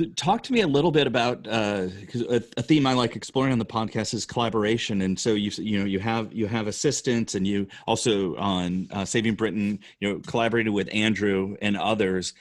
so 0.00 0.06
talk 0.16 0.42
to 0.44 0.52
me 0.52 0.62
a 0.62 0.66
little 0.66 0.90
bit 0.90 1.06
about 1.06 1.42
because 1.42 2.22
uh, 2.22 2.40
a, 2.56 2.62
theme 2.62 2.86
I 2.86 2.94
like 2.94 3.16
exploring 3.16 3.52
on 3.52 3.58
the 3.58 3.66
podcast 3.66 4.14
is 4.14 4.24
collaboration, 4.24 5.02
and 5.02 5.18
so 5.18 5.34
you 5.34 5.50
you 5.62 5.78
know 5.78 5.84
you 5.84 5.98
have 5.98 6.32
you 6.32 6.46
have 6.46 6.66
assistants, 6.66 7.34
and 7.34 7.46
you 7.46 7.66
also 7.86 8.34
on 8.36 8.88
uh, 8.92 9.04
Saving 9.04 9.34
Brinton, 9.34 9.78
you 10.00 10.08
know, 10.08 10.20
collaborated 10.20 10.72
with 10.72 10.88
Andrew 10.92 11.56
and 11.60 11.76
others. 11.76 12.32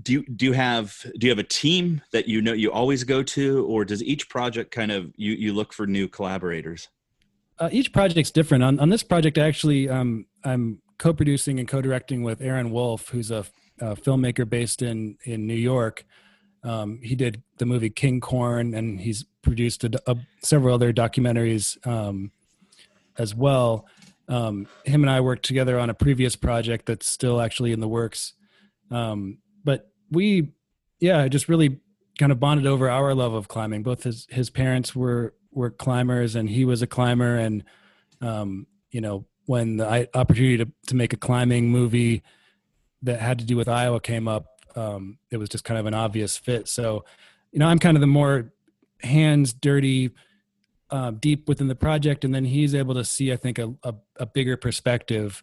Do 0.00 0.12
you 0.12 0.24
do 0.26 0.46
you 0.46 0.52
have 0.52 0.96
do 1.18 1.26
you 1.26 1.30
have 1.30 1.40
a 1.40 1.48
team 1.48 2.02
that 2.12 2.28
you 2.28 2.40
know 2.40 2.52
you 2.52 2.70
always 2.70 3.02
go 3.02 3.22
to 3.22 3.64
or 3.66 3.84
does 3.84 4.02
each 4.02 4.28
project 4.28 4.70
kind 4.70 4.92
of 4.92 5.12
you 5.16 5.32
you 5.32 5.52
look 5.52 5.72
for 5.72 5.86
new 5.86 6.06
collaborators? 6.06 6.88
Uh, 7.58 7.68
each 7.72 7.92
project's 7.92 8.32
different. 8.32 8.64
On, 8.64 8.80
on 8.80 8.88
this 8.88 9.04
project 9.04 9.38
actually 9.38 9.88
um, 9.88 10.26
i'm 10.44 10.82
co-producing 10.98 11.60
and 11.60 11.68
co-directing 11.68 12.24
with 12.24 12.40
aaron 12.40 12.72
woolf 12.72 13.10
who's 13.10 13.30
a, 13.30 13.44
a 13.80 13.94
filmmaker 13.94 14.48
based 14.48 14.82
in 14.82 15.16
in 15.24 15.46
new 15.46 15.54
york 15.54 16.04
um, 16.64 16.98
he 17.02 17.14
did 17.14 17.42
the 17.58 17.66
movie 17.66 17.90
king 17.90 18.20
corn 18.20 18.74
and 18.74 19.00
he's 19.00 19.24
produced 19.42 19.84
a, 19.84 20.02
a, 20.10 20.16
several 20.42 20.74
other 20.74 20.92
documentaries 20.92 21.84
um, 21.86 22.30
as 23.18 23.34
well 23.34 23.86
um, 24.28 24.66
him 24.84 25.02
and 25.02 25.10
i 25.10 25.20
worked 25.20 25.44
together 25.44 25.78
on 25.78 25.90
a 25.90 25.94
previous 25.94 26.34
project 26.34 26.86
that's 26.86 27.08
still 27.08 27.40
actually 27.40 27.72
in 27.72 27.80
the 27.80 27.88
works 27.88 28.32
um, 28.90 29.38
but 29.64 29.90
we, 30.10 30.52
yeah, 31.00 31.26
just 31.28 31.48
really 31.48 31.80
kind 32.18 32.32
of 32.32 32.38
bonded 32.38 32.66
over 32.66 32.88
our 32.88 33.14
love 33.14 33.34
of 33.34 33.48
climbing. 33.48 33.82
Both 33.82 34.04
his 34.04 34.26
his 34.30 34.50
parents 34.50 34.94
were 34.94 35.34
were 35.50 35.70
climbers, 35.70 36.34
and 36.34 36.48
he 36.48 36.64
was 36.64 36.82
a 36.82 36.86
climber. 36.86 37.36
And 37.36 37.64
um, 38.20 38.66
you 38.90 39.00
know, 39.00 39.26
when 39.46 39.78
the 39.78 40.08
opportunity 40.16 40.58
to 40.58 40.70
to 40.88 40.96
make 40.96 41.12
a 41.12 41.18
climbing 41.18 41.70
movie 41.70 42.22
that 43.02 43.20
had 43.20 43.38
to 43.38 43.44
do 43.44 43.56
with 43.56 43.68
Iowa 43.68 44.00
came 44.00 44.28
up, 44.28 44.46
um, 44.76 45.18
it 45.30 45.36
was 45.36 45.48
just 45.48 45.64
kind 45.64 45.78
of 45.78 45.86
an 45.86 45.94
obvious 45.94 46.36
fit. 46.36 46.68
So, 46.68 47.04
you 47.52 47.58
know, 47.58 47.66
I'm 47.66 47.78
kind 47.78 47.96
of 47.96 48.00
the 48.00 48.06
more 48.06 48.52
hands 49.02 49.52
dirty, 49.52 50.10
uh, 50.90 51.12
deep 51.12 51.48
within 51.48 51.68
the 51.68 51.74
project, 51.74 52.24
and 52.24 52.34
then 52.34 52.44
he's 52.44 52.74
able 52.74 52.94
to 52.94 53.04
see, 53.04 53.32
I 53.32 53.36
think, 53.36 53.58
a, 53.58 53.74
a, 53.82 53.94
a 54.18 54.26
bigger 54.26 54.56
perspective 54.56 55.42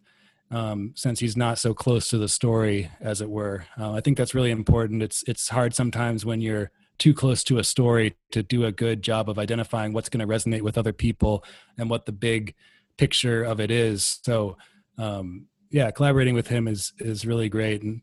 um, 0.51 0.91
since 0.95 1.19
he's 1.19 1.37
not 1.37 1.57
so 1.57 1.73
close 1.73 2.09
to 2.09 2.17
the 2.17 2.27
story, 2.27 2.91
as 2.99 3.21
it 3.21 3.29
were. 3.29 3.65
Uh, 3.79 3.93
I 3.93 4.01
think 4.01 4.17
that's 4.17 4.35
really 4.35 4.51
important. 4.51 5.01
It's 5.01 5.23
it's 5.27 5.49
hard 5.49 5.73
sometimes 5.73 6.25
when 6.25 6.41
you're 6.41 6.71
too 6.97 7.13
close 7.13 7.43
to 7.45 7.57
a 7.57 7.63
story 7.63 8.15
to 8.31 8.43
do 8.43 8.65
a 8.65 8.71
good 8.71 9.01
job 9.01 9.29
of 9.29 9.39
identifying 9.39 9.91
what's 9.91 10.09
going 10.09 10.25
to 10.25 10.31
resonate 10.31 10.61
with 10.61 10.77
other 10.77 10.93
people 10.93 11.43
and 11.77 11.89
what 11.89 12.05
the 12.05 12.11
big 12.11 12.53
picture 12.97 13.43
of 13.43 13.59
it 13.59 13.71
is. 13.71 14.19
So, 14.23 14.57
um, 14.99 15.47
yeah, 15.71 15.89
collaborating 15.89 16.35
with 16.35 16.47
him 16.47 16.67
is 16.67 16.93
is 16.99 17.25
really 17.25 17.49
great. 17.49 17.81
And 17.81 18.01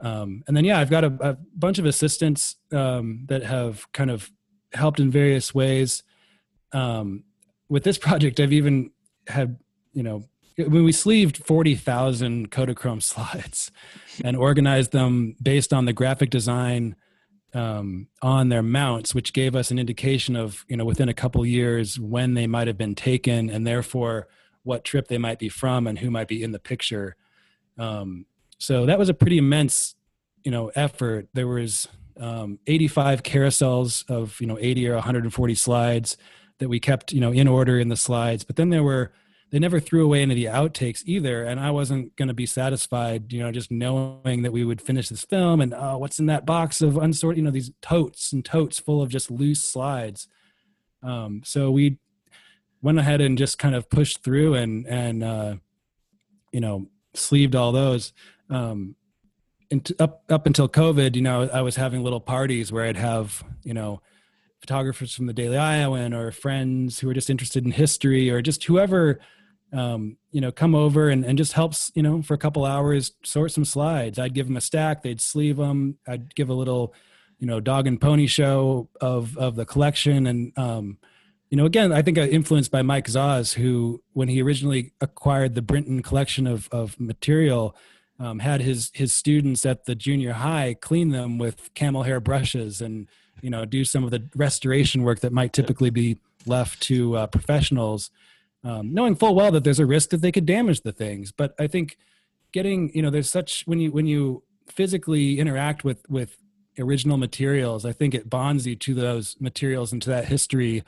um, 0.00 0.42
and 0.46 0.56
then 0.56 0.64
yeah, 0.64 0.78
I've 0.78 0.90
got 0.90 1.04
a, 1.04 1.16
a 1.20 1.36
bunch 1.54 1.78
of 1.78 1.86
assistants 1.86 2.56
um, 2.72 3.24
that 3.28 3.42
have 3.42 3.90
kind 3.92 4.10
of 4.10 4.30
helped 4.72 5.00
in 5.00 5.10
various 5.10 5.54
ways. 5.54 6.02
Um, 6.72 7.24
with 7.68 7.84
this 7.84 7.98
project, 8.06 8.40
I've 8.40 8.52
even 8.52 8.90
had 9.26 9.58
you 9.92 10.02
know 10.02 10.24
when 10.56 10.84
we 10.84 10.92
sleeved 10.92 11.38
40,000 11.38 12.50
Kodachrome 12.50 13.02
slides 13.02 13.70
and 14.22 14.36
organized 14.36 14.92
them 14.92 15.36
based 15.42 15.72
on 15.72 15.84
the 15.84 15.92
graphic 15.92 16.30
design 16.30 16.96
um, 17.52 18.08
on 18.20 18.48
their 18.48 18.62
mounts, 18.62 19.14
which 19.14 19.32
gave 19.32 19.54
us 19.54 19.70
an 19.70 19.78
indication 19.78 20.36
of, 20.36 20.64
you 20.68 20.76
know, 20.76 20.84
within 20.84 21.08
a 21.08 21.14
couple 21.14 21.44
years 21.46 21.98
when 21.98 22.34
they 22.34 22.46
might 22.46 22.66
have 22.66 22.78
been 22.78 22.94
taken 22.94 23.48
and 23.48 23.66
therefore 23.66 24.28
what 24.64 24.84
trip 24.84 25.08
they 25.08 25.18
might 25.18 25.38
be 25.38 25.48
from 25.48 25.86
and 25.86 25.98
who 25.98 26.10
might 26.10 26.28
be 26.28 26.42
in 26.42 26.52
the 26.52 26.58
picture. 26.58 27.16
Um, 27.78 28.26
so 28.64 28.86
that 28.86 28.98
was 28.98 29.10
a 29.10 29.14
pretty 29.14 29.36
immense, 29.36 29.94
you 30.42 30.50
know, 30.50 30.72
effort. 30.74 31.28
There 31.34 31.46
was 31.46 31.86
um, 32.18 32.58
85 32.66 33.22
carousels 33.22 34.08
of, 34.08 34.40
you 34.40 34.46
know, 34.46 34.56
80 34.58 34.88
or 34.88 34.94
140 34.94 35.54
slides 35.54 36.16
that 36.58 36.70
we 36.70 36.80
kept, 36.80 37.12
you 37.12 37.20
know, 37.20 37.30
in 37.30 37.46
order 37.46 37.78
in 37.78 37.88
the 37.88 37.96
slides. 37.96 38.42
But 38.42 38.56
then 38.56 38.70
there 38.70 38.82
were 38.82 39.12
they 39.50 39.58
never 39.60 39.78
threw 39.78 40.04
away 40.04 40.22
any 40.22 40.32
of 40.32 40.36
the 40.36 40.58
outtakes 40.58 41.04
either 41.06 41.44
and 41.44 41.60
i 41.60 41.70
wasn't 41.70 42.16
going 42.16 42.26
to 42.26 42.34
be 42.34 42.46
satisfied 42.46 43.32
you 43.32 43.40
know 43.40 43.52
just 43.52 43.70
knowing 43.70 44.42
that 44.42 44.52
we 44.52 44.64
would 44.64 44.80
finish 44.80 45.08
this 45.08 45.24
film 45.24 45.60
and 45.60 45.72
oh 45.72 45.96
what's 45.96 46.18
in 46.18 46.26
that 46.26 46.44
box 46.44 46.80
of 46.80 46.96
unsorted 46.96 47.38
you 47.38 47.44
know 47.44 47.52
these 47.52 47.70
totes 47.80 48.32
and 48.32 48.44
totes 48.44 48.80
full 48.80 49.00
of 49.00 49.08
just 49.08 49.30
loose 49.30 49.62
slides 49.62 50.26
um, 51.04 51.40
so 51.44 51.70
we 51.70 51.98
went 52.82 52.98
ahead 52.98 53.20
and 53.20 53.38
just 53.38 53.56
kind 53.56 53.76
of 53.76 53.88
pushed 53.88 54.24
through 54.24 54.54
and 54.54 54.88
and 54.88 55.22
uh, 55.22 55.54
you 56.50 56.60
know 56.60 56.88
sleeved 57.14 57.54
all 57.54 57.70
those 57.70 58.12
um, 58.50 58.96
and 59.70 59.90
up 59.98 60.22
up 60.28 60.46
until 60.46 60.68
covid 60.68 61.16
you 61.16 61.22
know 61.22 61.48
i 61.52 61.62
was 61.62 61.76
having 61.76 62.02
little 62.02 62.20
parties 62.20 62.70
where 62.70 62.84
i'd 62.84 62.96
have 62.96 63.42
you 63.62 63.72
know 63.72 64.00
photographers 64.60 65.14
from 65.14 65.26
the 65.26 65.32
daily 65.32 65.56
iowan 65.56 66.12
or 66.12 66.30
friends 66.30 66.98
who 66.98 67.06
were 67.06 67.14
just 67.14 67.30
interested 67.30 67.64
in 67.64 67.70
history 67.70 68.30
or 68.30 68.42
just 68.42 68.64
whoever 68.64 69.18
um, 69.74 70.16
you 70.30 70.40
know, 70.40 70.52
come 70.52 70.74
over 70.74 71.08
and, 71.08 71.24
and 71.24 71.36
just 71.36 71.52
helps, 71.52 71.90
you 71.94 72.02
know, 72.02 72.22
for 72.22 72.34
a 72.34 72.38
couple 72.38 72.64
hours, 72.64 73.12
sort 73.24 73.50
some 73.50 73.64
slides. 73.64 74.18
I'd 74.18 74.34
give 74.34 74.46
them 74.46 74.56
a 74.56 74.60
stack, 74.60 75.02
they'd 75.02 75.20
sleeve 75.20 75.56
them. 75.56 75.98
I'd 76.06 76.34
give 76.34 76.48
a 76.48 76.54
little, 76.54 76.94
you 77.38 77.46
know, 77.46 77.58
dog 77.58 77.88
and 77.88 78.00
pony 78.00 78.28
show 78.28 78.88
of, 79.00 79.36
of 79.36 79.56
the 79.56 79.66
collection. 79.66 80.28
And, 80.28 80.56
um, 80.56 80.98
you 81.50 81.56
know, 81.56 81.66
again, 81.66 81.92
I 81.92 82.02
think 82.02 82.18
influenced 82.18 82.70
by 82.70 82.82
Mike 82.82 83.06
Zahs, 83.06 83.54
who, 83.54 84.00
when 84.12 84.28
he 84.28 84.40
originally 84.40 84.92
acquired 85.00 85.56
the 85.56 85.62
Brinton 85.62 86.02
collection 86.02 86.46
of, 86.46 86.68
of 86.70 86.98
material, 87.00 87.76
um, 88.18 88.38
had 88.38 88.60
his 88.60 88.90
his 88.94 89.12
students 89.12 89.66
at 89.66 89.86
the 89.86 89.94
junior 89.94 90.32
high 90.32 90.74
clean 90.80 91.10
them 91.10 91.38
with 91.38 91.72
camel 91.74 92.04
hair 92.04 92.20
brushes 92.20 92.80
and 92.80 93.08
you 93.42 93.50
know 93.50 93.64
do 93.64 93.84
some 93.84 94.04
of 94.04 94.10
the 94.10 94.28
restoration 94.36 95.02
work 95.02 95.20
that 95.20 95.32
might 95.32 95.52
typically 95.52 95.90
be 95.90 96.18
left 96.46 96.82
to 96.82 97.16
uh, 97.16 97.26
professionals, 97.26 98.10
um, 98.62 98.92
knowing 98.92 99.14
full 99.16 99.34
well 99.34 99.50
that 99.50 99.64
there's 99.64 99.80
a 99.80 99.86
risk 99.86 100.10
that 100.10 100.20
they 100.20 100.32
could 100.32 100.46
damage 100.46 100.82
the 100.82 100.92
things. 100.92 101.32
But 101.32 101.54
I 101.58 101.66
think 101.66 101.96
getting 102.52 102.90
you 102.94 103.02
know 103.02 103.10
there's 103.10 103.30
such 103.30 103.64
when 103.66 103.80
you 103.80 103.90
when 103.90 104.06
you 104.06 104.42
physically 104.68 105.38
interact 105.38 105.84
with 105.84 106.08
with 106.08 106.36
original 106.78 107.16
materials, 107.16 107.84
I 107.84 107.92
think 107.92 108.14
it 108.14 108.30
bonds 108.30 108.66
you 108.66 108.76
to 108.76 108.94
those 108.94 109.36
materials 109.40 109.92
and 109.92 110.02
to 110.02 110.10
that 110.10 110.26
history 110.26 110.82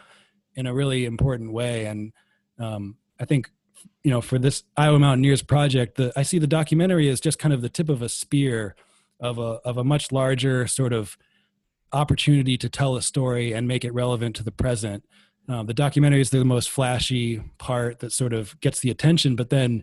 in 0.54 0.66
a 0.66 0.74
really 0.74 1.04
important 1.04 1.52
way. 1.52 1.86
And 1.86 2.12
um, 2.58 2.96
I 3.20 3.24
think, 3.24 3.50
you 4.06 4.12
know, 4.12 4.20
for 4.20 4.38
this 4.38 4.62
Iowa 4.76 5.00
Mountaineers 5.00 5.42
project, 5.42 5.96
the, 5.96 6.12
I 6.14 6.22
see 6.22 6.38
the 6.38 6.46
documentary 6.46 7.08
as 7.08 7.20
just 7.20 7.40
kind 7.40 7.52
of 7.52 7.60
the 7.60 7.68
tip 7.68 7.88
of 7.88 8.02
a 8.02 8.08
spear 8.08 8.76
of 9.18 9.36
a 9.36 9.58
of 9.64 9.78
a 9.78 9.82
much 9.82 10.12
larger 10.12 10.68
sort 10.68 10.92
of 10.92 11.18
opportunity 11.92 12.56
to 12.56 12.68
tell 12.68 12.94
a 12.94 13.02
story 13.02 13.52
and 13.52 13.66
make 13.66 13.84
it 13.84 13.92
relevant 13.92 14.36
to 14.36 14.44
the 14.44 14.52
present. 14.52 15.02
Um, 15.48 15.66
the 15.66 15.74
documentary 15.74 16.20
is 16.20 16.30
the 16.30 16.44
most 16.44 16.70
flashy 16.70 17.42
part 17.58 17.98
that 17.98 18.12
sort 18.12 18.32
of 18.32 18.60
gets 18.60 18.78
the 18.78 18.90
attention, 18.90 19.34
but 19.34 19.50
then 19.50 19.82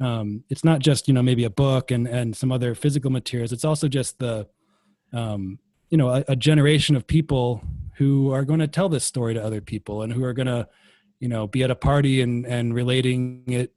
um, 0.00 0.42
it's 0.48 0.64
not 0.64 0.80
just 0.80 1.06
you 1.06 1.14
know 1.14 1.22
maybe 1.22 1.44
a 1.44 1.50
book 1.50 1.92
and 1.92 2.08
and 2.08 2.36
some 2.36 2.50
other 2.50 2.74
physical 2.74 3.12
materials. 3.12 3.52
It's 3.52 3.64
also 3.64 3.86
just 3.86 4.18
the 4.18 4.48
um, 5.12 5.60
you 5.90 5.96
know 5.96 6.08
a, 6.08 6.24
a 6.26 6.34
generation 6.34 6.96
of 6.96 7.06
people 7.06 7.62
who 7.98 8.32
are 8.32 8.44
going 8.44 8.58
to 8.58 8.66
tell 8.66 8.88
this 8.88 9.04
story 9.04 9.34
to 9.34 9.44
other 9.44 9.60
people 9.60 10.02
and 10.02 10.12
who 10.12 10.24
are 10.24 10.32
going 10.32 10.48
to 10.48 10.66
you 11.20 11.28
know 11.28 11.46
be 11.46 11.62
at 11.62 11.70
a 11.70 11.76
party 11.76 12.20
and 12.22 12.44
and 12.46 12.74
relating 12.74 13.44
it 13.46 13.72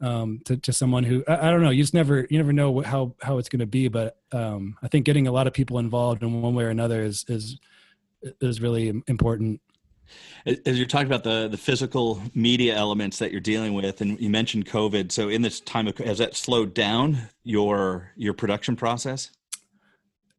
um, 0.00 0.40
to, 0.46 0.56
to 0.56 0.72
someone 0.72 1.04
who 1.04 1.22
I, 1.28 1.48
I, 1.48 1.50
don't 1.50 1.62
know 1.62 1.70
you 1.70 1.82
just 1.82 1.94
never 1.94 2.26
you 2.28 2.38
never 2.38 2.52
know 2.52 2.80
how 2.80 3.14
how 3.20 3.38
it's 3.38 3.48
going 3.48 3.60
to 3.60 3.66
be 3.66 3.88
but 3.88 4.18
um, 4.32 4.76
i 4.82 4.88
think 4.88 5.06
getting 5.06 5.26
a 5.26 5.32
lot 5.32 5.46
of 5.46 5.52
people 5.52 5.78
involved 5.78 6.22
in 6.22 6.42
one 6.42 6.54
way 6.54 6.64
or 6.64 6.70
another 6.70 7.02
is 7.02 7.24
is 7.28 7.58
is 8.40 8.60
really 8.60 9.02
important. 9.06 9.60
As 10.46 10.78
you're 10.78 10.86
talking 10.86 11.06
about 11.06 11.24
the 11.24 11.48
the 11.48 11.56
physical 11.56 12.20
media 12.34 12.76
elements 12.76 13.18
that 13.18 13.32
you're 13.32 13.40
dealing 13.40 13.72
with 13.72 14.02
and 14.02 14.20
you 14.20 14.28
mentioned 14.28 14.66
covid 14.66 15.10
so 15.10 15.30
in 15.30 15.40
this 15.40 15.60
time 15.60 15.88
of 15.88 15.96
has 15.98 16.18
that 16.18 16.36
slowed 16.36 16.74
down 16.74 17.16
your 17.44 18.12
your 18.16 18.34
production 18.34 18.76
process 18.76 19.30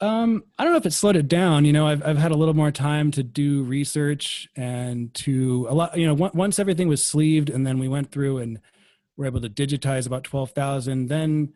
um, 0.03 0.43
I 0.59 0.63
don't 0.63 0.73
know 0.73 0.79
if 0.79 0.85
it 0.85 0.91
slowed 0.91 1.15
it 1.15 1.29
down. 1.29 1.63
You 1.63 1.71
know, 1.71 1.87
I've 1.87 2.05
I've 2.05 2.17
had 2.17 2.31
a 2.31 2.35
little 2.35 2.53
more 2.53 2.71
time 2.71 3.09
to 3.11 3.23
do 3.23 3.63
research 3.63 4.49
and 4.57 5.13
to 5.15 5.65
a 5.69 5.73
lot. 5.73 5.97
You 5.97 6.07
know, 6.07 6.13
once 6.33 6.59
everything 6.59 6.89
was 6.89 7.01
sleeved, 7.01 7.49
and 7.49 7.65
then 7.65 7.79
we 7.79 7.87
went 7.87 8.11
through 8.11 8.39
and 8.39 8.59
were 9.15 9.25
able 9.25 9.39
to 9.39 9.49
digitize 9.49 10.05
about 10.05 10.25
twelve 10.25 10.51
thousand. 10.51 11.07
Then 11.07 11.53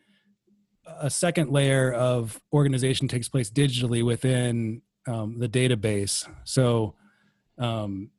a 0.86 1.10
second 1.10 1.52
layer 1.52 1.92
of 1.92 2.40
organization 2.54 3.10
takes 3.10 3.28
place 3.28 3.50
digitally 3.50 4.06
within 4.06 4.82
um, 5.08 5.38
the 5.40 5.50
database. 5.50 6.26
So, 6.46 6.96
um, 7.58 8.12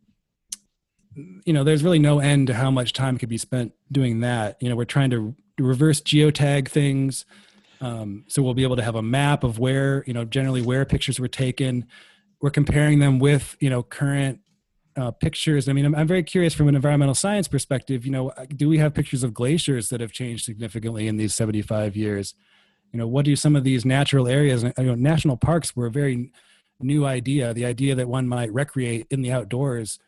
you 1.47 1.55
know, 1.55 1.64
there's 1.64 1.83
really 1.83 1.99
no 1.99 2.18
end 2.18 2.49
to 2.49 2.55
how 2.55 2.70
much 2.70 2.93
time 2.93 3.16
could 3.16 3.31
be 3.31 3.39
spent 3.39 3.72
doing 3.91 4.20
that. 4.20 4.59
You 4.61 4.68
know, 4.68 4.76
we're 4.76 4.85
trying 4.85 5.09
to 5.11 5.35
reverse 5.59 6.03
geotag 6.03 6.68
things 6.68 7.24
um, 7.81 8.24
so 8.26 8.43
we'll 8.43 8.55
be 8.55 8.62
able 8.62 8.76
to 8.76 8.83
have 8.83 8.97
a 8.97 9.03
map 9.03 9.45
of 9.45 9.59
where, 9.59 10.05
you 10.07 10.12
know, 10.12 10.24
generally 10.24 10.62
where 10.62 10.85
pictures 10.85 11.20
were 11.20 11.29
taken. 11.29 11.87
We're 12.41 12.51
comparing 12.51 12.99
them 12.99 13.18
with, 13.18 13.57
you 13.61 13.70
know, 13.70 13.83
current 13.83 14.41
uh, 14.97 15.12
pictures. 15.12 15.68
I 15.68 15.72
mean, 15.72 15.85
I'm, 15.85 15.95
I'm, 15.95 16.09
very 16.09 16.24
curious 16.24 16.55
from 16.55 16.66
an 16.66 16.74
environmental 16.74 17.14
science 17.14 17.47
perspective. 17.47 18.05
You 18.05 18.11
know, 18.11 18.33
do 18.57 18.68
we 18.68 18.79
have 18.79 18.95
pictures 18.95 19.22
of 19.22 19.33
glaciers 19.33 19.91
that 19.91 20.01
have 20.01 20.12
changed 20.12 20.45
significantly 20.45 21.07
in 21.07 21.16
these 21.16 21.35
75 21.35 21.95
years? 21.95 22.35
You 22.93 22.99
know, 22.99 23.07
what 23.07 23.24
do 23.24 23.37
some 23.37 23.55
of 23.55 23.62
these 23.62 23.85
natural 23.85 24.26
areas? 24.26 24.64
You 24.64 24.72
know, 24.79 24.95
national 24.97 25.37
parks 25.37 25.76
were 25.76 25.87
a 25.87 25.91
very 25.91 26.33
new 26.81 27.07
idea. 27.07 27.55
The 27.55 27.64
idea 27.64 27.95
that 27.95 28.09
one 28.09 28.26
might 28.26 28.53
recreate 28.53 29.07
in 29.11 29.22
the 29.22 29.31
outdoors, 29.31 30.01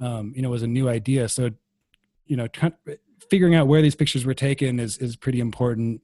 um, 0.00 0.32
you 0.34 0.40
know, 0.40 0.50
was 0.50 0.62
a 0.62 0.68
new 0.68 0.88
idea. 0.88 1.28
So, 1.28 1.50
you 2.26 2.36
know, 2.36 2.48
figuring 3.30 3.54
out 3.54 3.66
where 3.66 3.82
these 3.82 3.96
pictures 3.96 4.24
were 4.24 4.34
taken 4.34 4.80
is 4.80 4.96
is 4.98 5.16
pretty 5.16 5.40
important 5.40 6.00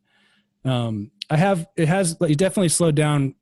um, 0.65 1.11
I 1.31 1.37
have 1.37 1.67
it 1.77 1.89
has 1.89 2.17
it 2.21 2.39
definitely 2.39 2.69
slowed 2.69 2.95
down 2.95 3.35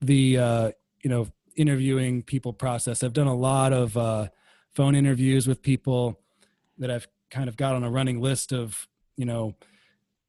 the 0.00 0.38
uh, 0.38 0.70
you 1.02 1.10
know 1.10 1.28
interviewing 1.56 2.22
people 2.22 2.52
process. 2.52 3.02
I've 3.02 3.12
done 3.12 3.26
a 3.26 3.34
lot 3.34 3.72
of 3.72 3.96
uh, 3.96 4.28
phone 4.74 4.94
interviews 4.94 5.46
with 5.46 5.62
people 5.62 6.20
that 6.78 6.90
I've 6.90 7.08
kind 7.30 7.48
of 7.48 7.56
got 7.56 7.74
on 7.74 7.84
a 7.84 7.90
running 7.90 8.20
list 8.20 8.52
of 8.52 8.86
you 9.16 9.24
know 9.24 9.54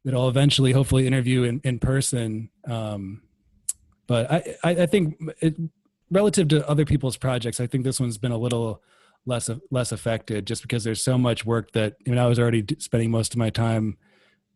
that 0.06 0.14
I'll 0.14 0.30
eventually 0.30 0.72
hopefully 0.72 1.08
interview 1.08 1.43
in, 1.43 1.62
in 1.64 1.80
person. 1.80 2.49
Um, 2.66 3.22
but 4.06 4.30
I, 4.32 4.56
I, 4.64 4.86
think 4.86 5.18
it, 5.39 5.56
relative 6.12 6.49
to 6.49 6.68
other 6.68 6.84
people's 6.84 7.16
projects, 7.16 7.62
I 7.62 7.68
think 7.68 7.86
this 7.86 8.01
one's 8.01 8.18
been 8.18 8.34
a 8.34 8.38
little 8.38 8.82
less 9.26 9.49
less 9.72 9.93
affected 9.93 10.45
just 10.45 10.62
because 10.62 10.84
there's 10.84 11.01
so 11.01 11.18
much 11.18 11.45
work 11.45 11.72
that 11.72 11.95
I 12.06 12.10
mean 12.10 12.20
I 12.20 12.28
was 12.28 12.39
already 12.39 12.66
spending 12.80 13.12
most 13.12 13.34
of 13.34 13.38
my 13.38 13.49
time, 13.49 13.97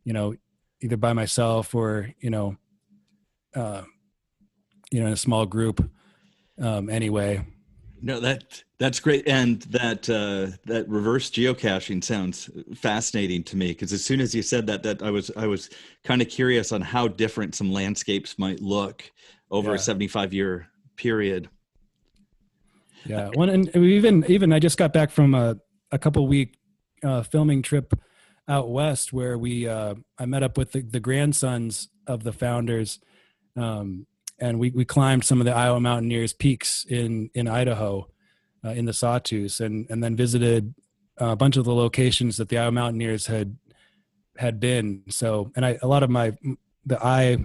you 0.04 0.12
know, 0.12 0.36
either 0.82 0.98
by 0.98 1.14
myself 1.14 1.74
or 1.74 2.14
you 2.20 2.30
know 2.30 2.58
uh, 3.56 3.84
you 4.92 5.00
know 5.00 5.08
in 5.08 5.14
a 5.14 5.18
small 5.18 5.46
group 5.46 5.90
um, 6.60 6.90
anyway. 6.90 7.46
No 8.02 8.20
that 8.20 8.64
that's 8.80 9.00
great. 9.00 9.28
And 9.28 9.62
that 9.64 10.08
uh, 10.10 10.56
that 10.66 10.88
reverse 10.88 11.30
geocaching 11.32 12.04
sounds 12.04 12.50
fascinating 12.76 13.44
to 13.46 13.58
me 13.58 13.70
because 13.70 13.92
as 13.92 14.04
soon 14.04 14.22
as 14.22 14.36
you 14.36 14.44
said 14.44 14.68
that 14.68 14.84
that 14.84 15.02
i 15.02 15.10
was 15.10 15.32
i 15.36 15.48
was 15.48 15.70
kind 16.04 16.22
of 16.22 16.30
curious 16.30 16.72
on 16.72 16.82
how 16.82 17.08
different 17.08 17.56
some 17.56 17.72
landscapes 17.72 18.38
might 18.38 18.62
look 18.62 19.04
over 19.50 19.70
yeah. 19.70 19.76
a 19.76 19.80
75 19.80 20.34
year 20.34 20.68
period. 20.96 21.50
Yeah 23.06 23.30
one 23.34 23.50
and 23.50 23.76
even 23.76 24.26
even 24.28 24.52
i 24.52 24.60
just 24.60 24.78
got 24.78 24.92
back 24.94 25.10
from 25.10 25.34
a, 25.34 25.56
a 25.92 25.98
couple 25.98 26.28
week 26.28 26.58
uh, 27.04 27.24
filming 27.24 27.62
trip 27.62 27.94
out 28.48 28.70
west 28.70 29.12
where 29.12 29.38
we 29.38 29.68
uh, 29.68 29.96
I 30.18 30.26
met 30.26 30.44
up 30.44 30.58
with 30.58 30.72
the, 30.72 30.82
the 30.82 31.00
grandsons 31.00 31.90
of 32.06 32.24
the 32.24 32.32
founders, 32.32 33.00
um, 33.56 34.08
and 34.40 34.60
we 34.60 34.72
we 34.72 34.86
climbed 34.86 35.26
some 35.26 35.40
of 35.40 35.46
the 35.46 35.54
Iowa 35.54 35.80
Mountaineers 35.80 36.34
peaks 36.34 36.86
in 36.86 37.30
in 37.34 37.48
Idaho, 37.48 38.10
uh, 38.64 38.70
in 38.70 38.86
the 38.86 38.94
Sawtooth, 38.94 39.60
and 39.60 39.86
and 39.90 40.04
then 40.04 40.16
visited 40.16 40.74
a 41.18 41.36
bunch 41.36 41.58
of 41.58 41.66
the 41.66 41.74
locations 41.74 42.38
that 42.38 42.50
the 42.50 42.58
Iowa 42.58 42.72
Mountaineers 42.72 43.28
had 43.28 43.58
had 44.38 44.60
been. 44.60 45.04
So, 45.10 45.52
and 45.56 45.66
I 45.66 45.78
a 45.82 45.88
lot 45.88 46.04
of 46.04 46.10
my 46.10 46.38
the 46.86 47.04
eye 47.04 47.38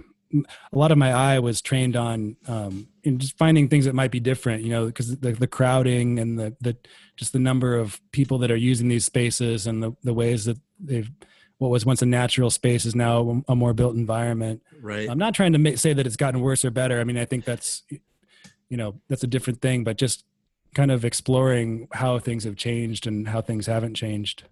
a 0.71 0.77
lot 0.77 0.91
of 0.91 0.97
my 0.97 1.13
eye 1.13 1.39
was 1.39 1.61
trained 1.61 1.95
on 1.95 2.35
um, 2.47 2.87
in 3.03 3.19
just 3.19 3.37
finding 3.37 3.67
things 3.67 3.85
that 3.85 3.93
might 3.93 4.11
be 4.11 4.19
different, 4.19 4.63
you 4.63 4.69
know, 4.69 4.87
because 4.87 5.15
the, 5.17 5.31
the 5.33 5.47
crowding 5.47 6.19
and 6.19 6.39
the, 6.39 6.55
the 6.61 6.75
just 7.15 7.33
the 7.33 7.39
number 7.39 7.75
of 7.75 8.01
people 8.11 8.39
that 8.39 8.49
are 8.49 8.55
using 8.55 8.87
these 8.87 9.05
spaces 9.05 9.67
and 9.67 9.83
the, 9.83 9.95
the 10.03 10.13
ways 10.13 10.45
that 10.45 10.57
they've 10.83 11.09
what 11.57 11.69
was 11.69 11.85
once 11.85 12.01
a 12.01 12.05
natural 12.05 12.49
space 12.49 12.85
is 12.85 12.95
now 12.95 13.43
a 13.47 13.55
more 13.55 13.73
built 13.73 13.95
environment. 13.95 14.61
Right. 14.81 15.09
I'm 15.09 15.17
not 15.17 15.33
trying 15.33 15.53
to 15.53 15.59
make, 15.59 15.77
say 15.77 15.93
that 15.93 16.05
it's 16.05 16.17
gotten 16.17 16.41
worse 16.41 16.65
or 16.65 16.71
better. 16.71 16.99
I 16.99 17.05
mean, 17.05 17.17
I 17.17 17.25
think 17.25 17.45
that's 17.45 17.83
you 17.89 18.77
know 18.77 18.99
that's 19.07 19.23
a 19.23 19.27
different 19.27 19.61
thing, 19.61 19.83
but 19.83 19.97
just 19.97 20.25
kind 20.73 20.91
of 20.91 21.05
exploring 21.05 21.87
how 21.93 22.19
things 22.19 22.43
have 22.43 22.55
changed 22.55 23.07
and 23.07 23.27
how 23.27 23.41
things 23.41 23.67
haven't 23.67 23.93
changed. 23.93 24.43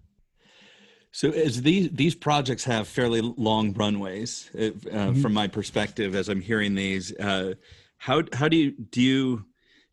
So 1.10 1.30
as 1.30 1.60
these 1.60 1.90
these 1.90 2.14
projects 2.14 2.64
have 2.64 2.88
fairly 2.88 3.20
long 3.20 3.74
runways, 3.74 4.50
uh, 4.54 4.58
mm-hmm. 4.58 5.20
from 5.20 5.34
my 5.34 5.46
perspective, 5.46 6.14
as 6.14 6.28
I'm 6.30 6.40
hearing 6.40 6.74
these, 6.74 7.14
uh, 7.18 7.54
how 7.98 8.22
how 8.32 8.48
do 8.48 8.56
you 8.56 8.70
do 8.70 9.02
you 9.02 9.44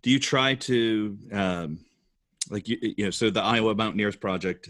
do 0.02 0.10
you 0.10 0.20
try 0.20 0.56
to 0.56 1.18
um, 1.34 1.80
like 2.50 2.70
you, 2.70 2.78
you 2.82 3.04
know 3.06 3.12
so 3.12 3.30
the 3.30 3.44
Iowa 3.44 3.76
Mountaineers 3.76 4.16
project? 4.16 4.70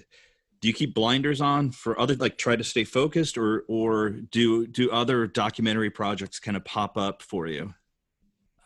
Do 0.62 0.68
you 0.68 0.74
keep 0.74 0.93
blinders 0.93 1.39
on 1.41 1.72
for 1.72 1.99
other 1.99 2.16
like 2.16 2.38
try 2.38 2.55
to 2.55 2.64
stay 2.64 2.84
focused, 2.84 3.38
or 3.38 3.64
or 3.68 4.10
do 4.10 4.68
do 4.68 4.91
other 4.91 5.28
documentary 5.28 5.89
projects 5.89 6.39
kind 6.39 6.57
of 6.57 6.66
pop 6.66 6.97
up 6.97 7.22
for 7.22 7.47
you? 7.47 7.74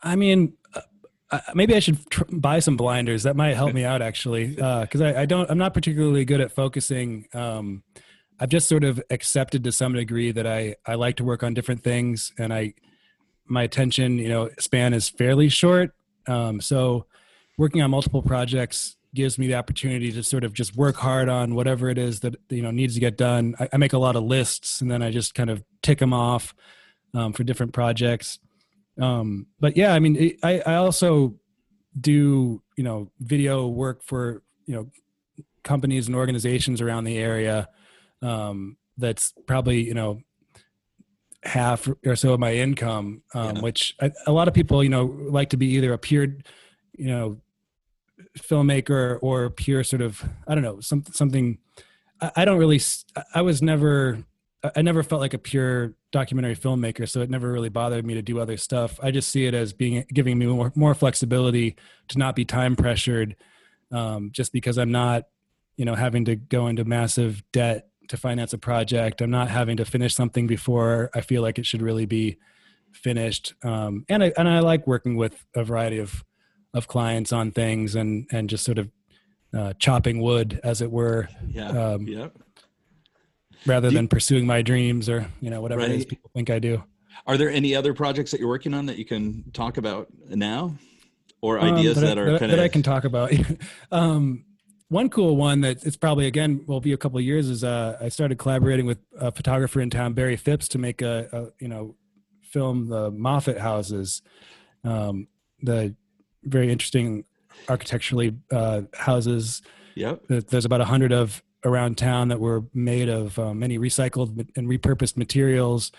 I 0.02 0.16
mean, 0.16 0.54
maybe 1.54 1.76
I 1.76 1.80
should 1.80 2.10
tr- 2.10 2.24
buy 2.30 2.60
some 2.60 2.78
blinders. 2.78 3.24
That 3.24 3.36
might 3.36 3.56
help 3.56 3.74
me 3.74 3.84
out 3.84 4.02
actually, 4.02 4.48
because 4.48 5.02
uh, 5.02 5.06
I, 5.06 5.22
I, 5.22 5.26
don't. 5.26 5.50
I'm 5.50 5.58
not 5.58 5.74
particularly 5.74 6.26
good 6.26 6.42
at 6.42 6.52
focusing. 6.52 7.28
Um, 7.34 7.84
I've 8.40 8.50
just 8.50 8.68
sort 8.68 8.84
of 8.84 9.02
accepted 9.10 9.64
to 9.64 9.72
some 9.72 9.94
degree 9.94 10.32
that 10.32 10.48
I 10.48 10.76
I 10.86 10.96
like 10.96 11.18
to 11.18 11.24
work 11.24 11.44
on 11.44 11.54
different 11.54 11.84
things, 11.84 12.32
and 12.38 12.54
I 12.54 12.74
my 13.46 13.64
attention 13.64 14.18
you 14.18 14.30
know 14.30 14.50
span 14.60 14.94
is 14.94 15.10
fairly 15.10 15.50
short. 15.50 15.94
Um, 16.28 16.62
so 16.62 17.06
working 17.58 17.82
on 17.82 17.92
multiple 17.92 18.22
projects 18.22 18.96
gives 19.14 19.38
me 19.38 19.48
the 19.48 19.56
opportunity 19.56 20.12
to 20.12 20.24
sort 20.24 20.44
of 20.44 20.54
just 20.54 20.76
work 20.76 20.96
hard 20.96 21.30
on 21.30 21.56
whatever 21.56 21.90
it 21.90 21.98
is 21.98 22.22
that 22.22 22.36
you 22.50 22.62
know 22.62 22.72
needs 22.72 22.94
to 22.96 23.00
get 23.00 23.18
done. 23.18 23.56
I, 23.60 23.70
I 23.74 23.78
make 23.78 23.94
a 23.94 23.98
lot 23.98 24.16
of 24.16 24.24
lists, 24.24 24.82
and 24.82 24.90
then 24.90 25.02
I 25.02 25.12
just 25.12 25.36
kind 25.36 25.50
of 25.50 25.64
tick 25.82 26.00
them 26.00 26.14
off 26.14 26.54
um, 27.14 27.34
for 27.34 27.44
different 27.44 27.74
projects 27.74 28.40
um 29.02 29.48
but 29.60 29.76
yeah 29.76 29.92
i 29.92 29.98
mean 29.98 30.38
i 30.44 30.62
i 30.68 30.76
also 30.76 31.34
do 32.00 32.62
you 32.78 32.84
know 32.84 33.10
video 33.20 33.66
work 33.68 34.04
for 34.04 34.44
you 34.68 34.76
know 34.76 34.88
companies 35.64 36.08
and 36.08 36.16
organizations 36.16 36.82
around 36.82 37.06
the 37.06 37.18
area. 37.18 37.70
Um, 38.22 38.78
that's 38.98 39.34
probably 39.48 39.84
you 39.84 39.94
know 39.94 40.22
half 41.44 41.90
or 42.06 42.16
so 42.16 42.34
of 42.34 42.40
my 42.40 42.54
income, 42.54 43.24
um, 43.34 43.56
yeah. 43.56 43.62
which 43.62 43.96
I, 44.02 44.12
a 44.28 44.32
lot 44.32 44.48
of 44.48 44.54
people 44.54 44.84
you 44.84 44.90
know 44.90 45.06
like 45.06 45.50
to 45.50 45.58
be 45.58 45.68
either 45.68 45.94
a 45.94 45.98
pure 45.98 46.28
you 46.94 47.08
know 47.08 47.42
filmmaker 48.38 49.20
or 49.22 49.50
pure 49.50 49.84
sort 49.84 50.02
of 50.02 50.24
I 50.48 50.56
don't 50.56 50.64
know 50.64 50.80
some, 50.80 51.04
something. 51.12 51.58
I, 52.22 52.32
I 52.38 52.46
don't 52.46 52.58
really. 52.58 52.82
I 53.34 53.42
was 53.42 53.62
never. 53.62 54.24
I 54.76 54.82
never 54.82 55.04
felt 55.04 55.20
like 55.20 55.34
a 55.34 55.38
pure 55.38 55.94
documentary 56.14 56.56
filmmaker, 56.56 57.10
so 57.10 57.20
it 57.20 57.30
never 57.30 57.52
really 57.52 57.68
bothered 57.68 58.06
me 58.06 58.14
to 58.14 58.22
do 58.22 58.40
other 58.40 58.56
stuff. 58.56 58.98
I 59.04 59.12
just 59.12 59.30
see 59.30 59.46
it 59.46 59.54
as 59.54 59.74
being 59.74 60.06
giving 60.14 60.38
me 60.38 60.46
more, 60.46 60.72
more 60.74 60.96
flexibility 60.96 61.76
to 62.08 62.18
not 62.18 62.34
be 62.34 62.46
time 62.46 62.78
pressured, 62.78 63.36
um, 63.92 64.30
just 64.32 64.54
because 64.54 64.78
I'm 64.78 64.92
not, 64.92 65.26
you 65.76 65.84
know, 65.84 65.96
having 65.96 66.24
to 66.26 66.38
go 66.38 66.68
into 66.68 66.86
massive 66.86 67.44
debt 67.52 67.90
to 68.08 68.16
finance 68.16 68.54
a 68.54 68.58
project. 68.58 69.22
I'm 69.22 69.32
not 69.32 69.50
having 69.50 69.76
to 69.78 69.86
finish 69.86 70.16
something 70.16 70.48
before 70.48 71.10
I 71.14 71.20
feel 71.20 71.42
like 71.42 71.60
it 71.60 71.66
should 71.66 71.82
really 71.82 72.06
be 72.06 72.38
finished. 72.94 73.54
Um, 73.64 74.06
and 74.08 74.24
I 74.24 74.32
and 74.38 74.48
I 74.48 74.60
like 74.60 74.88
working 74.88 75.18
with 75.18 75.46
a 75.56 75.64
variety 75.66 76.00
of 76.00 76.24
of 76.74 76.88
clients 76.88 77.32
on 77.32 77.52
things 77.52 77.96
and 77.96 78.28
and 78.32 78.50
just 78.50 78.64
sort 78.64 78.78
of 78.78 78.90
uh, 79.54 79.74
chopping 79.80 80.20
wood, 80.20 80.60
as 80.64 80.82
it 80.82 80.92
were. 80.92 81.30
Yeah. 81.48 81.70
Um, 81.70 82.08
yeah. 82.08 82.28
Rather 83.66 83.90
than 83.90 84.08
pursuing 84.08 84.46
my 84.46 84.62
dreams 84.62 85.08
or 85.08 85.28
you 85.40 85.50
know 85.50 85.62
whatever 85.62 85.82
right. 85.82 85.92
it 85.92 85.96
is 85.98 86.06
people 86.06 86.30
think 86.34 86.50
I 86.50 86.60
do. 86.60 86.84
Are 87.26 87.38
there 87.38 87.50
any 87.50 87.76
other 87.76 87.94
projects 87.94 88.32
that 88.32 88.40
you're 88.40 88.50
working 88.50 88.74
on 88.74 88.88
that 88.88 88.98
you 88.98 89.06
can 89.06 89.52
talk 89.54 89.78
about 89.78 90.08
now, 90.28 90.76
or 91.42 91.60
um, 91.60 91.76
ideas 91.76 91.96
that, 91.96 92.08
that, 92.08 92.18
are 92.18 92.32
that, 92.34 92.40
kind 92.40 92.52
that 92.52 92.60
of... 92.60 92.66
I 92.66 92.68
can 92.68 92.84
talk 92.84 93.06
about? 93.06 93.32
um, 93.92 94.44
one 94.90 95.10
cool 95.10 95.38
one 95.38 95.62
that 95.62 95.86
it's 95.86 95.96
probably 95.96 96.28
again 96.28 96.66
will 96.68 96.82
be 96.82 96.92
a 96.92 96.98
couple 96.98 97.18
of 97.18 97.24
years 97.24 97.48
is 97.48 97.64
uh, 97.64 97.98
I 98.02 98.10
started 98.10 98.38
collaborating 98.38 98.86
with 98.86 99.00
a 99.18 99.32
photographer 99.32 99.80
in 99.80 99.90
town, 99.90 100.14
Barry 100.14 100.36
Phipps, 100.36 100.68
to 100.70 100.78
make 100.78 101.02
a, 101.02 101.30
a 101.32 101.64
you 101.64 101.70
know 101.70 101.96
film 102.42 102.88
the 102.88 103.12
Moffitt 103.12 103.60
houses. 103.60 104.22
Um, 104.84 105.28
the 105.62 105.96
very 106.44 106.72
interesting 106.72 107.26
architecturally 107.70 108.36
uh, 108.52 108.82
houses. 108.94 109.62
Yep. 109.96 110.24
There's 110.28 110.66
about 110.66 110.82
a 110.82 110.86
hundred 110.86 111.12
of 111.12 111.44
around 111.66 111.98
town 111.98 112.28
that 112.28 112.40
were 112.40 112.64
made 112.74 113.10
of 113.10 113.38
uh, 113.40 113.54
many 113.54 113.80
recycled 113.80 114.48
and 114.56 114.68
repurposed 114.68 115.18
materials 115.18 115.92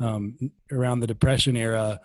um, 0.00 0.50
around 0.72 1.00
the 1.00 1.06
Depression 1.06 1.56
era. 1.56 2.00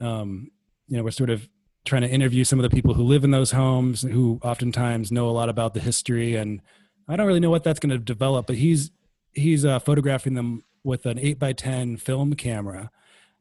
Um, 0.00 0.50
you 0.88 0.96
know, 0.96 1.04
we're 1.04 1.10
sort 1.10 1.30
of 1.30 1.48
trying 1.84 2.02
to 2.02 2.08
interview 2.08 2.44
some 2.44 2.58
of 2.58 2.62
the 2.62 2.74
people 2.74 2.94
who 2.94 3.02
live 3.02 3.24
in 3.24 3.30
those 3.30 3.52
homes, 3.52 4.02
who 4.02 4.40
oftentimes 4.42 5.12
know 5.12 5.28
a 5.28 5.32
lot 5.32 5.48
about 5.48 5.74
the 5.74 5.80
history. 5.80 6.34
And 6.34 6.60
I 7.08 7.16
don't 7.16 7.26
really 7.26 7.40
know 7.40 7.50
what 7.50 7.64
that's 7.64 7.80
going 7.80 7.90
to 7.90 7.98
develop, 7.98 8.46
but 8.46 8.56
he's 8.56 8.90
he's 9.32 9.64
uh, 9.64 9.78
photographing 9.78 10.34
them 10.34 10.64
with 10.82 11.06
an 11.06 11.18
eight 11.18 11.38
by 11.38 11.52
ten 11.52 11.96
film 11.96 12.34
camera. 12.34 12.90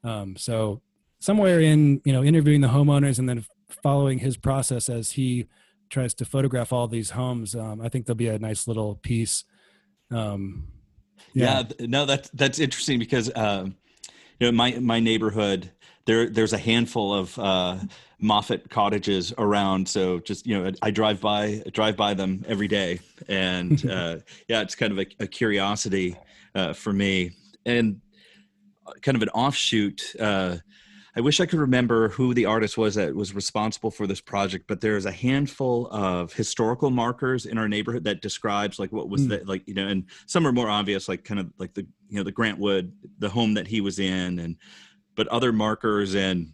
Um, 0.04 0.36
so 0.36 0.82
somewhere 1.20 1.60
in 1.60 2.02
you 2.06 2.14
know 2.14 2.24
interviewing 2.24 2.62
the 2.62 2.68
homeowners 2.68 3.18
and 3.18 3.28
then 3.28 3.46
following 3.70 4.20
his 4.20 4.38
process 4.38 4.90
as 4.90 5.12
he 5.12 5.48
tries 5.90 6.14
to 6.16 6.26
photograph 6.26 6.74
all 6.74 6.88
these 6.88 7.12
homes. 7.12 7.56
Um, 7.56 7.82
I 7.82 7.90
think 7.90 8.06
there'll 8.06 8.16
be 8.16 8.28
a 8.28 8.40
nice 8.40 8.68
little 8.68 8.96
piece. 8.96 9.44
Um, 10.12 10.68
yeah. 11.34 11.64
yeah. 11.80 11.86
no, 11.88 12.06
that's 12.06 12.30
that's 12.30 12.60
interesting 12.60 13.00
because 13.00 13.30
uh, 13.32 13.68
you 14.40 14.48
know 14.48 14.52
my 14.52 14.78
my 14.80 15.00
neighborhood 15.00 15.72
there 16.06 16.30
there's 16.30 16.54
a 16.54 16.58
handful 16.58 17.14
of 17.14 17.38
uh, 17.40 17.78
Moffitt 18.20 18.70
cottages 18.70 19.34
around. 19.38 19.88
So 19.88 20.20
just 20.20 20.46
you 20.46 20.58
know, 20.58 20.72
I 20.82 20.92
drive 20.92 21.22
by 21.22 21.64
drive 21.72 21.98
by 21.98 22.14
them 22.14 22.46
every 22.48 22.68
day, 22.68 23.00
and 23.28 23.84
uh, 23.90 24.18
yeah, 24.48 24.62
it's 24.62 24.76
kind 24.76 24.92
of 24.92 25.00
a, 25.00 25.06
a 25.20 25.28
curiosity 25.28 26.16
uh, 26.54 26.74
for 26.74 26.94
me, 26.94 27.32
and 27.66 28.02
kind 29.02 29.16
of 29.16 29.22
an 29.22 29.30
offshoot. 29.30 30.16
I 31.18 31.22
wish 31.22 31.40
I 31.40 31.46
could 31.46 31.60
remember 31.60 32.10
who 32.10 32.34
the 32.34 32.46
artist 32.46 32.78
was 32.78 32.96
that 32.96 33.16
was 33.16 33.34
responsible 33.34 33.90
for 33.90 34.06
this 34.06 34.20
project, 34.20 34.66
but 34.68 34.82
there's 34.82 35.06
a 35.06 35.12
handful 35.12 35.88
of 35.88 36.34
historical 36.34 36.90
markers 36.90 37.46
in 37.46 37.58
our 37.58 37.70
neighborhood 37.70 38.04
that 38.04 38.22
describes 38.22 38.80
like 38.80 38.92
what 38.92 39.10
was 39.10 39.22
mm. 39.22 39.30
the 39.30 39.44
like 39.46 39.66
you 39.66 39.74
know, 39.74 39.88
and 39.88 40.06
some 40.26 40.46
are 40.46 40.52
more 40.52 40.70
obvious, 40.70 41.08
like 41.08 41.24
kind 41.24 41.40
of 41.40 41.52
like 41.58 41.74
the 41.74 41.88
you 42.10 42.18
know 42.18 42.24
the 42.24 42.32
Grant 42.32 42.60
Wood, 42.60 42.92
the 43.20 43.30
home 43.30 43.54
that 43.54 43.68
he 43.68 43.80
was 43.80 44.00
in, 44.00 44.40
and 44.40 44.58
but 45.16 45.28
other 45.30 45.54
markers 45.54 46.16
and 46.16 46.52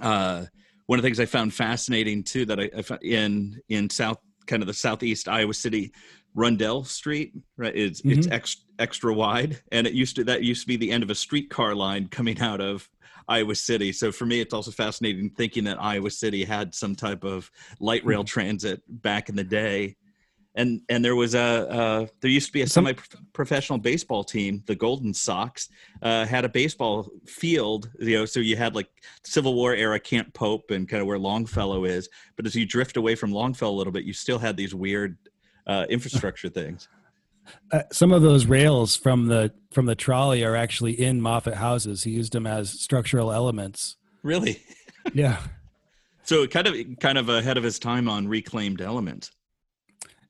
uh, 0.00 0.44
one 0.86 0.98
of 0.98 1.02
the 1.02 1.06
things 1.06 1.20
I 1.20 1.26
found 1.26 1.54
fascinating 1.54 2.24
too 2.24 2.46
that 2.46 2.58
I, 2.58 2.70
I 2.76 2.82
found 2.82 3.02
in 3.04 3.60
in 3.68 3.90
south 3.90 4.18
kind 4.46 4.62
of 4.62 4.66
the 4.66 4.74
southeast 4.74 5.28
Iowa 5.28 5.54
City 5.54 5.92
Rundell 6.34 6.82
Street, 6.82 7.32
right? 7.56 7.76
It's 7.76 8.00
mm-hmm. 8.00 8.18
it's 8.18 8.26
extra, 8.28 8.64
extra 8.80 9.14
wide, 9.14 9.60
and 9.70 9.86
it 9.86 9.92
used 9.92 10.16
to 10.16 10.24
that 10.24 10.42
used 10.42 10.62
to 10.62 10.66
be 10.66 10.76
the 10.76 10.90
end 10.90 11.04
of 11.04 11.10
a 11.10 11.14
streetcar 11.14 11.76
line 11.76 12.08
coming 12.08 12.40
out 12.40 12.60
of 12.60 12.88
Iowa 13.28 13.54
City. 13.54 13.92
So 13.92 14.10
for 14.10 14.26
me, 14.26 14.40
it's 14.40 14.54
also 14.54 14.70
fascinating 14.70 15.30
thinking 15.30 15.64
that 15.64 15.80
Iowa 15.80 16.10
City 16.10 16.44
had 16.44 16.74
some 16.74 16.94
type 16.94 17.24
of 17.24 17.50
light 17.78 18.04
rail 18.04 18.20
mm-hmm. 18.20 18.26
transit 18.26 18.82
back 18.88 19.28
in 19.28 19.36
the 19.36 19.44
day. 19.44 19.96
And 20.54 20.80
and 20.88 21.04
there 21.04 21.14
was 21.14 21.34
a 21.34 21.68
uh, 21.70 22.06
there 22.20 22.30
used 22.30 22.46
to 22.46 22.52
be 22.52 22.62
a 22.62 22.66
semi 22.66 22.94
professional 23.32 23.78
baseball 23.78 24.24
team, 24.24 24.64
the 24.66 24.74
Golden 24.74 25.14
Sox, 25.14 25.68
uh, 26.02 26.24
had 26.24 26.44
a 26.44 26.48
baseball 26.48 27.08
field. 27.26 27.90
You 28.00 28.18
know, 28.18 28.24
so 28.24 28.40
you 28.40 28.56
had 28.56 28.74
like 28.74 28.88
Civil 29.24 29.54
War 29.54 29.74
era 29.74 30.00
Camp 30.00 30.34
Pope 30.34 30.72
and 30.72 30.88
kind 30.88 31.00
of 31.00 31.06
where 31.06 31.18
Longfellow 31.18 31.84
is. 31.84 32.08
But 32.34 32.46
as 32.46 32.56
you 32.56 32.66
drift 32.66 32.96
away 32.96 33.14
from 33.14 33.30
Longfellow 33.30 33.72
a 33.72 33.76
little 33.76 33.92
bit, 33.92 34.04
you 34.04 34.12
still 34.12 34.38
had 34.38 34.56
these 34.56 34.74
weird 34.74 35.16
uh, 35.66 35.86
infrastructure 35.90 36.48
things. 36.48 36.88
Uh, 37.72 37.82
some 37.92 38.12
of 38.12 38.22
those 38.22 38.46
rails 38.46 38.96
from 38.96 39.26
the 39.26 39.52
from 39.70 39.86
the 39.86 39.94
trolley 39.94 40.44
are 40.44 40.56
actually 40.56 40.92
in 40.92 41.20
Moffitt 41.20 41.54
houses. 41.54 42.04
He 42.04 42.10
used 42.10 42.32
them 42.32 42.46
as 42.46 42.70
structural 42.70 43.32
elements. 43.32 43.96
Really? 44.22 44.62
yeah. 45.14 45.38
So 46.24 46.46
kind 46.46 46.66
of 46.66 46.76
kind 47.00 47.18
of 47.18 47.28
ahead 47.28 47.56
of 47.56 47.64
his 47.64 47.78
time 47.78 48.08
on 48.08 48.28
reclaimed 48.28 48.80
elements. 48.80 49.30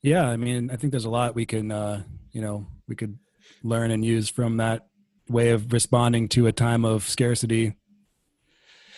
Yeah, 0.01 0.27
I 0.29 0.37
mean, 0.37 0.71
I 0.71 0.77
think 0.77 0.91
there's 0.91 1.05
a 1.05 1.09
lot 1.09 1.35
we 1.35 1.45
can 1.45 1.71
uh, 1.71 2.03
you 2.31 2.41
know 2.41 2.67
we 2.87 2.95
could 2.95 3.17
learn 3.63 3.91
and 3.91 4.03
use 4.03 4.29
from 4.29 4.57
that 4.57 4.87
way 5.27 5.49
of 5.49 5.71
responding 5.71 6.27
to 6.29 6.47
a 6.47 6.51
time 6.51 6.85
of 6.85 7.03
scarcity. 7.07 7.75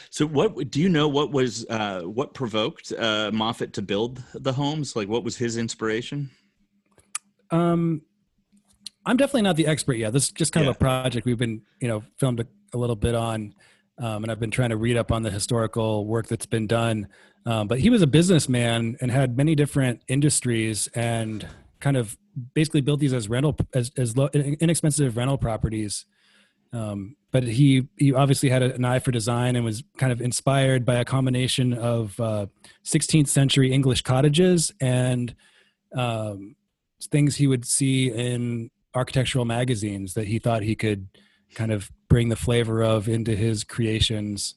So, 0.09 0.25
what 0.27 0.69
do 0.69 0.81
you 0.81 0.89
know? 0.89 1.07
What 1.07 1.31
was 1.31 1.65
uh, 1.69 2.01
what 2.01 2.33
provoked 2.33 2.91
uh, 2.91 3.31
Moffitt 3.33 3.73
to 3.73 3.81
build 3.81 4.23
the 4.33 4.51
homes? 4.51 4.95
Like, 4.95 5.07
what 5.07 5.23
was 5.23 5.37
his 5.37 5.57
inspiration? 5.57 6.29
Um, 7.49 8.01
I'm 9.05 9.17
definitely 9.17 9.43
not 9.43 9.55
the 9.55 9.67
expert 9.67 9.95
yet. 9.95 10.13
This 10.13 10.25
is 10.25 10.31
just 10.31 10.51
kind 10.51 10.65
yeah. 10.65 10.71
of 10.71 10.75
a 10.75 10.79
project 10.79 11.25
we've 11.25 11.37
been, 11.37 11.61
you 11.79 11.87
know, 11.87 12.03
filmed 12.19 12.39
a, 12.39 12.47
a 12.73 12.77
little 12.77 12.95
bit 12.95 13.15
on, 13.15 13.53
um, 13.97 14.23
and 14.23 14.31
I've 14.31 14.39
been 14.39 14.51
trying 14.51 14.69
to 14.69 14.77
read 14.77 14.97
up 14.97 15.11
on 15.11 15.23
the 15.23 15.31
historical 15.31 16.05
work 16.05 16.27
that's 16.27 16.45
been 16.45 16.67
done. 16.67 17.07
Um, 17.45 17.67
but 17.67 17.79
he 17.79 17.89
was 17.89 18.01
a 18.01 18.07
businessman 18.07 18.97
and 19.01 19.09
had 19.09 19.35
many 19.35 19.55
different 19.55 20.01
industries 20.07 20.87
and 20.93 21.47
kind 21.79 21.97
of 21.97 22.17
basically 22.53 22.81
built 22.81 22.99
these 22.99 23.13
as 23.13 23.27
rental 23.27 23.57
as 23.73 23.91
as 23.97 24.15
low, 24.15 24.27
inexpensive 24.27 25.17
rental 25.17 25.37
properties. 25.37 26.05
Um, 26.73 27.17
but 27.31 27.43
he 27.43 27.87
he 27.97 28.13
obviously 28.13 28.49
had 28.49 28.61
an 28.61 28.85
eye 28.85 28.99
for 28.99 29.11
design 29.11 29.55
and 29.55 29.65
was 29.65 29.83
kind 29.97 30.11
of 30.11 30.21
inspired 30.21 30.85
by 30.85 30.95
a 30.95 31.05
combination 31.05 31.73
of 31.73 32.17
uh, 32.19 32.45
16th 32.85 33.27
century 33.27 33.71
English 33.71 34.03
cottages 34.03 34.71
and 34.79 35.35
um, 35.95 36.55
things 37.09 37.35
he 37.35 37.47
would 37.47 37.65
see 37.65 38.09
in 38.11 38.69
architectural 38.93 39.45
magazines 39.45 40.13
that 40.13 40.27
he 40.27 40.39
thought 40.39 40.63
he 40.63 40.75
could 40.75 41.07
kind 41.55 41.71
of 41.71 41.91
bring 42.09 42.29
the 42.29 42.35
flavor 42.35 42.81
of 42.81 43.07
into 43.07 43.35
his 43.35 43.63
creations. 43.63 44.55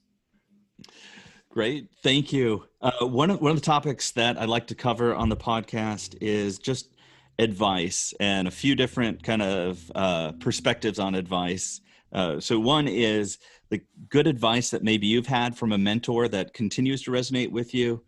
Great, 1.50 1.88
thank 2.02 2.32
you. 2.32 2.64
Uh, 2.80 3.06
one 3.06 3.30
of 3.30 3.40
one 3.40 3.52
of 3.52 3.56
the 3.56 3.64
topics 3.64 4.10
that 4.12 4.36
I'd 4.40 4.48
like 4.48 4.66
to 4.68 4.74
cover 4.74 5.14
on 5.14 5.28
the 5.28 5.36
podcast 5.36 6.16
is 6.20 6.58
just 6.58 6.90
advice 7.38 8.12
and 8.20 8.48
a 8.48 8.50
few 8.50 8.74
different 8.74 9.22
kind 9.22 9.42
of 9.42 9.92
uh, 9.94 10.32
perspectives 10.32 10.98
on 10.98 11.14
advice. 11.14 11.80
Uh, 12.12 12.38
so 12.40 12.58
one 12.58 12.86
is 12.88 13.38
the 13.70 13.80
good 14.08 14.26
advice 14.26 14.70
that 14.70 14.84
maybe 14.84 15.06
you've 15.06 15.26
had 15.26 15.56
from 15.56 15.72
a 15.72 15.78
mentor 15.78 16.28
that 16.28 16.54
continues 16.54 17.02
to 17.02 17.10
resonate 17.10 17.50
with 17.50 17.74
you, 17.74 18.02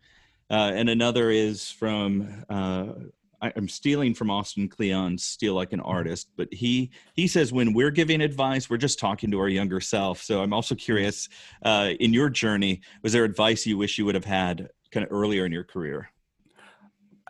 uh, 0.49 0.71
and 0.73 0.89
another 0.89 1.29
is 1.29 1.71
from 1.71 2.45
uh, 2.49 2.85
I, 3.41 3.51
am 3.55 3.67
stealing 3.67 4.13
from 4.13 4.29
Austin 4.29 4.67
Kleon's 4.67 5.23
"Steal 5.23 5.53
Like 5.53 5.73
an 5.73 5.79
Artist," 5.79 6.29
but 6.35 6.51
he 6.53 6.91
he 7.13 7.27
says 7.27 7.53
when 7.53 7.73
we're 7.73 7.91
giving 7.91 8.21
advice, 8.21 8.69
we're 8.69 8.77
just 8.77 8.99
talking 8.99 9.31
to 9.31 9.39
our 9.39 9.49
younger 9.49 9.79
self. 9.79 10.21
So 10.21 10.41
I'm 10.41 10.53
also 10.53 10.75
curious, 10.75 11.29
uh, 11.63 11.91
in 11.99 12.13
your 12.13 12.29
journey, 12.29 12.81
was 13.03 13.13
there 13.13 13.23
advice 13.23 13.65
you 13.65 13.77
wish 13.77 13.97
you 13.97 14.05
would 14.05 14.15
have 14.15 14.25
had 14.25 14.69
kind 14.91 15.05
of 15.05 15.11
earlier 15.11 15.45
in 15.45 15.51
your 15.51 15.63
career? 15.63 16.09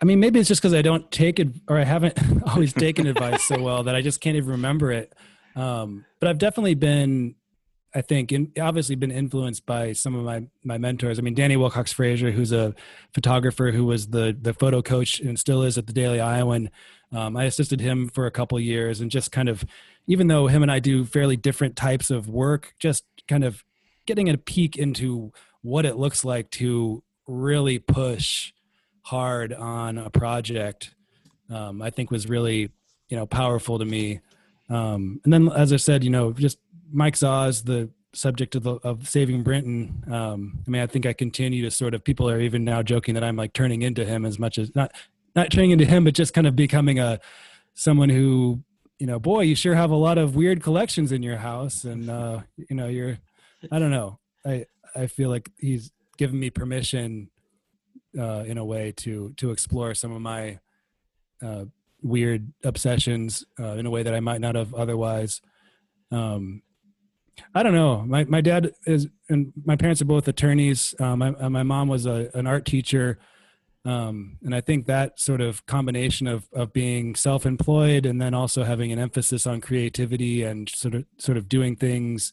I 0.00 0.04
mean, 0.04 0.20
maybe 0.20 0.38
it's 0.38 0.48
just 0.48 0.62
because 0.62 0.74
I 0.74 0.82
don't 0.82 1.10
take 1.10 1.40
it 1.40 1.48
or 1.68 1.76
I 1.76 1.84
haven't 1.84 2.18
always 2.46 2.72
taken 2.72 3.06
advice 3.06 3.44
so 3.44 3.60
well 3.60 3.82
that 3.84 3.94
I 3.94 4.02
just 4.02 4.20
can't 4.20 4.36
even 4.36 4.50
remember 4.50 4.92
it. 4.92 5.12
Um, 5.56 6.04
but 6.20 6.28
I've 6.28 6.38
definitely 6.38 6.74
been 6.74 7.34
I 7.94 8.02
think 8.02 8.32
in, 8.32 8.52
obviously 8.60 8.96
been 8.96 9.10
influenced 9.10 9.64
by 9.64 9.92
some 9.92 10.14
of 10.14 10.24
my 10.24 10.44
my 10.62 10.78
mentors. 10.78 11.18
I 11.18 11.22
mean, 11.22 11.34
Danny 11.34 11.56
Wilcox 11.56 11.92
Frazier, 11.92 12.30
who's 12.30 12.52
a 12.52 12.74
photographer 13.14 13.70
who 13.70 13.84
was 13.84 14.08
the 14.08 14.36
the 14.40 14.52
photo 14.52 14.82
coach 14.82 15.20
and 15.20 15.38
still 15.38 15.62
is 15.62 15.78
at 15.78 15.86
the 15.86 15.92
Daily 15.92 16.20
Iowan. 16.20 16.70
Um, 17.12 17.36
I 17.36 17.44
assisted 17.44 17.80
him 17.80 18.08
for 18.08 18.26
a 18.26 18.30
couple 18.30 18.60
years, 18.60 19.00
and 19.00 19.10
just 19.10 19.32
kind 19.32 19.48
of, 19.48 19.64
even 20.06 20.28
though 20.28 20.46
him 20.46 20.62
and 20.62 20.70
I 20.70 20.78
do 20.78 21.06
fairly 21.06 21.36
different 21.36 21.76
types 21.76 22.10
of 22.10 22.28
work, 22.28 22.74
just 22.78 23.04
kind 23.26 23.44
of 23.44 23.64
getting 24.06 24.28
a 24.28 24.36
peek 24.36 24.76
into 24.76 25.32
what 25.62 25.86
it 25.86 25.96
looks 25.96 26.24
like 26.24 26.50
to 26.50 27.02
really 27.26 27.78
push 27.78 28.52
hard 29.02 29.52
on 29.54 29.96
a 29.96 30.10
project. 30.10 30.94
Um, 31.50 31.80
I 31.80 31.88
think 31.88 32.10
was 32.10 32.28
really 32.28 32.70
you 33.08 33.16
know 33.16 33.26
powerful 33.26 33.78
to 33.78 33.84
me. 33.84 34.20
Um, 34.70 35.20
and 35.24 35.32
then, 35.32 35.48
as 35.48 35.72
I 35.72 35.76
said, 35.76 36.04
you 36.04 36.10
know, 36.10 36.32
just 36.32 36.58
Mike 36.92 37.14
Zahs, 37.14 37.64
the 37.64 37.90
subject 38.14 38.54
of, 38.54 38.62
the, 38.62 38.74
of 38.76 39.08
saving 39.08 39.42
Brinton. 39.42 40.04
Um, 40.10 40.60
I 40.66 40.70
mean, 40.70 40.82
I 40.82 40.86
think 40.86 41.06
I 41.06 41.12
continue 41.12 41.62
to 41.62 41.70
sort 41.70 41.94
of 41.94 42.02
people 42.02 42.28
are 42.28 42.40
even 42.40 42.64
now 42.64 42.82
joking 42.82 43.14
that 43.14 43.24
I'm 43.24 43.36
like 43.36 43.52
turning 43.52 43.82
into 43.82 44.04
him 44.04 44.24
as 44.24 44.38
much 44.38 44.58
as 44.58 44.74
not 44.74 44.92
not 45.36 45.50
turning 45.50 45.70
into 45.70 45.84
him, 45.84 46.04
but 46.04 46.14
just 46.14 46.34
kind 46.34 46.46
of 46.46 46.56
becoming 46.56 46.98
a 46.98 47.20
someone 47.74 48.08
who 48.08 48.62
you 48.98 49.06
know, 49.06 49.18
boy, 49.18 49.42
you 49.42 49.54
sure 49.54 49.74
have 49.74 49.90
a 49.90 49.96
lot 49.96 50.18
of 50.18 50.34
weird 50.34 50.62
collections 50.62 51.12
in 51.12 51.22
your 51.22 51.36
house, 51.36 51.84
and 51.84 52.10
uh, 52.10 52.40
you 52.56 52.74
know, 52.74 52.88
you're 52.88 53.18
I 53.70 53.78
don't 53.78 53.90
know. 53.90 54.18
I 54.44 54.66
I 54.94 55.06
feel 55.06 55.28
like 55.28 55.50
he's 55.58 55.92
given 56.16 56.38
me 56.38 56.50
permission 56.50 57.30
uh, 58.18 58.44
in 58.46 58.58
a 58.58 58.64
way 58.64 58.92
to 58.98 59.32
to 59.36 59.50
explore 59.50 59.94
some 59.94 60.12
of 60.12 60.20
my 60.20 60.58
uh, 61.42 61.66
weird 62.02 62.52
obsessions 62.64 63.44
uh, 63.60 63.74
in 63.74 63.86
a 63.86 63.90
way 63.90 64.02
that 64.02 64.14
I 64.14 64.20
might 64.20 64.40
not 64.40 64.56
have 64.56 64.74
otherwise. 64.74 65.40
Um, 66.10 66.62
I 67.54 67.62
don't 67.62 67.74
know. 67.74 68.02
My 68.06 68.24
my 68.24 68.40
dad 68.40 68.72
is, 68.86 69.08
and 69.28 69.52
my 69.64 69.76
parents 69.76 70.02
are 70.02 70.06
both 70.06 70.28
attorneys. 70.28 70.94
Um, 71.00 71.20
my 71.20 71.30
my 71.48 71.62
mom 71.62 71.88
was 71.88 72.06
a, 72.06 72.30
an 72.34 72.46
art 72.46 72.64
teacher, 72.64 73.18
um, 73.84 74.38
and 74.42 74.54
I 74.54 74.60
think 74.60 74.86
that 74.86 75.18
sort 75.20 75.40
of 75.40 75.64
combination 75.66 76.26
of 76.26 76.48
of 76.52 76.72
being 76.72 77.14
self 77.14 77.46
employed 77.46 78.06
and 78.06 78.20
then 78.20 78.34
also 78.34 78.64
having 78.64 78.92
an 78.92 78.98
emphasis 78.98 79.46
on 79.46 79.60
creativity 79.60 80.42
and 80.42 80.68
sort 80.68 80.94
of 80.94 81.04
sort 81.18 81.38
of 81.38 81.48
doing 81.48 81.76
things, 81.76 82.32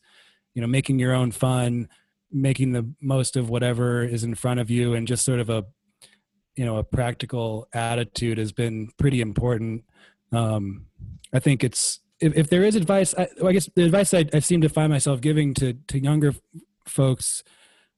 you 0.54 0.62
know, 0.62 0.68
making 0.68 1.00
your 1.00 1.14
own 1.14 1.32
fun, 1.32 1.88
making 2.32 2.74
the 2.74 2.90
most 3.02 3.36
of 3.36 3.50
whatever 3.50 4.04
is 4.04 4.24
in 4.24 4.36
front 4.36 4.60
of 4.60 4.70
you, 4.70 4.94
and 4.94 5.08
just 5.08 5.26
sort 5.26 5.40
of 5.40 5.50
a 5.50 5.66
you 6.56 6.66
know 6.66 6.78
a 6.78 6.84
practical 6.84 7.68
attitude 7.74 8.38
has 8.38 8.52
been 8.52 8.90
pretty 8.98 9.22
important. 9.22 9.84
Um, 10.32 10.88
I 11.34 11.40
think 11.40 11.64
it's 11.64 12.00
if, 12.26 12.36
if 12.36 12.50
there 12.50 12.64
is 12.64 12.76
advice, 12.76 13.14
I, 13.18 13.28
well, 13.38 13.50
I 13.50 13.54
guess 13.54 13.70
the 13.76 13.84
advice 13.84 14.14
I, 14.14 14.26
I 14.34 14.40
seem 14.40 14.62
to 14.62 14.70
find 14.70 14.92
myself 14.92 15.22
giving 15.22 15.54
to 15.56 15.74
to 15.74 16.00
younger 16.00 16.34
folks, 16.88 17.44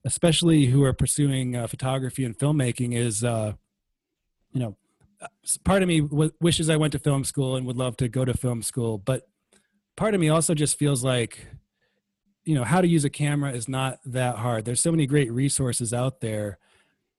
especially 0.04 0.66
who 0.66 0.84
are 0.84 0.92
pursuing 0.92 1.56
uh, 1.56 1.66
photography 1.66 2.24
and 2.24 2.36
filmmaking, 2.38 2.94
is 2.94 3.24
uh, 3.24 3.54
you 4.52 4.60
know, 4.60 4.76
part 5.64 5.82
of 5.82 5.88
me 5.88 6.02
w- 6.02 6.32
wishes 6.40 6.68
I 6.68 6.76
went 6.76 6.92
to 6.92 6.98
film 6.98 7.24
school 7.24 7.56
and 7.56 7.66
would 7.66 7.76
love 7.76 7.96
to 7.98 8.08
go 8.08 8.24
to 8.24 8.34
film 8.34 8.62
school, 8.62 8.98
but 8.98 9.28
part 9.96 10.14
of 10.14 10.20
me 10.20 10.28
also 10.28 10.54
just 10.54 10.78
feels 10.78 11.02
like 11.02 11.48
you 12.44 12.54
know 12.54 12.64
how 12.64 12.80
to 12.80 12.88
use 12.88 13.04
a 13.04 13.10
camera 13.10 13.52
is 13.52 13.68
not 13.68 13.98
that 14.04 14.36
hard. 14.36 14.64
There's 14.64 14.80
so 14.80 14.90
many 14.90 15.06
great 15.06 15.32
resources 15.32 15.94
out 15.94 16.20
there. 16.20 16.58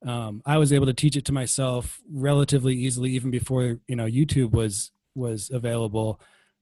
Um, 0.06 0.42
I 0.46 0.58
was 0.58 0.72
able 0.72 0.86
to 0.86 0.94
teach 0.94 1.16
it 1.16 1.24
to 1.26 1.32
myself 1.32 2.00
relatively 2.10 2.74
easily, 2.74 3.10
even 3.10 3.30
before 3.30 3.80
you 3.88 3.96
know 3.96 4.06
YouTube 4.06 4.52
was 4.52 4.92
was 5.14 5.50
available 5.52 6.20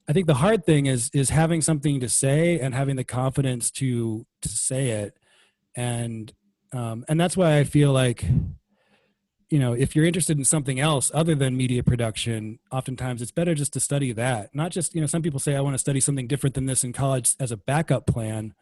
I 0.09 0.15
think 0.15 0.27
the 0.27 0.35
hard 0.35 0.65
thing 0.65 0.87
is 0.87 1.11
is 1.13 1.31
having 1.31 1.61
something 1.61 2.01
to 2.01 2.09
say 2.09 2.59
and 2.59 2.75
having 2.75 2.97
the 2.97 3.05
confidence 3.05 3.71
to 3.73 4.27
to 4.41 4.49
say 4.49 4.91
it, 4.91 5.19
and 5.77 6.33
um, 6.73 7.05
and 7.09 7.21
that's 7.21 7.37
why 7.37 7.59
I 7.59 7.65
feel 7.65 7.93
like 7.93 8.25
you 9.51 9.59
know 9.59 9.75
if 9.75 9.95
you're 9.95 10.07
interested 10.07 10.39
in 10.39 10.45
something 10.45 10.81
else 10.81 11.11
other 11.13 11.35
than 11.35 11.57
media 11.57 11.83
production 11.83 12.59
oftentimes 12.73 13.23
it's 13.23 13.31
better 13.31 13.55
just 13.55 13.75
to 13.75 13.81
study 13.81 14.13
that. 14.13 14.55
Not 14.55 14.73
just 14.73 14.95
you 14.95 15.03
know 15.03 15.07
some 15.07 15.23
people 15.23 15.41
say 15.41 15.55
i 15.57 15.61
want 15.61 15.75
to 15.75 15.79
study 15.79 16.01
something 16.01 16.27
different 16.27 16.55
than 16.55 16.67
this 16.67 16.85
in 16.85 16.93
college 16.93 17.35
as 17.39 17.53
a 17.53 17.57
backup 17.57 18.07
plan. 18.07 18.55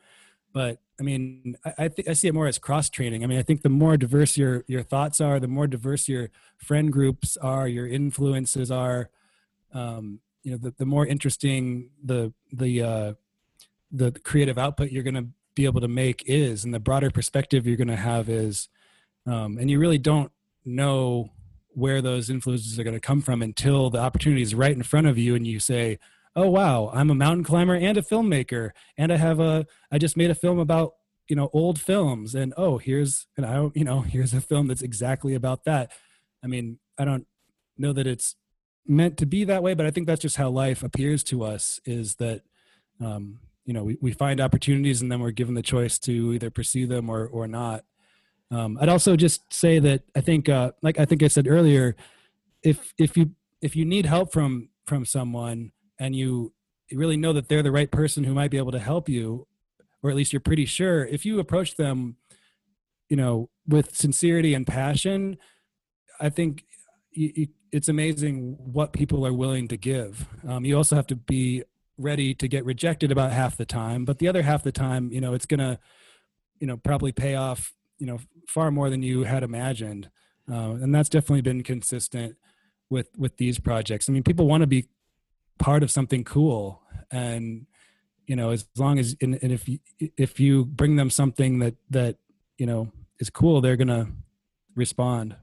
But 0.52 0.78
i 0.98 1.02
mean 1.02 1.56
i 1.64 1.74
I, 1.78 1.88
th- 1.88 2.08
I 2.08 2.12
see 2.14 2.28
it 2.28 2.34
more 2.34 2.46
as 2.46 2.58
cross 2.58 2.88
training 2.88 3.22
i 3.22 3.26
mean 3.26 3.38
i 3.38 3.42
think 3.42 3.62
the 3.62 3.68
more 3.68 3.96
diverse 3.96 4.38
your 4.38 4.64
your 4.66 4.82
thoughts 4.82 5.20
are 5.20 5.38
the 5.38 5.48
more 5.48 5.66
diverse 5.66 6.08
your 6.08 6.30
friend 6.56 6.90
groups 6.90 7.36
are 7.36 7.68
your 7.68 7.86
influences 7.86 8.70
are 8.70 9.10
um, 9.74 10.20
you 10.46 10.52
know 10.52 10.58
the, 10.58 10.72
the 10.78 10.86
more 10.86 11.04
interesting 11.04 11.90
the 12.04 12.32
the 12.52 12.80
uh, 12.80 13.12
the 13.90 14.12
creative 14.12 14.56
output 14.56 14.92
you're 14.92 15.02
going 15.02 15.14
to 15.14 15.26
be 15.56 15.64
able 15.64 15.80
to 15.80 15.88
make 15.88 16.22
is 16.26 16.64
and 16.64 16.72
the 16.72 16.78
broader 16.78 17.10
perspective 17.10 17.66
you're 17.66 17.76
going 17.76 17.88
to 17.88 17.96
have 17.96 18.28
is 18.28 18.68
um, 19.26 19.58
and 19.58 19.68
you 19.68 19.80
really 19.80 19.98
don't 19.98 20.30
know 20.64 21.32
where 21.70 22.00
those 22.00 22.30
influences 22.30 22.78
are 22.78 22.84
going 22.84 22.94
to 22.94 23.00
come 23.00 23.20
from 23.20 23.42
until 23.42 23.90
the 23.90 23.98
opportunity 23.98 24.40
is 24.40 24.54
right 24.54 24.70
in 24.70 24.84
front 24.84 25.08
of 25.08 25.18
you 25.18 25.34
and 25.34 25.48
you 25.48 25.58
say 25.58 25.98
oh 26.36 26.48
wow 26.48 26.92
i'm 26.94 27.10
a 27.10 27.14
mountain 27.14 27.42
climber 27.42 27.74
and 27.74 27.98
a 27.98 28.02
filmmaker 28.02 28.70
and 28.96 29.12
i 29.12 29.16
have 29.16 29.40
a 29.40 29.66
i 29.90 29.98
just 29.98 30.16
made 30.16 30.30
a 30.30 30.34
film 30.34 30.60
about 30.60 30.94
you 31.28 31.34
know 31.34 31.50
old 31.52 31.80
films 31.80 32.36
and 32.36 32.54
oh 32.56 32.78
here's 32.78 33.26
and 33.36 33.44
i 33.44 33.68
you 33.74 33.82
know 33.82 34.00
here's 34.12 34.32
a 34.32 34.40
film 34.40 34.68
that's 34.68 34.82
exactly 34.82 35.34
about 35.34 35.64
that. 35.64 35.90
I 36.44 36.46
mean 36.46 36.78
i 36.96 37.04
don't 37.04 37.26
know 37.76 37.92
that 37.92 38.06
it's 38.06 38.36
meant 38.88 39.16
to 39.18 39.26
be 39.26 39.44
that 39.44 39.62
way, 39.62 39.74
but 39.74 39.86
I 39.86 39.90
think 39.90 40.06
that's 40.06 40.20
just 40.20 40.36
how 40.36 40.50
life 40.50 40.82
appears 40.82 41.24
to 41.24 41.44
us 41.44 41.80
is 41.84 42.16
that, 42.16 42.42
um, 43.00 43.40
you 43.64 43.72
know, 43.72 43.84
we, 43.84 43.98
we 44.00 44.12
find 44.12 44.40
opportunities 44.40 45.02
and 45.02 45.10
then 45.10 45.20
we're 45.20 45.30
given 45.30 45.54
the 45.54 45.62
choice 45.62 45.98
to 46.00 46.32
either 46.32 46.50
pursue 46.50 46.86
them 46.86 47.10
or, 47.10 47.26
or 47.26 47.46
not. 47.46 47.84
Um, 48.50 48.78
I'd 48.80 48.88
also 48.88 49.16
just 49.16 49.52
say 49.52 49.78
that 49.80 50.02
I 50.14 50.20
think, 50.20 50.48
uh, 50.48 50.72
like 50.82 51.00
I 51.00 51.04
think 51.04 51.22
I 51.22 51.28
said 51.28 51.48
earlier, 51.48 51.96
if, 52.62 52.94
if 52.98 53.16
you, 53.16 53.32
if 53.60 53.74
you 53.74 53.84
need 53.84 54.06
help 54.06 54.32
from, 54.32 54.68
from 54.86 55.04
someone 55.04 55.72
and 55.98 56.14
you 56.14 56.52
really 56.92 57.16
know 57.16 57.32
that 57.32 57.48
they're 57.48 57.62
the 57.62 57.72
right 57.72 57.90
person 57.90 58.22
who 58.22 58.34
might 58.34 58.50
be 58.50 58.58
able 58.58 58.72
to 58.72 58.78
help 58.78 59.08
you, 59.08 59.46
or 60.02 60.10
at 60.10 60.16
least 60.16 60.32
you're 60.32 60.40
pretty 60.40 60.66
sure, 60.66 61.04
if 61.04 61.26
you 61.26 61.40
approach 61.40 61.76
them, 61.76 62.16
you 63.08 63.16
know, 63.16 63.50
with 63.66 63.96
sincerity 63.96 64.54
and 64.54 64.66
passion, 64.66 65.36
I 66.20 66.28
think 66.28 66.64
you, 67.10 67.32
you, 67.34 67.46
it's 67.76 67.90
amazing 67.90 68.56
what 68.72 68.94
people 68.94 69.26
are 69.26 69.34
willing 69.34 69.68
to 69.68 69.76
give. 69.76 70.26
Um, 70.48 70.64
you 70.64 70.74
also 70.78 70.96
have 70.96 71.06
to 71.08 71.14
be 71.14 71.62
ready 71.98 72.32
to 72.32 72.48
get 72.48 72.64
rejected 72.64 73.12
about 73.12 73.32
half 73.32 73.58
the 73.58 73.66
time, 73.66 74.06
but 74.06 74.18
the 74.18 74.28
other 74.28 74.40
half 74.40 74.62
the 74.62 74.72
time, 74.72 75.12
you 75.12 75.20
know, 75.20 75.34
it's 75.34 75.44
gonna, 75.44 75.78
you 76.58 76.66
know, 76.66 76.78
probably 76.78 77.12
pay 77.12 77.34
off, 77.34 77.74
you 77.98 78.06
know, 78.06 78.18
far 78.48 78.70
more 78.70 78.88
than 78.88 79.02
you 79.02 79.24
had 79.24 79.42
imagined, 79.42 80.08
uh, 80.50 80.70
and 80.70 80.94
that's 80.94 81.10
definitely 81.10 81.42
been 81.42 81.62
consistent 81.62 82.36
with 82.88 83.08
with 83.18 83.36
these 83.36 83.58
projects. 83.58 84.08
I 84.08 84.12
mean, 84.12 84.22
people 84.22 84.46
want 84.46 84.62
to 84.62 84.66
be 84.66 84.88
part 85.58 85.82
of 85.82 85.90
something 85.90 86.24
cool, 86.24 86.80
and 87.10 87.66
you 88.26 88.36
know, 88.36 88.50
as 88.50 88.66
long 88.78 88.98
as 88.98 89.16
and, 89.20 89.38
and 89.42 89.52
if 89.52 89.68
you, 89.68 89.80
if 90.16 90.40
you 90.40 90.64
bring 90.64 90.96
them 90.96 91.10
something 91.10 91.58
that 91.58 91.74
that 91.90 92.16
you 92.56 92.64
know 92.64 92.90
is 93.18 93.28
cool, 93.28 93.60
they're 93.60 93.76
gonna 93.76 94.08
respond. 94.74 95.36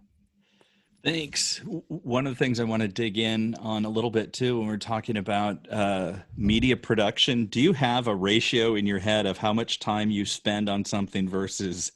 Thanks. 1.04 1.58
One 1.88 2.26
of 2.26 2.32
the 2.32 2.38
things 2.38 2.62
I 2.62 2.64
want 2.64 2.82
to 2.82 2.88
dig 2.88 3.18
in 3.18 3.56
on 3.56 3.84
a 3.84 3.90
little 3.90 4.10
bit 4.10 4.32
too, 4.32 4.58
when 4.58 4.68
we're 4.68 4.78
talking 4.78 5.18
about 5.18 5.68
uh, 5.70 6.14
media 6.38 6.78
production, 6.78 7.48
do 7.48 7.60
you 7.60 7.74
have 7.74 8.08
a 8.08 8.16
ratio 8.16 8.76
in 8.76 8.86
your 8.86 9.00
head 9.00 9.26
of 9.26 9.38
how 9.38 9.52
much 9.52 9.80
time 9.80 10.10
you 10.10 10.26
spend 10.26 10.70
on 10.70 10.86
something 10.86 11.28
versus 11.28 11.92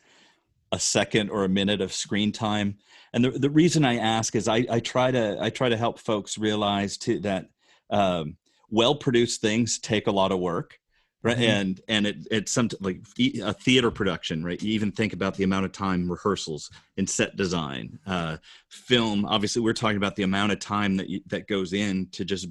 a 0.74 0.80
second 0.80 1.30
or 1.30 1.46
a 1.46 1.50
minute 1.50 1.80
of 1.80 1.94
screen 1.94 2.34
time? 2.34 2.80
And 3.14 3.24
the, 3.24 3.32
the 3.32 3.50
reason 3.50 3.86
I 3.86 3.96
ask 3.96 4.36
is 4.36 4.50
I, 4.50 4.66
I 4.70 4.82
try 4.82 5.10
to 5.12 5.38
I 5.40 5.52
try 5.52 5.70
to 5.70 5.78
help 5.78 6.00
folks 6.00 6.38
realize 6.38 6.98
too 6.98 7.20
that 7.22 7.46
um, 7.90 8.36
well 8.70 8.96
produced 8.96 9.40
things 9.40 9.80
take 9.80 10.08
a 10.08 10.12
lot 10.12 10.34
of 10.34 10.40
work 10.40 10.80
right 11.24 11.38
mm-hmm. 11.38 11.50
and 11.50 11.82
and 11.88 12.08
it, 12.08 12.28
it's 12.30 12.52
some 12.52 12.70
like 12.80 13.02
a 13.42 13.54
theater 13.54 13.92
production 13.92 14.44
right 14.44 14.62
you 14.62 14.74
even 14.74 14.92
think 14.92 15.14
about 15.14 15.36
the 15.36 15.44
amount 15.44 15.66
of 15.66 15.72
time 15.72 16.10
rehearsals 16.10 16.70
in 16.98 17.08
set 17.08 17.36
design 17.36 17.98
uh, 18.06 18.38
film 18.70 19.26
obviously 19.26 19.62
we're 19.62 19.74
talking 19.74 19.98
about 19.98 20.16
the 20.16 20.24
amount 20.24 20.52
of 20.52 20.60
time 20.60 20.96
that 20.98 21.10
you, 21.10 21.22
that 21.28 21.48
goes 21.48 21.74
in 21.74 22.08
to 22.12 22.24
just 22.24 22.48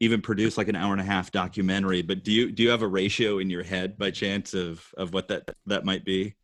even 0.00 0.20
produce 0.20 0.58
like 0.58 0.68
an 0.68 0.76
hour 0.76 0.92
and 0.92 1.00
a 1.00 1.04
half 1.04 1.30
documentary 1.30 2.02
but 2.02 2.24
do 2.24 2.32
you 2.32 2.50
do 2.50 2.62
you 2.62 2.70
have 2.70 2.82
a 2.82 2.88
ratio 2.88 3.38
in 3.38 3.48
your 3.48 3.62
head 3.62 3.96
by 3.96 4.10
chance 4.10 4.54
of 4.54 4.84
of 4.96 5.12
what 5.14 5.28
that 5.28 5.48
that 5.66 5.84
might 5.84 6.04
be 6.04 6.34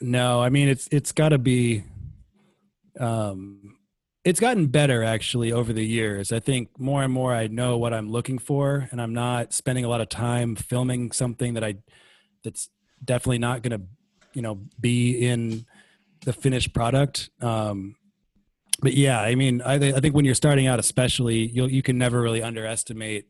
no 0.00 0.42
i 0.42 0.48
mean 0.48 0.68
it's 0.68 0.88
it's 0.90 1.12
got 1.12 1.30
to 1.30 1.38
be 1.38 1.82
um 3.00 3.73
it's 4.24 4.40
gotten 4.40 4.66
better 4.68 5.04
actually 5.04 5.52
over 5.52 5.72
the 5.72 5.84
years. 5.84 6.32
I 6.32 6.40
think 6.40 6.70
more 6.78 7.02
and 7.02 7.12
more 7.12 7.34
I 7.34 7.46
know 7.46 7.76
what 7.76 7.92
I'm 7.92 8.10
looking 8.10 8.38
for, 8.38 8.88
and 8.90 9.00
I'm 9.00 9.12
not 9.12 9.52
spending 9.52 9.84
a 9.84 9.88
lot 9.88 10.00
of 10.00 10.08
time 10.08 10.56
filming 10.56 11.12
something 11.12 11.54
that 11.54 11.64
I 11.64 11.76
that's 12.42 12.70
definitely 13.04 13.38
not 13.38 13.62
going 13.62 13.78
to, 13.78 13.86
you 14.32 14.42
know, 14.42 14.60
be 14.80 15.26
in 15.26 15.66
the 16.24 16.32
finished 16.32 16.72
product. 16.72 17.30
Um, 17.40 17.96
but 18.80 18.94
yeah, 18.94 19.20
I 19.20 19.34
mean, 19.34 19.62
I, 19.62 19.74
I 19.74 20.00
think 20.00 20.14
when 20.14 20.24
you're 20.24 20.34
starting 20.34 20.66
out, 20.66 20.78
especially, 20.78 21.46
you 21.46 21.66
you 21.66 21.82
can 21.82 21.98
never 21.98 22.20
really 22.20 22.42
underestimate 22.42 23.26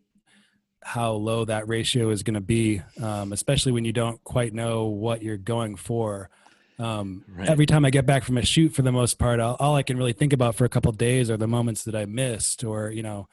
how 0.82 1.12
low 1.12 1.45
that 1.45 1.66
ratio 1.66 2.11
is 2.11 2.22
going 2.22 2.34
to 2.34 2.40
be, 2.40 2.82
um, 3.03 3.32
especially 3.32 3.72
when 3.72 3.84
you 3.84 3.92
don't 3.92 4.22
quite 4.22 4.53
know 4.53 4.84
what 4.84 5.22
you're 5.22 5.36
going 5.38 5.76
for. 5.76 6.30
Um, 6.78 7.24
right. 7.28 7.48
Every 7.48 7.66
time 7.66 7.84
I 7.84 7.90
get 7.90 8.04
back 8.04 8.24
from 8.24 8.36
a 8.36 8.44
shoot, 8.44 8.74
for 8.74 8.82
the 8.82 8.92
most 8.92 9.18
part, 9.18 9.38
all, 9.38 9.56
all 9.60 9.76
I 9.76 9.82
can 9.82 9.96
really 9.96 10.12
think 10.12 10.32
about 10.32 10.56
for 10.56 10.64
a 10.64 10.68
couple 10.68 10.90
days 10.92 11.30
are 11.30 11.36
the 11.36 11.46
moments 11.46 11.84
that 11.84 11.94
I 11.94 12.04
missed, 12.04 12.64
or 12.64 12.90
you 12.90 13.02
know, 13.02 13.28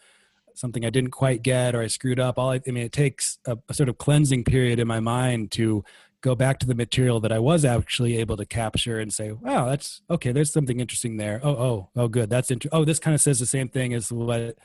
something 0.54 0.86
I 0.86 0.90
didn't 0.90 1.12
quite 1.12 1.42
get, 1.42 1.76
or 1.76 1.82
I 1.82 1.88
screwed 1.88 2.20
up. 2.20 2.38
All 2.38 2.52
I, 2.52 2.62
I 2.66 2.72
mean, 2.72 2.84
it 2.84 2.92
takes 2.92 3.40
a, 3.46 3.58
a 3.68 3.74
sort 3.74 3.90
of 3.90 3.98
cleansing 3.98 4.44
period 4.44 4.80
in 4.80 4.88
my 4.88 5.00
mind 5.00 5.52
to 5.52 5.84
go 6.22 6.36
back 6.36 6.60
to 6.60 6.68
the 6.68 6.76
material 6.76 7.20
that 7.20 7.32
I 7.32 7.40
was 7.40 7.66
actually 7.66 8.18
able 8.18 8.38
to 8.38 8.46
capture 8.46 9.00
and 9.00 9.12
say, 9.12 9.32
wow, 9.32 9.66
that's 9.66 10.02
okay. 10.10 10.32
There's 10.32 10.54
something 10.54 10.80
interesting 10.80 11.18
there. 11.18 11.42
Oh, 11.44 11.50
oh, 11.50 11.90
oh, 11.96 12.08
good. 12.08 12.30
That's 12.30 12.52
interesting. 12.52 12.80
Oh, 12.80 12.86
this 12.86 13.00
kind 13.00 13.16
of 13.16 13.22
says 13.22 13.40
the 13.40 13.46
same 13.48 13.70
thing 13.70 13.94
as 13.94 14.12
what, 14.12 14.40
you 14.40 14.56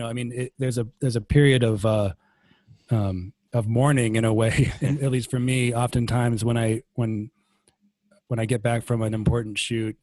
know, 0.00 0.06
I 0.06 0.12
mean, 0.12 0.32
it, 0.32 0.52
there's 0.58 0.78
a, 0.78 0.88
there's 1.00 1.16
a 1.16 1.20
period 1.20 1.62
of, 1.62 1.86
uh, 1.86 2.12
um, 2.90 3.32
of 3.52 3.68
mourning 3.68 4.16
in 4.16 4.24
a 4.24 4.34
way, 4.34 4.72
at 4.82 5.10
least 5.12 5.30
for 5.30 5.38
me, 5.38 5.72
oftentimes 5.72 6.44
when 6.44 6.58
I, 6.58 6.82
when, 6.94 7.30
when 8.28 8.38
I 8.38 8.44
get 8.44 8.62
back 8.62 8.82
from 8.82 9.02
an 9.02 9.14
important 9.14 9.58
shoot, 9.58 9.96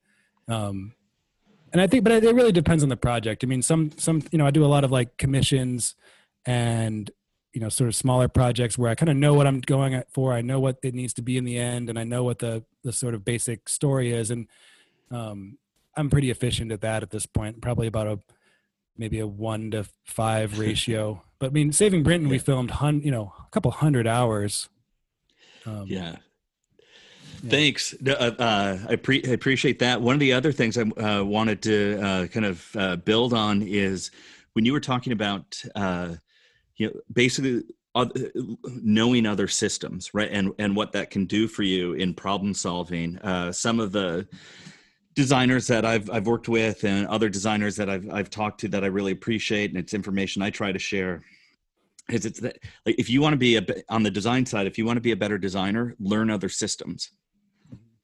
um, 0.47 0.93
and 1.71 1.81
I 1.81 1.87
think, 1.87 2.03
but 2.03 2.11
it 2.23 2.35
really 2.35 2.51
depends 2.51 2.83
on 2.83 2.89
the 2.89 2.97
project. 2.97 3.43
I 3.43 3.47
mean, 3.47 3.63
some, 3.63 3.91
some, 3.97 4.21
you 4.31 4.37
know, 4.37 4.45
I 4.45 4.51
do 4.51 4.63
a 4.63 4.67
lot 4.67 4.83
of 4.83 4.91
like 4.91 5.17
commissions 5.17 5.95
and 6.45 7.09
you 7.53 7.61
know 7.61 7.69
sort 7.69 7.87
of 7.87 7.95
smaller 7.95 8.27
projects 8.27 8.77
where 8.77 8.89
I 8.89 8.95
kind 8.95 9.09
of 9.09 9.15
know 9.15 9.33
what 9.33 9.47
I'm 9.47 9.61
going 9.61 10.01
for. 10.11 10.33
I 10.33 10.41
know 10.41 10.59
what 10.59 10.77
it 10.83 10.93
needs 10.93 11.13
to 11.13 11.21
be 11.21 11.37
in 11.37 11.45
the 11.45 11.57
end, 11.57 11.89
and 11.89 11.97
I 11.97 12.03
know 12.03 12.23
what 12.23 12.39
the 12.39 12.63
the 12.83 12.91
sort 12.91 13.13
of 13.13 13.23
basic 13.23 13.69
story 13.69 14.11
is. 14.11 14.31
And 14.31 14.47
um, 15.11 15.57
I'm 15.95 16.09
pretty 16.09 16.31
efficient 16.31 16.71
at 16.71 16.81
that 16.81 17.03
at 17.03 17.11
this 17.11 17.25
point. 17.25 17.61
Probably 17.61 17.87
about 17.87 18.07
a 18.07 18.19
maybe 18.97 19.19
a 19.19 19.27
one 19.27 19.71
to 19.71 19.85
five 20.03 20.59
ratio. 20.59 21.23
but 21.39 21.47
I 21.47 21.53
mean, 21.53 21.71
Saving 21.71 22.03
Brinton, 22.03 22.29
we 22.29 22.39
filmed 22.39 22.71
hun- 22.71 23.01
you 23.03 23.11
know 23.11 23.33
a 23.39 23.49
couple 23.51 23.71
hundred 23.71 24.07
hours. 24.07 24.69
Um, 25.65 25.85
yeah. 25.87 26.17
Thanks. 27.45 27.93
Uh, 28.05 28.11
uh, 28.11 28.77
I, 28.89 28.95
pre- 28.95 29.23
I, 29.27 29.31
appreciate 29.31 29.79
that. 29.79 30.01
One 30.01 30.13
of 30.13 30.19
the 30.21 30.31
other 30.31 30.53
things 30.53 30.77
I 30.77 30.83
uh, 30.83 31.23
wanted 31.23 31.61
to 31.63 31.99
uh, 32.01 32.27
kind 32.27 32.45
of 32.45 32.67
uh, 32.75 32.95
build 32.97 33.33
on 33.33 33.61
is 33.61 34.11
when 34.53 34.63
you 34.63 34.71
were 34.71 34.79
talking 34.79 35.11
about 35.11 35.61
you 36.75 36.87
know 36.87 36.91
basically 37.11 37.63
knowing 38.65 39.25
other 39.25 39.47
systems 39.47 40.13
right 40.13 40.29
and 40.31 40.51
and 40.57 40.75
what 40.75 40.93
that 40.93 41.11
can 41.11 41.25
do 41.25 41.47
for 41.47 41.63
you 41.63 41.93
in 41.93 42.13
problem 42.13 42.53
solving 42.53 43.19
some 43.51 43.79
of 43.79 43.91
the 43.91 44.27
designers 45.13 45.67
that 45.67 45.85
I've 45.85 46.09
I've 46.09 46.25
worked 46.25 46.49
with 46.49 46.83
and 46.85 47.07
other 47.07 47.29
designers 47.29 47.75
that 47.75 47.89
I've 47.89 48.09
I've 48.11 48.29
talked 48.29 48.61
to 48.61 48.67
that 48.69 48.83
I 48.83 48.87
really 48.87 49.11
appreciate 49.11 49.69
and 49.69 49.77
it's 49.77 49.93
information 49.93 50.41
I 50.41 50.49
try 50.49 50.71
to 50.71 50.79
share 50.79 51.23
is 52.09 52.25
it's 52.25 52.39
that 52.39 52.57
like 52.85 52.95
if 52.97 53.09
you 53.09 53.21
want 53.21 53.33
to 53.33 53.37
be 53.37 53.57
a 53.57 53.65
on 53.89 54.01
the 54.01 54.11
design 54.11 54.45
side 54.45 54.65
if 54.65 54.77
you 54.77 54.85
want 54.85 54.97
to 54.97 55.01
be 55.01 55.11
a 55.11 55.15
better 55.15 55.37
designer 55.37 55.95
learn 55.99 56.29
other 56.29 56.49
systems 56.49 57.11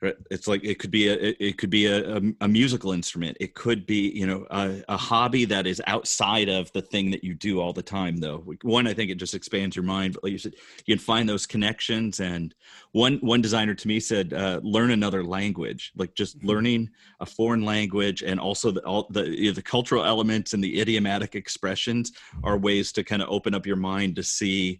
it's 0.01 0.47
like 0.47 0.63
it 0.63 0.79
could 0.79 0.91
be 0.91 1.09
a 1.09 1.35
it 1.39 1.57
could 1.57 1.69
be 1.69 1.85
a, 1.85 2.21
a, 2.41 2.47
musical 2.47 2.93
instrument. 2.93 3.35
It 3.39 3.53
could 3.53 3.85
be 3.85 4.09
you 4.09 4.25
know 4.25 4.45
a, 4.49 4.81
a, 4.87 4.97
hobby 4.97 5.45
that 5.45 5.67
is 5.67 5.81
outside 5.87 6.47
of 6.47 6.71
the 6.71 6.81
thing 6.81 7.11
that 7.11 7.23
you 7.23 7.33
do 7.33 7.59
all 7.59 7.73
the 7.73 7.83
time 7.83 8.17
though. 8.17 8.43
One 8.61 8.87
i 8.87 8.93
think 8.93 9.11
it 9.11 9.15
just 9.15 9.33
expands 9.33 9.75
your 9.75 9.83
mind 9.83 10.13
but 10.13 10.23
like 10.23 10.31
you 10.31 10.37
said 10.37 10.53
you 10.85 10.95
can 10.95 11.03
find 11.03 11.27
those 11.27 11.45
connections 11.45 12.19
and 12.19 12.55
one 12.91 13.17
one 13.17 13.41
designer 13.41 13.75
to 13.75 13.87
me 13.87 13.99
said 13.99 14.33
uh, 14.33 14.59
learn 14.63 14.91
another 14.91 15.23
language 15.23 15.91
like 15.95 16.13
just 16.15 16.37
mm-hmm. 16.37 16.47
learning 16.47 16.89
a 17.19 17.25
foreign 17.25 17.63
language 17.63 18.23
and 18.23 18.39
also 18.39 18.71
the 18.71 18.81
all 18.81 19.07
the 19.09 19.27
you 19.27 19.47
know, 19.47 19.53
the 19.53 19.61
cultural 19.61 20.05
elements 20.05 20.53
and 20.53 20.63
the 20.63 20.79
idiomatic 20.79 21.35
expressions 21.35 22.13
are 22.43 22.57
ways 22.57 22.91
to 22.93 23.03
kind 23.03 23.21
of 23.21 23.29
open 23.29 23.53
up 23.53 23.65
your 23.65 23.75
mind 23.75 24.15
to 24.15 24.23
see 24.23 24.79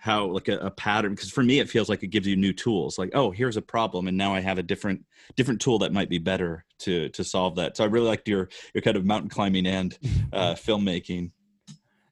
how 0.00 0.26
like 0.26 0.48
a, 0.48 0.58
a 0.58 0.70
pattern 0.70 1.14
because 1.14 1.30
for 1.30 1.42
me 1.42 1.58
it 1.60 1.68
feels 1.68 1.88
like 1.88 2.02
it 2.02 2.08
gives 2.08 2.26
you 2.26 2.34
new 2.34 2.52
tools 2.52 2.98
like 2.98 3.10
oh 3.14 3.30
here's 3.30 3.58
a 3.58 3.62
problem 3.62 4.08
and 4.08 4.16
now 4.16 4.34
i 4.34 4.40
have 4.40 4.58
a 4.58 4.62
different 4.62 5.04
different 5.36 5.60
tool 5.60 5.78
that 5.78 5.92
might 5.92 6.08
be 6.08 6.18
better 6.18 6.64
to 6.78 7.08
to 7.10 7.22
solve 7.22 7.56
that. 7.56 7.76
So 7.76 7.84
i 7.84 7.86
really 7.86 8.08
liked 8.08 8.28
your 8.28 8.48
your 8.74 8.82
kind 8.82 8.96
of 8.96 9.04
mountain 9.04 9.30
climbing 9.30 9.66
and 9.66 9.96
uh, 10.32 10.54
filmmaking. 10.54 11.30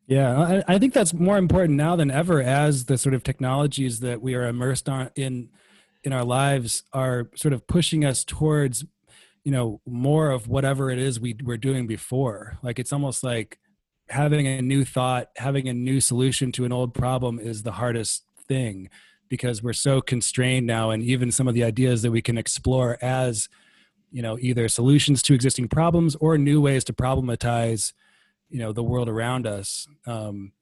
Yeah 0.07 0.63
I, 0.69 0.75
I 0.75 0.79
think 0.79 0.95
that's 0.95 1.13
more 1.13 1.39
important 1.39 1.77
now 1.77 1.97
than 1.97 2.11
ever 2.11 2.43
as 2.43 2.85
the 2.85 2.99
sort 2.99 3.15
of 3.15 3.23
technologies 3.23 4.01
that 4.01 4.23
we 4.23 4.35
are 4.35 4.47
immersed 4.47 4.89
on 4.89 5.11
in 5.17 5.49
in 6.05 6.13
our 6.13 6.25
lives 6.25 6.85
are 6.93 7.31
sort 7.35 7.53
of 7.53 7.67
pushing 7.67 8.05
us 8.05 8.25
towards 8.25 8.85
you 9.45 9.53
know 9.53 9.81
more 9.87 10.31
of 10.31 10.47
whatever 10.47 10.91
it 10.91 10.99
is 10.99 11.19
we 11.19 11.35
were 11.43 11.57
doing 11.57 11.87
before. 11.87 12.59
Like 12.63 12.79
it's 12.79 12.93
almost 12.93 13.25
like 13.25 13.59
having 14.11 14.47
a 14.47 14.63
new 14.63 14.85
thought, 14.85 15.31
having 15.37 15.69
a 15.69 15.75
new 15.75 16.01
solution 16.01 16.53
to 16.53 16.65
an 16.65 16.73
old 16.73 16.95
problem 16.95 17.39
is 17.39 17.63
the 17.63 17.73
hardest 17.73 18.25
thing 18.47 18.89
because 19.29 19.63
we're 19.63 19.73
so 19.73 20.01
constrained 20.01 20.67
now. 20.67 20.91
And 20.91 21.03
even 21.03 21.31
some 21.31 21.49
of 21.49 21.55
the 21.55 21.65
ideas 21.65 22.03
that 22.03 22.11
we 22.11 22.23
can 22.23 22.39
explore 22.39 22.99
as 23.03 23.49
you 24.11 24.23
know 24.23 24.39
either 24.41 24.69
solutions 24.69 25.23
to 25.23 25.35
existing 25.35 25.69
problems 25.69 26.17
or 26.17 26.39
new 26.39 26.61
ways 26.61 26.83
to 26.85 26.93
problematize 26.95 27.93
you 28.49 28.59
know 28.59 28.73
the 28.73 28.83
world 28.83 29.09
around 29.09 29.47
us. 29.47 29.87
Um, 30.07 30.53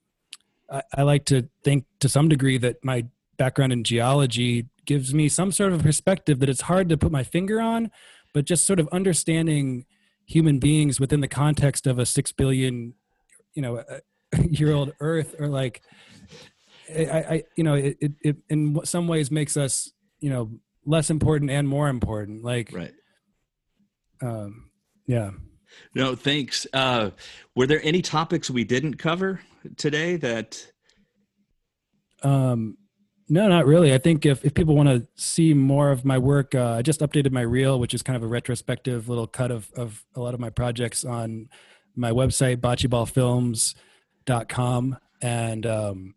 I, 0.70 0.82
I 0.96 1.02
like 1.02 1.24
to 1.26 1.48
think 1.62 1.84
to 2.00 2.08
some 2.08 2.28
degree 2.28 2.58
that 2.58 2.84
my 2.84 3.06
background 3.36 3.72
in 3.72 3.84
geology 3.84 4.66
gives 4.84 5.14
me 5.14 5.28
some 5.28 5.52
sort 5.52 5.72
of 5.72 5.82
perspective 5.82 6.40
that 6.40 6.48
it's 6.48 6.62
hard 6.62 6.88
to 6.88 6.96
put 6.96 7.12
my 7.12 7.22
finger 7.22 7.60
on 7.60 7.90
but 8.36 8.44
just 8.44 8.66
sort 8.66 8.78
of 8.78 8.86
understanding 8.88 9.86
human 10.26 10.58
beings 10.58 11.00
within 11.00 11.20
the 11.20 11.28
context 11.28 11.86
of 11.86 11.98
a 11.98 12.04
six 12.04 12.32
billion 12.32 12.92
you 13.56 13.62
know 13.62 13.82
year 14.50 14.72
old 14.72 14.92
earth 15.00 15.34
or 15.40 15.48
like 15.48 15.82
I, 16.94 17.02
I 17.02 17.42
you 17.56 17.64
know 17.64 17.74
it, 17.74 17.96
it, 18.00 18.12
it 18.22 18.36
in 18.48 18.78
some 18.84 19.08
ways 19.08 19.30
makes 19.30 19.56
us 19.56 19.92
you 20.20 20.30
know 20.30 20.50
less 20.84 21.10
important 21.10 21.50
and 21.50 21.68
more 21.68 21.88
important 21.88 22.44
like 22.44 22.70
right. 22.72 22.92
um 24.22 24.70
yeah. 25.06 25.30
No 25.94 26.14
thanks. 26.16 26.66
Uh 26.72 27.10
were 27.54 27.66
there 27.66 27.80
any 27.82 28.02
topics 28.02 28.50
we 28.50 28.64
didn't 28.64 28.94
cover 28.94 29.40
today 29.76 30.16
that 30.16 30.64
um 32.22 32.76
no 33.28 33.48
not 33.48 33.66
really. 33.66 33.92
I 33.92 33.98
think 33.98 34.24
if, 34.24 34.44
if 34.44 34.54
people 34.54 34.76
want 34.76 34.88
to 34.88 35.06
see 35.16 35.54
more 35.54 35.90
of 35.90 36.04
my 36.04 36.18
work 36.18 36.54
uh, 36.54 36.74
i 36.74 36.82
just 36.82 37.00
updated 37.00 37.32
my 37.32 37.40
reel 37.40 37.80
which 37.80 37.94
is 37.94 38.02
kind 38.02 38.16
of 38.16 38.22
a 38.22 38.26
retrospective 38.26 39.08
little 39.08 39.26
cut 39.26 39.50
of 39.50 39.72
of 39.76 40.04
a 40.14 40.20
lot 40.20 40.34
of 40.34 40.40
my 40.40 40.50
projects 40.50 41.04
on 41.04 41.48
my 41.96 42.12
website, 42.12 42.58
bocceballfilms.com. 42.58 44.98
And 45.22 45.66
um, 45.66 46.14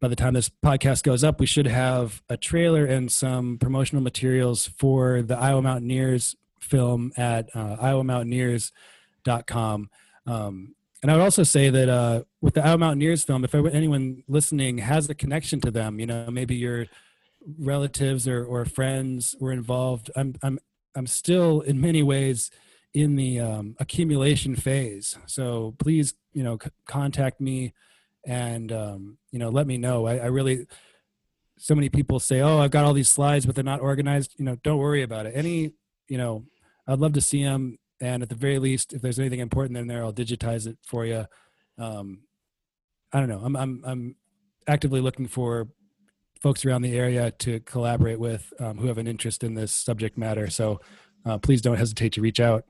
by 0.00 0.08
the 0.08 0.16
time 0.16 0.34
this 0.34 0.50
podcast 0.50 1.04
goes 1.04 1.24
up, 1.24 1.40
we 1.40 1.46
should 1.46 1.66
have 1.66 2.22
a 2.28 2.36
trailer 2.36 2.84
and 2.84 3.10
some 3.10 3.56
promotional 3.58 4.02
materials 4.02 4.66
for 4.66 5.22
the 5.22 5.38
Iowa 5.38 5.62
Mountaineers 5.62 6.36
film 6.60 7.12
at 7.16 7.48
uh, 7.54 7.76
iowamountaineers.com. 7.76 9.88
Um, 10.26 10.74
and 11.02 11.10
I 11.10 11.16
would 11.16 11.22
also 11.22 11.42
say 11.42 11.70
that 11.70 11.88
uh, 11.88 12.24
with 12.40 12.54
the 12.54 12.64
Iowa 12.64 12.78
Mountaineers 12.78 13.24
film, 13.24 13.44
if 13.44 13.54
anyone 13.54 14.22
listening 14.26 14.78
has 14.78 15.08
a 15.08 15.14
connection 15.14 15.60
to 15.60 15.70
them, 15.70 16.00
you 16.00 16.06
know, 16.06 16.28
maybe 16.30 16.56
your 16.56 16.86
relatives 17.58 18.26
or, 18.26 18.42
or 18.44 18.64
friends 18.64 19.36
were 19.38 19.52
involved, 19.52 20.10
I'm, 20.16 20.34
I'm, 20.42 20.58
I'm 20.96 21.06
still 21.06 21.60
in 21.60 21.80
many 21.80 22.02
ways 22.02 22.50
in 22.94 23.16
the 23.16 23.40
um, 23.40 23.76
accumulation 23.80 24.54
phase. 24.54 25.18
So 25.26 25.74
please, 25.78 26.14
you 26.32 26.44
know, 26.44 26.58
c- 26.62 26.70
contact 26.86 27.40
me 27.40 27.74
and, 28.24 28.70
um, 28.72 29.18
you 29.32 29.40
know, 29.40 29.50
let 29.50 29.66
me 29.66 29.76
know. 29.76 30.06
I, 30.06 30.18
I, 30.18 30.26
really, 30.26 30.66
so 31.58 31.74
many 31.74 31.88
people 31.88 32.20
say, 32.20 32.40
oh, 32.40 32.60
I've 32.60 32.70
got 32.70 32.84
all 32.84 32.92
these 32.94 33.10
slides, 33.10 33.46
but 33.46 33.56
they're 33.56 33.64
not 33.64 33.80
organized. 33.80 34.34
You 34.38 34.44
know, 34.44 34.56
don't 34.62 34.78
worry 34.78 35.02
about 35.02 35.26
it. 35.26 35.32
Any, 35.34 35.72
you 36.08 36.16
know, 36.16 36.44
I'd 36.86 37.00
love 37.00 37.12
to 37.14 37.20
see 37.20 37.42
them. 37.42 37.78
And 38.00 38.22
at 38.22 38.28
the 38.28 38.34
very 38.34 38.58
least, 38.58 38.92
if 38.92 39.02
there's 39.02 39.18
anything 39.18 39.40
important 39.40 39.76
in 39.76 39.88
there, 39.88 40.04
I'll 40.04 40.12
digitize 40.12 40.66
it 40.66 40.78
for 40.86 41.04
you. 41.04 41.26
Um, 41.78 42.20
I 43.12 43.18
don't 43.18 43.28
know. 43.28 43.40
I'm, 43.42 43.56
I'm, 43.56 43.82
I'm 43.84 44.16
actively 44.68 45.00
looking 45.00 45.26
for 45.26 45.68
folks 46.40 46.64
around 46.64 46.82
the 46.82 46.96
area 46.96 47.30
to 47.30 47.60
collaborate 47.60 48.20
with 48.20 48.52
um, 48.60 48.78
who 48.78 48.86
have 48.86 48.98
an 48.98 49.06
interest 49.06 49.42
in 49.42 49.54
this 49.54 49.72
subject 49.72 50.16
matter. 50.16 50.48
So 50.50 50.80
uh, 51.24 51.38
please 51.38 51.62
don't 51.62 51.76
hesitate 51.76 52.12
to 52.12 52.20
reach 52.20 52.38
out. 52.38 52.64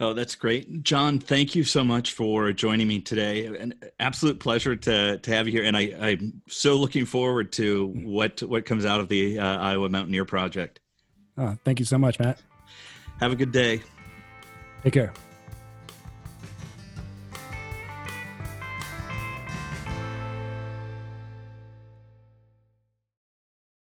Oh, 0.00 0.14
that's 0.14 0.34
great. 0.34 0.82
John, 0.82 1.18
thank 1.18 1.54
you 1.54 1.62
so 1.62 1.84
much 1.84 2.12
for 2.12 2.52
joining 2.54 2.88
me 2.88 3.00
today. 3.00 3.44
An 3.44 3.74
absolute 3.98 4.40
pleasure 4.40 4.74
to, 4.74 5.18
to 5.18 5.30
have 5.30 5.46
you 5.46 5.52
here. 5.52 5.64
And 5.64 5.76
I, 5.76 5.94
I'm 6.00 6.40
so 6.48 6.76
looking 6.76 7.04
forward 7.04 7.52
to 7.52 7.88
what, 7.88 8.42
what 8.42 8.64
comes 8.64 8.86
out 8.86 9.00
of 9.00 9.08
the 9.08 9.38
uh, 9.38 9.58
Iowa 9.58 9.90
Mountaineer 9.90 10.24
Project. 10.24 10.80
Oh, 11.36 11.56
thank 11.64 11.80
you 11.80 11.84
so 11.84 11.98
much, 11.98 12.18
Matt. 12.18 12.40
Have 13.20 13.32
a 13.32 13.36
good 13.36 13.52
day. 13.52 13.82
Take 14.82 14.94
care. 14.94 15.12